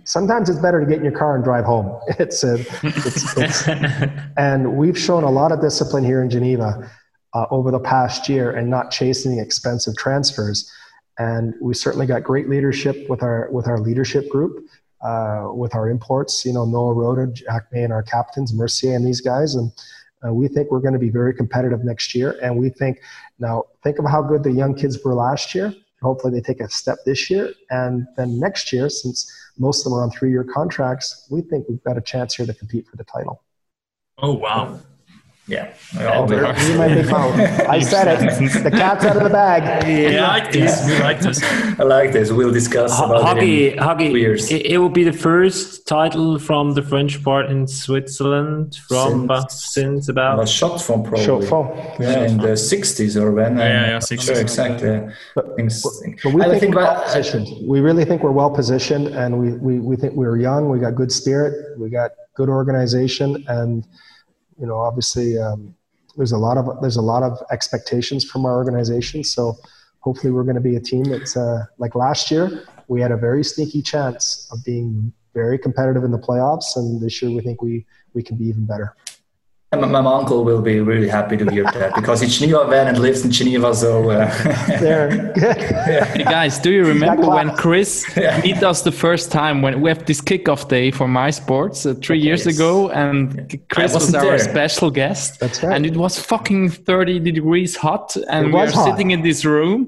[0.05, 2.01] sometimes it's better to get in your car and drive home.
[2.19, 3.69] It's, a, it's, it's,
[4.39, 6.91] and we've shown a lot of discipline here in Geneva
[7.35, 10.71] uh, over the past year and not chasing expensive transfers.
[11.19, 14.67] And we certainly got great leadership with our with our leadership group,
[15.03, 16.45] uh, with our imports.
[16.45, 19.55] You know, Noah Rod, Jack May, and our captains, Mercier, and these guys.
[19.55, 19.71] And
[20.27, 22.39] uh, we think we're going to be very competitive next year.
[22.43, 23.01] And we think
[23.39, 25.75] now think of how good the young kids were last year.
[26.03, 29.99] Hopefully, they take a step this year, and then next year, since most of them
[29.99, 33.05] are on three-year contracts, we think we've got a chance here to compete for the
[33.05, 33.43] title.
[34.17, 34.81] Oh wow!
[35.51, 35.75] Yeah.
[35.95, 37.01] You might be
[37.77, 38.63] I said it.
[38.63, 39.87] The cat's out of the bag.
[39.87, 40.29] Yeah.
[40.29, 40.87] like this.
[40.87, 41.43] We like this.
[41.43, 42.31] I like this.
[42.31, 46.75] We'll discuss H- about Huggy, it Huggy, it, it, will be the first title from
[46.75, 51.67] the French part in Switzerland from since, since about a shot from probably shot from
[52.01, 54.23] yeah, in the 60s or when yeah, yeah, yeah 60s.
[54.23, 55.13] Sure, exactly.
[55.35, 57.49] But, but, we think, think we're well positioned.
[57.69, 60.69] We really think we're well positioned, and we, we, we think we're young.
[60.69, 61.77] We got good spirit.
[61.77, 63.85] We got good organization, and
[64.61, 65.75] you know, obviously, um,
[66.17, 69.25] there's a lot of there's a lot of expectations from our organization.
[69.25, 69.57] So
[70.01, 72.65] hopefully, we're going to be a team that's uh, like last year.
[72.89, 77.23] We had a very sneaky chance of being very competitive in the playoffs, and this
[77.23, 78.95] year we think we we can be even better.
[79.73, 82.89] And my, my, uncle will be really happy to hear that because he's Geneva man
[82.89, 83.73] and lives in Geneva.
[83.73, 84.27] So uh,
[84.81, 85.33] there.
[86.07, 88.41] hey guys, do you remember when Chris yeah.
[88.41, 92.19] meet us the first time when we have this kickoff day for MySports uh, three
[92.19, 92.57] okay, years yes.
[92.57, 94.39] ago, and Chris was our there.
[94.41, 95.39] special guest.
[95.39, 95.77] That's right.
[95.77, 98.87] And it was fucking thirty degrees hot, and we were hot.
[98.87, 99.87] sitting in this room,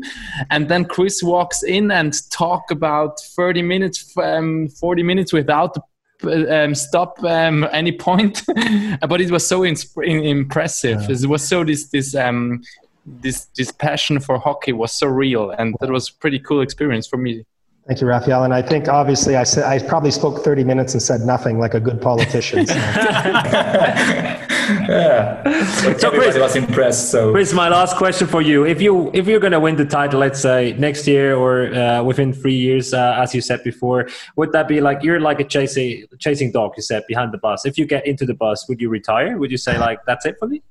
[0.51, 5.83] and then Chris walks in and talk about thirty minutes, um, forty minutes without the
[6.25, 8.43] um, stop um, any point,
[9.09, 11.03] but it was so impressive.
[11.03, 11.17] Yeah.
[11.17, 12.63] It was so this this um,
[13.07, 17.17] this this passion for hockey was so real, and that was pretty cool experience for
[17.17, 17.45] me.
[17.87, 18.45] Thank you, Raphael.
[18.45, 21.75] And I think obviously I said I probably spoke 30 minutes and said nothing like
[21.75, 22.65] a good politician.
[22.67, 22.75] So.
[24.89, 25.97] yeah.
[25.97, 27.11] So Chris, was impressed.
[27.11, 29.85] So Chris, my last question for you: If you if you're going to win the
[29.85, 34.09] title, let's say next year or uh, within three years, uh, as you said before,
[34.37, 36.73] would that be like you're like a chasing chasing dog?
[36.77, 37.65] You said behind the bus.
[37.65, 39.39] If you get into the bus, would you retire?
[39.39, 40.63] Would you say like that's it for me?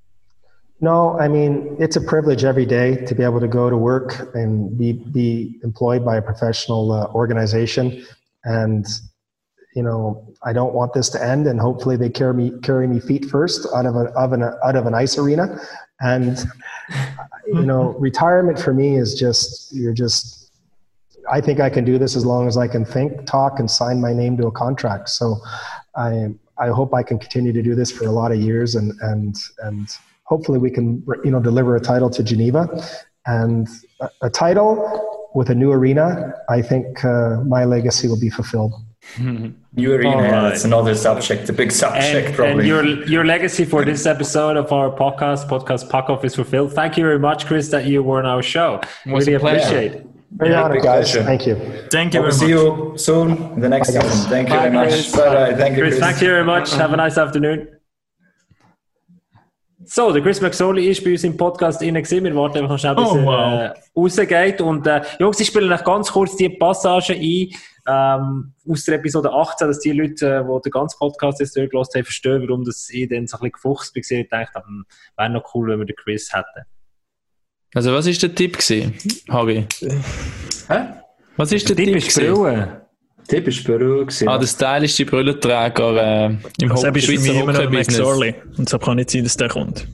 [0.79, 4.33] No, I mean it's a privilege every day to be able to go to work
[4.33, 8.05] and be be employed by a professional uh, organization,
[8.45, 8.85] and
[9.75, 11.47] you know I don't want this to end.
[11.47, 14.75] And hopefully they carry me carry me feet first out of an of an out
[14.75, 15.59] of an ice arena,
[15.99, 16.37] and
[17.47, 20.37] you know retirement for me is just you're just.
[21.31, 24.01] I think I can do this as long as I can think, talk, and sign
[24.01, 25.07] my name to a contract.
[25.09, 25.37] So,
[25.95, 28.93] I I hope I can continue to do this for a lot of years and
[29.01, 29.87] and and
[30.23, 32.69] hopefully we can you know deliver a title to Geneva
[33.25, 33.67] and
[33.99, 36.33] a, a title with a new arena.
[36.49, 38.73] I think uh, my legacy will be fulfilled.
[39.19, 40.49] New arena, right.
[40.49, 42.59] that's another subject, a big subject, and, probably.
[42.59, 46.73] And your your legacy for this episode of our podcast, podcast Puck Off is fulfilled.
[46.73, 48.79] Thank you very much, Chris, that you were on our show.
[49.05, 50.07] Really appreciate it.
[50.31, 51.11] Very yeah, honored, guys.
[51.11, 51.23] Pleasure.
[51.23, 51.55] Thank you.
[51.91, 54.07] Thank you we'll see you soon in the next one.
[54.29, 55.11] Thank you very much.
[55.11, 55.55] Bye bye.
[55.55, 55.95] Thank you, Chris.
[55.95, 55.99] Chris.
[55.99, 56.71] Thank you very much.
[56.73, 57.67] Have a nice afternoon.
[59.93, 62.23] So, der Chris McSorley ist bei uns im Podcast innen gesehen.
[62.23, 63.33] Wir warten einfach schnell, bis oh, wow.
[63.33, 64.61] er äh, rausgeht.
[64.61, 67.49] Und, äh, Jungs, ich spiele euch ganz kurz die Passage ein,
[67.87, 71.99] ähm, aus der Episode 18, dass die Leute, äh, die den ganzen Podcast jetzt durchgelassen
[71.99, 74.85] haben, verstehen, warum das ich dann so ein bisschen gefuchst bin und dachte, hm,
[75.17, 76.65] wäre noch cool, wenn wir den Chris hätten.
[77.73, 78.93] Also, was war der Tipp gewesen,
[79.29, 79.65] Hagi?
[80.67, 80.79] Hä?
[81.37, 81.99] Was ist der, der Tipp?
[81.99, 82.81] Tipp gewesen?
[83.27, 84.27] Typisch Peru gewesen.
[84.27, 88.35] Ah, der stylische Brillenträger äh, im also, Hockey, Schweizer McSorley.
[88.57, 89.87] Und so kann nicht sein, dass der kommt.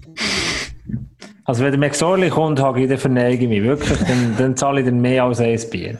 [1.45, 3.97] Also wenn der McSorley kommt, habe ich, dann verneige ich mich wirklich.
[3.99, 5.99] Dann, dann zahle ich dann mehr als ein Bier.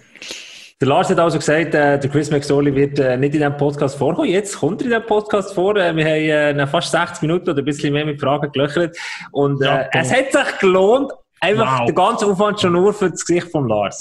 [0.79, 3.97] Der Lars hat also gesagt, äh, der Chris McSorley wird äh, nicht in diesem Podcast
[3.97, 4.29] vorkommen.
[4.29, 5.75] Jetzt kommt er in diesem Podcast vor.
[5.75, 8.95] Äh, wir haben äh, fast 60 Minuten oder ein bisschen mehr mit Fragen gelöchert.
[9.31, 11.85] Und äh, ja, es hat sich gelohnt, einfach wow.
[11.87, 13.97] der ganze Aufwand schon nur für das Gesicht von Lars.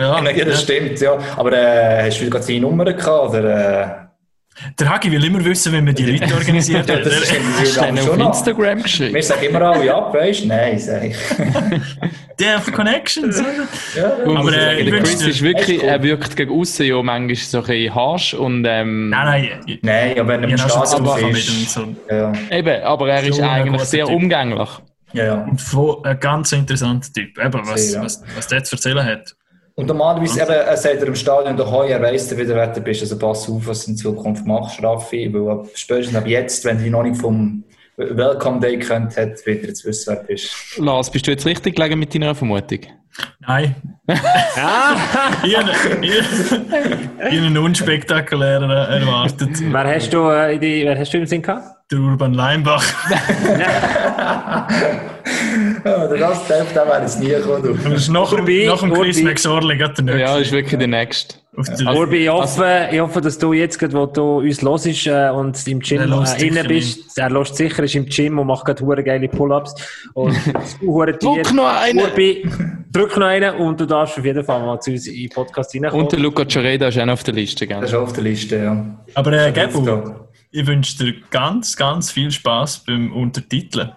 [0.00, 1.18] Ja, ja das stimmt, ja.
[1.36, 3.34] Aber äh, hast du gerade seine Nummer gehabt?
[3.34, 4.07] Oder, äh?
[4.78, 6.88] Der Hagi will immer wissen, wenn man die Leute organisiert.
[6.88, 9.14] ja, das ist ja auf Instagram geschrieben.
[9.14, 10.48] Wir sagen immer alle ab, weißt du?
[10.48, 11.16] Nein, sag ich.
[12.38, 13.42] Der auf Connections,
[13.96, 17.64] Ja, aber äh, der Chris ist wirklich, er wirkt gegen außen ja manchmal so ein
[17.64, 19.78] bisschen harsch und ähm, Nein, nein.
[19.82, 21.70] Nein, aber wenn er im Stadion ist.
[21.70, 21.96] So.
[22.08, 22.32] Ja.
[22.50, 24.14] Eben, aber er ist eigentlich sehr typ.
[24.14, 24.68] umgänglich.
[25.12, 25.34] Ja, ja.
[25.44, 27.38] Und ein ganz interessanter Typ.
[27.38, 28.02] Eben, was, ja.
[28.02, 29.34] was, was der zu erzählen hat.
[29.78, 33.00] Und normalerweise, eben, er sagt er im Stadion daheim, er weiss wieder, wer du bist.
[33.00, 35.32] Also pass auf, was du in Zukunft machst, Raffi.
[35.32, 37.62] Weil spätestens ab jetzt, wenn du noch nicht vom
[37.96, 40.52] Welcome Day kennt hat, wird er jetzt wissen, wer du bist.
[40.78, 42.80] Lars, bist du jetzt richtig gelegen mit deiner Vermutung?
[43.38, 43.76] Nein.
[44.08, 44.96] ah.
[45.44, 45.70] ich habe
[47.20, 49.60] einen unspektakulären erwartet.
[49.60, 51.92] Wer hast du, äh, die, wer hast du im Sinn gehabt?
[51.92, 52.82] Der Urban Leimbach.
[55.84, 57.80] ja, das Temp, da wäre es nie gekommen.
[57.84, 60.18] Das ist nach, Urbi, nach dem Chris McSorley der nächste.
[60.18, 61.36] Ja, ist wirklich der nächste.
[61.78, 61.92] Ja.
[61.92, 65.80] Urbi, ich hoffe, ich hoffe, dass du jetzt, wo du uns hörst äh, und im
[65.80, 69.74] Gym äh, innen bist, er lässt sicher, ist im Gym und macht gerade geile Pull-Ups.
[70.14, 70.36] Und
[70.80, 71.98] du Drück noch einen!
[71.98, 72.48] Urbi,
[72.92, 75.74] drück noch einen und du darfst auf jeden Fall mal zu uns in den Podcast
[75.74, 76.04] reinkommen.
[76.04, 77.78] Und der Luca Cioreda ist auch noch auf der Liste, gell?
[77.78, 79.04] Der ist auch auf der Liste, ja.
[79.14, 79.84] Aber äh, Gebu,
[80.50, 83.92] ich wünsche dir ganz, ganz viel Spaß beim Untertiteln.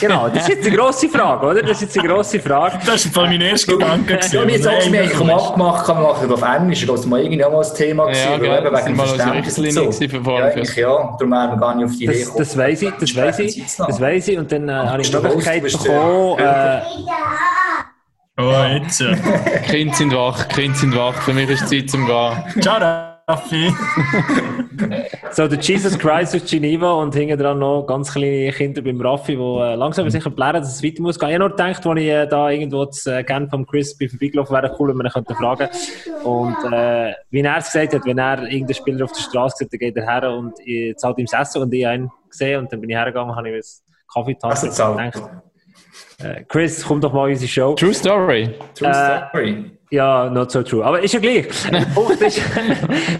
[0.00, 1.62] Genau, das ist jetzt eine grosse Frage, oder?
[1.62, 2.78] Das ist jetzt eine grosse Frage.
[2.86, 4.18] Das war mein erster Gedanke.
[4.30, 7.06] Ja, und jetzt sagst du mir, ich habe abgemacht, kann man machen auf Englisch, das
[7.06, 9.90] mal irgendwie mal ein Thema gewesen, ja, ja, wegen dem Verständnis so.
[10.32, 12.38] Ja, eigentlich ja, darum haben wir gar nicht auf die Idee gekommen.
[12.38, 15.16] Das weiss ich, das weiss ich, das weiss ich und dann äh, habe ich die
[15.16, 16.80] Möglichkeit bekommen, äh,
[18.38, 19.00] Oh, jetzt.
[19.00, 19.14] Ja.
[19.66, 22.62] Kinder sind wach, Kinder sind wach, für mich ist es Zeit zum Gehen.
[22.62, 22.78] Ciao,
[23.28, 23.68] Raffi.
[25.32, 29.34] so, der Jesus Christ aus Geneva und hinten dran noch ganz kleine Kinder beim Raffi,
[29.34, 31.30] die äh, langsam aber sicher blären, dass es weiter muss gehen.
[31.30, 34.08] Ich habe nur gedacht, als ich äh, da irgendwo zu äh, Genf vom Chris bei
[34.08, 35.68] vorbeigelaufen wäre, cool, wenn man ihn könnte fragen
[36.22, 39.72] Und äh, wie er es gesagt hat, wenn er irgendeinen Spieler auf der Straße sieht,
[39.72, 42.72] dann geht er her und ich zahlt ihm das Essen und ich einen gesehen und
[42.72, 43.62] dann bin ich hergegangen und habe ihm einen
[44.12, 44.52] Kaffee getan.
[44.52, 45.30] Also,
[46.18, 47.74] äh, Chris, komm doch mal in unsere Show.
[47.74, 48.54] True Story.
[48.74, 49.75] True äh, Story.
[49.90, 50.84] Ja, not so true.
[50.84, 51.46] Aber ist ja gleich.
[51.70, 52.40] der, Punkt ist,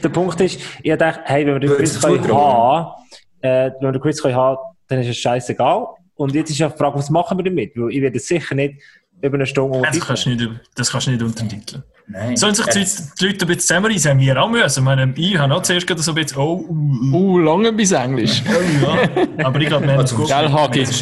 [0.03, 2.93] der Punkt ist, ich dachte, hey, wenn wir den Quiz können haben,
[3.41, 5.87] äh, wenn wir den Quiz können haben, dann ist es scheißegal.
[6.17, 7.73] Und jetzt ist ja die Frage, was machen wir damit?
[7.77, 8.81] Weil ich werde sicher nicht
[9.23, 11.83] über eine Stunde das kannst, nicht, das kannst du nicht untertiteln.
[12.09, 12.37] Nein.
[12.37, 12.85] Sollen sich die,
[13.21, 14.19] die Leute ein bisschen zusammenreißen?
[14.19, 14.81] Wir auch müssen.
[14.81, 17.17] Ich, meine, ich habe auch zuerst so ein bisschen, oh, uh, uh.
[17.17, 18.43] uh lange bis Englisch.
[18.49, 19.45] oh, ja.
[19.45, 20.29] Aber ich glaube, wir haben es gut.
[20.29, 20.87] Gell, Hagi.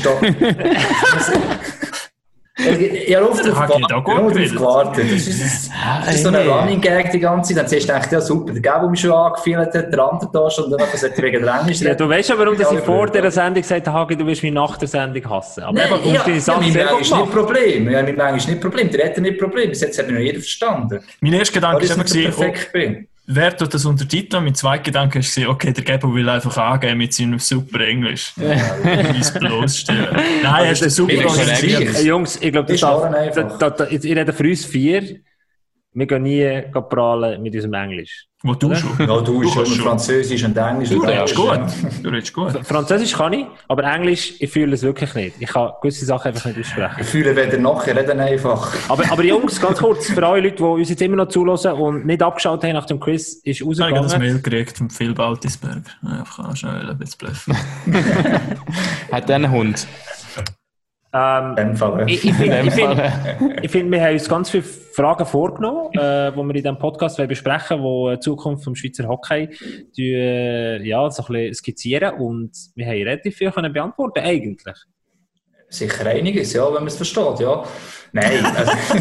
[2.57, 3.67] Ich habe oft darauf
[4.07, 5.05] gewartet.
[5.11, 5.71] Das ist,
[6.07, 7.65] das ist so ein Running Gag die ganze Zeit.
[7.65, 10.31] Dann siehst du gedacht, ja super, der Gab, der mich schon angefühlt hat, der andere
[10.33, 11.81] da schon, und dann sagt er wegen der Englisch.
[11.81, 14.45] Ja, du weißt ja, warum dass ich vor dieser Sendung gesagt habe, Hagi, du wirst
[14.45, 15.65] mich nach der Sendung hassen.
[15.65, 17.91] Aber einfach, ja, deine Sachen ja, mein ist nicht Problem.
[17.91, 18.91] Ja, mein ist nicht Problem.
[18.91, 19.71] Der hat nicht Problem.
[19.71, 21.01] Bis jetzt hat mich noch jeder verstanden.
[21.21, 24.45] Mein erster Gedanke ist immer, perfekt bin wer tut das untertiteln?
[24.45, 28.33] Mein zweiter Gedanke ist, okay, der Gabo will einfach angeben mit seinem super Englisch.
[28.37, 29.39] Ja.
[29.39, 30.09] bloßstellen.
[30.43, 32.03] Nein, hast du super organisiert.
[32.03, 35.21] Jungs, ich glaube, das, das, das, ich rede für uns vier.
[35.95, 38.27] Wir gehen nie prahlen mit unserem Englisch.
[38.43, 38.91] Wo du schon?
[38.99, 40.91] Ja, du, du schon Französisch und Englisch.
[40.91, 41.61] Du redest gut.
[42.03, 42.67] Du redest gut.
[42.67, 45.37] Französisch kann ich, aber Englisch, ich fühle es wirklich nicht.
[45.39, 46.97] Ich kann gewisse Sachen einfach nicht aussprechen.
[47.01, 48.75] Ich fühle weder noch, ich rede einfach.
[48.91, 52.05] Aber, aber Jungs, ganz kurz, für alle Leute, die uns jetzt immer noch zulassen und
[52.05, 53.95] nicht abgeschaut haben nach dem Quiz, ist rausgegangen.
[53.95, 55.85] Ich habe das Mail gekriegt von Phil Baltisberg.
[56.05, 57.57] Einfach schnell ein bisschen bluffen.
[59.11, 59.87] Hat der einen Hund?
[61.17, 66.37] Ähm, ich, ich finde, find, find, wir haben uns ganz viele Fragen vorgenommen, äh, die
[66.37, 69.49] wir in diesem Podcast besprechen wollen, die die Zukunft des Schweizer Hockey
[69.97, 72.15] die, äh, ja, so ein bisschen skizzieren.
[72.15, 74.77] Und wir haben relativ viel können beantworten eigentlich.
[75.75, 77.65] Sicher einiges, ja, wenn man es versteht, ja.
[78.15, 78.73] Nein, also,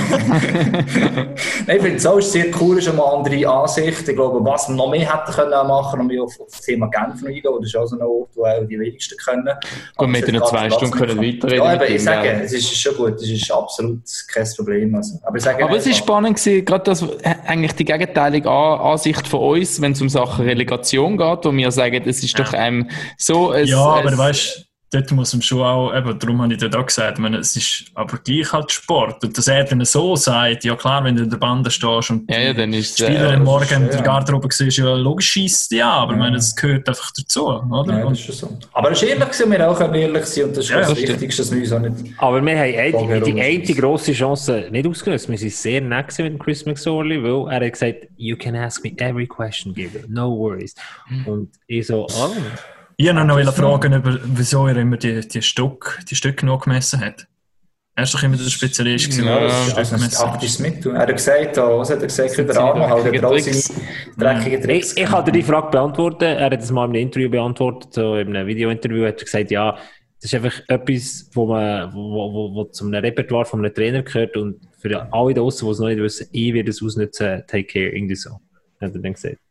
[1.67, 4.09] Nein ich finde es auch sehr cool, ist eine andere Ansicht.
[4.09, 7.21] Ich glaube, was wir noch mehr hätten können machen, um auf, auf das Thema Genf
[7.21, 9.55] noch eingehen, das ist auch so ein Ort, wo auch die wenigsten können.
[9.97, 11.63] Und mit den zwei Stunden können weiterreden.
[11.63, 14.01] Ja, aber ich sage, es ist schon gut, es ist absolut
[14.33, 14.95] kein Problem.
[14.95, 17.05] Also, aber sage, aber es ist spannend gewesen, gerade das,
[17.45, 22.01] eigentlich die gegenteilige Ansicht von uns, wenn es um Sachen Relegation geht, wo wir sagen,
[22.07, 22.89] es ist doch einem
[23.19, 26.75] so ein, Ja, aber weißt dort muss man schon auch, eben, darum habe ich dort
[26.75, 29.23] auch gesagt, meine, es ist aber gleich halt Sport.
[29.23, 32.29] Und dass er dann so sagt, ja klar, wenn du in der Bande stehst und
[32.29, 35.29] ja, ja, dann ist die Spieler äh, am Morgen in der Garderobe siehst, ja logisch
[35.29, 36.19] schießt ja, aber ja.
[36.19, 37.99] meine, es gehört einfach dazu, oder?
[37.99, 38.57] Ja, das ist so.
[38.73, 41.41] Aber es ist ehrlich gewesen, wir auch ehrlich sein und das ist ja, das Wichtigste,
[41.41, 42.13] dass wir uns auch nicht...
[42.17, 45.29] Aber wir haben die, die eine grosse Chance nicht ausgenutzt.
[45.29, 48.93] Wir sind sehr nett mit Chris McSorley, weil er hat gesagt, you can ask me
[48.97, 50.75] every question, Gabriel, no worries.
[51.09, 51.27] Mhm.
[51.27, 52.35] Und ich so, oh...
[52.97, 57.01] Ich wollte noch fragen, über, wieso er immer die, die, Stück, die Stücke noch gemessen
[57.01, 57.27] hat.
[57.95, 60.95] Er ist doch immer der Spezialist gewesen, ja, das taktisches Mittel.
[60.95, 63.31] Er hat gesagt, oh, was hat er gesagt, der Arme halt, er hat
[64.17, 64.93] dreckige Tricks.
[64.93, 67.93] Ich, ich habe dir die Frage beantwortet, er hat es mal in einem Interview beantwortet,
[67.93, 69.77] so in einem Video-Interview hat er gesagt, ja,
[70.19, 74.37] das ist einfach etwas, wo man, wo, wo, wo zum Repertoire von einem Trainer gehört
[74.37, 77.65] und für alle da draußen, die es noch nicht wissen, ich werde es ausnutzen, take
[77.65, 78.31] care, irgendwie so.
[78.81, 79.42] Hat er dann gesagt.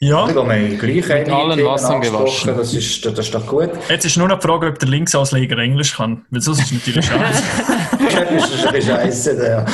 [0.00, 0.26] Ja.
[0.28, 2.56] Wir haben gleich Mit allen Wassern gewaschen.
[2.56, 3.70] Das ist, das ist doch gut.
[3.88, 6.24] Jetzt ist nur noch die Frage, ob der Linksausleger Englisch kann.
[6.30, 7.42] Weil sonst ist natürlich scheiße.
[8.00, 9.64] das ist ein bisschen scheiße, ja.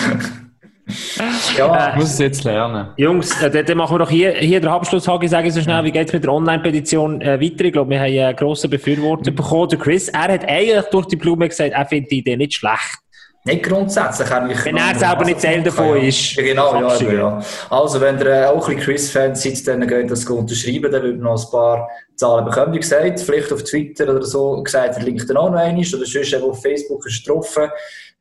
[1.57, 2.89] Ja, ich muss es jetzt lernen.
[2.97, 5.93] Jungs, äh, dann machen wir doch hier, hier den Abschluss, Hagi, sagen so schnell, wie
[5.93, 7.65] geht es mit der Online-Petition äh, weiter?
[7.65, 10.09] Ich glaube, wir haben einen grossen Befürworter bekommen, der Chris.
[10.09, 12.99] Er hat eigentlich durch die Blume gesagt, er findet die Idee nicht schlecht.
[13.45, 14.65] Nicht grundsätzlich eigentlich.
[14.67, 16.35] Wenn er selber nicht Teil davon ist.
[16.35, 17.41] Ja, genau, ja, eben, ja.
[17.71, 21.23] Also, wenn ihr äh, auch ein bisschen Chris-Fan seid, dann geht das unterschreiben, dann würden
[21.23, 22.75] wir noch ein paar Zahlen bekommen.
[22.75, 26.05] Wie gesagt, vielleicht auf Twitter oder so gesagt, der Link dann auch noch einmal, oder
[26.05, 27.71] sonst eben auf Facebook ist getroffen.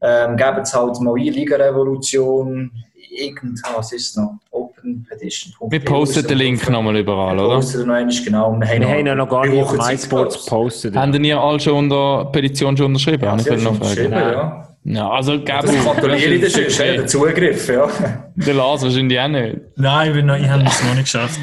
[0.01, 2.71] Ähm, geben es halt mal ein, Liga-Revolution,
[3.09, 5.53] irgendwas ist es noch, Open Petition.
[5.69, 7.49] Wir posten den Link nochmal überall, oder?
[7.49, 8.57] Wir posten noch einmal, genau.
[8.57, 10.95] Wir haben, wir haben ja noch gar nicht auf MySports gepostet.
[10.95, 13.25] Haben ihr alle schon unter Petition schon unterschrieben?
[13.25, 14.11] Ja, ich noch fragen.
[14.13, 14.68] Ja.
[14.85, 17.87] Ja, also gäbe Das kontrolliere ich, das ist der Zugriff, ja.
[18.35, 19.57] Der Lars wahrscheinlich auch nicht.
[19.75, 21.39] Nein, ich, noch, ich habe es noch nicht geschafft.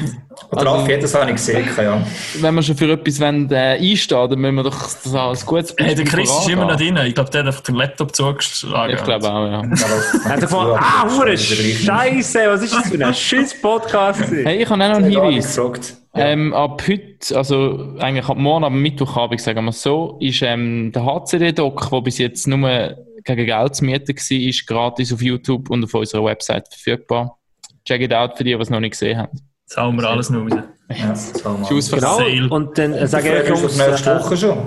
[0.51, 2.01] Oder also, das habe ich gesehen, ja.
[2.41, 5.75] Wenn wir schon für etwas wollen, äh, einstehen dann müssen wir doch das als gutes
[5.77, 6.97] Hey, der Chris ist immer noch drin.
[7.05, 8.95] Ich glaube, der hat einfach den Laptop zugeschlagen.
[8.95, 9.61] Ich glaube auch, ja.
[9.61, 14.31] er hat gefunden, ah, hure Scheiße, was ist das für ein Scheiß-Podcast?
[14.31, 15.59] Hey, ich habe auch noch einen Hinweis.
[16.15, 21.05] Ähm, ab heute, also eigentlich ab morgen, ab Mittwochabend, sagen wir so, ist ähm, der
[21.05, 22.97] HCD-Doc, der bis jetzt nur
[23.27, 27.37] gegen Geld zu mieten war, ist gratis auf YouTube und auf unserer Website verfügbar.
[27.85, 29.39] Check it out für die, die es noch nicht gesehen haben.
[29.63, 30.63] Jetzt hauen wir alles noch raus.
[30.89, 31.13] Ja,
[31.67, 32.19] Tschüss genau.
[32.49, 34.57] Und dann äh, sage ich euch nächste Woche schon.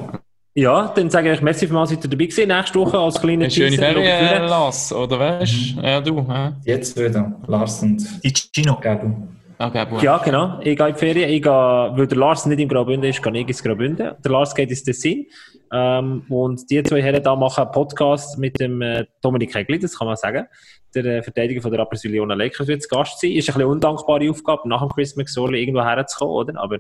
[0.54, 2.48] Ja, dann sage ich merci für mal, seid ihr dabei gewesen.
[2.48, 5.78] Nächste Woche als kleiner Eine schöne Ferien, Lars, oder weißt du?
[5.78, 5.84] Mhm.
[5.84, 6.26] Ja, du.
[6.28, 6.52] Ja.
[6.64, 8.78] Jetzt wieder, Lars und Ticino.
[8.80, 9.12] Gabu.
[9.58, 10.58] Okay, ja, genau.
[10.60, 11.28] Ich gehe in die Ferien.
[11.28, 14.12] Ich gehe, weil der Lars nicht im Graubünden ist, gehe ich ins Graubünden.
[14.24, 15.26] Der Lars geht ins Tessin.
[15.72, 19.96] Ähm, und die zwei Herren da machen einen Podcast mit dem äh, Dominik Hegli, das
[19.96, 20.46] kann man sagen.
[20.94, 23.32] Der äh, Verteidiger von der Rapperswil-Jona Lakers wird zu Gast sein.
[23.32, 26.60] Ist ein bisschen undankbare Aufgabe, nach dem Chris McSorley irgendwo herzukommen, oder?
[26.60, 26.78] Aber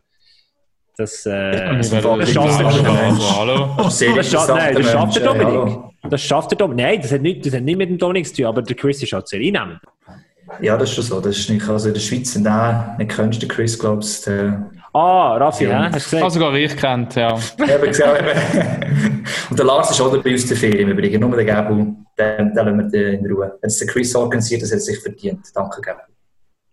[0.96, 3.36] das, äh, das, das schafft er.
[3.36, 3.74] Hallo?
[3.78, 5.78] Das, nein, das schafft der Dominik.
[6.10, 6.84] Das schafft der Dominik.
[6.84, 9.02] Nein, das hat, nicht, das hat nicht mit dem Dominik zu tun, aber der Chris
[9.02, 9.80] ist halt sehr einnehmend.
[10.60, 11.20] Ja, das ist schon so.
[11.20, 14.70] Das ist nicht, also in der Schweiz sind auch nicht kennst, der Chris, glaubst du.
[14.92, 15.84] Ah, Raffi, ja.
[15.84, 16.22] hast du gesehen?
[16.22, 17.38] Also sogar ich kennt, ja.
[17.66, 21.20] ja gesehen, Und der Lars ist auch dabei aus der Ferien im Übrigen.
[21.20, 23.56] Nur der Gabu, den, den lassen wir in Ruhe.
[23.60, 25.46] Wenn es der Chris organisiert, das hat sich verdient.
[25.54, 26.00] Danke, Gabu.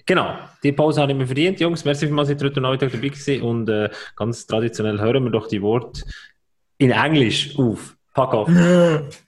[0.06, 1.60] Genau, die Pause habe ich mir verdient.
[1.60, 5.32] Jungs, merci vielmals, dass ihr heute Nachmittag dabei gewesen und äh, ganz traditionell hören wir
[5.32, 6.02] doch die Worte
[6.78, 7.98] in Englisch auf.
[8.14, 8.50] Pack auf.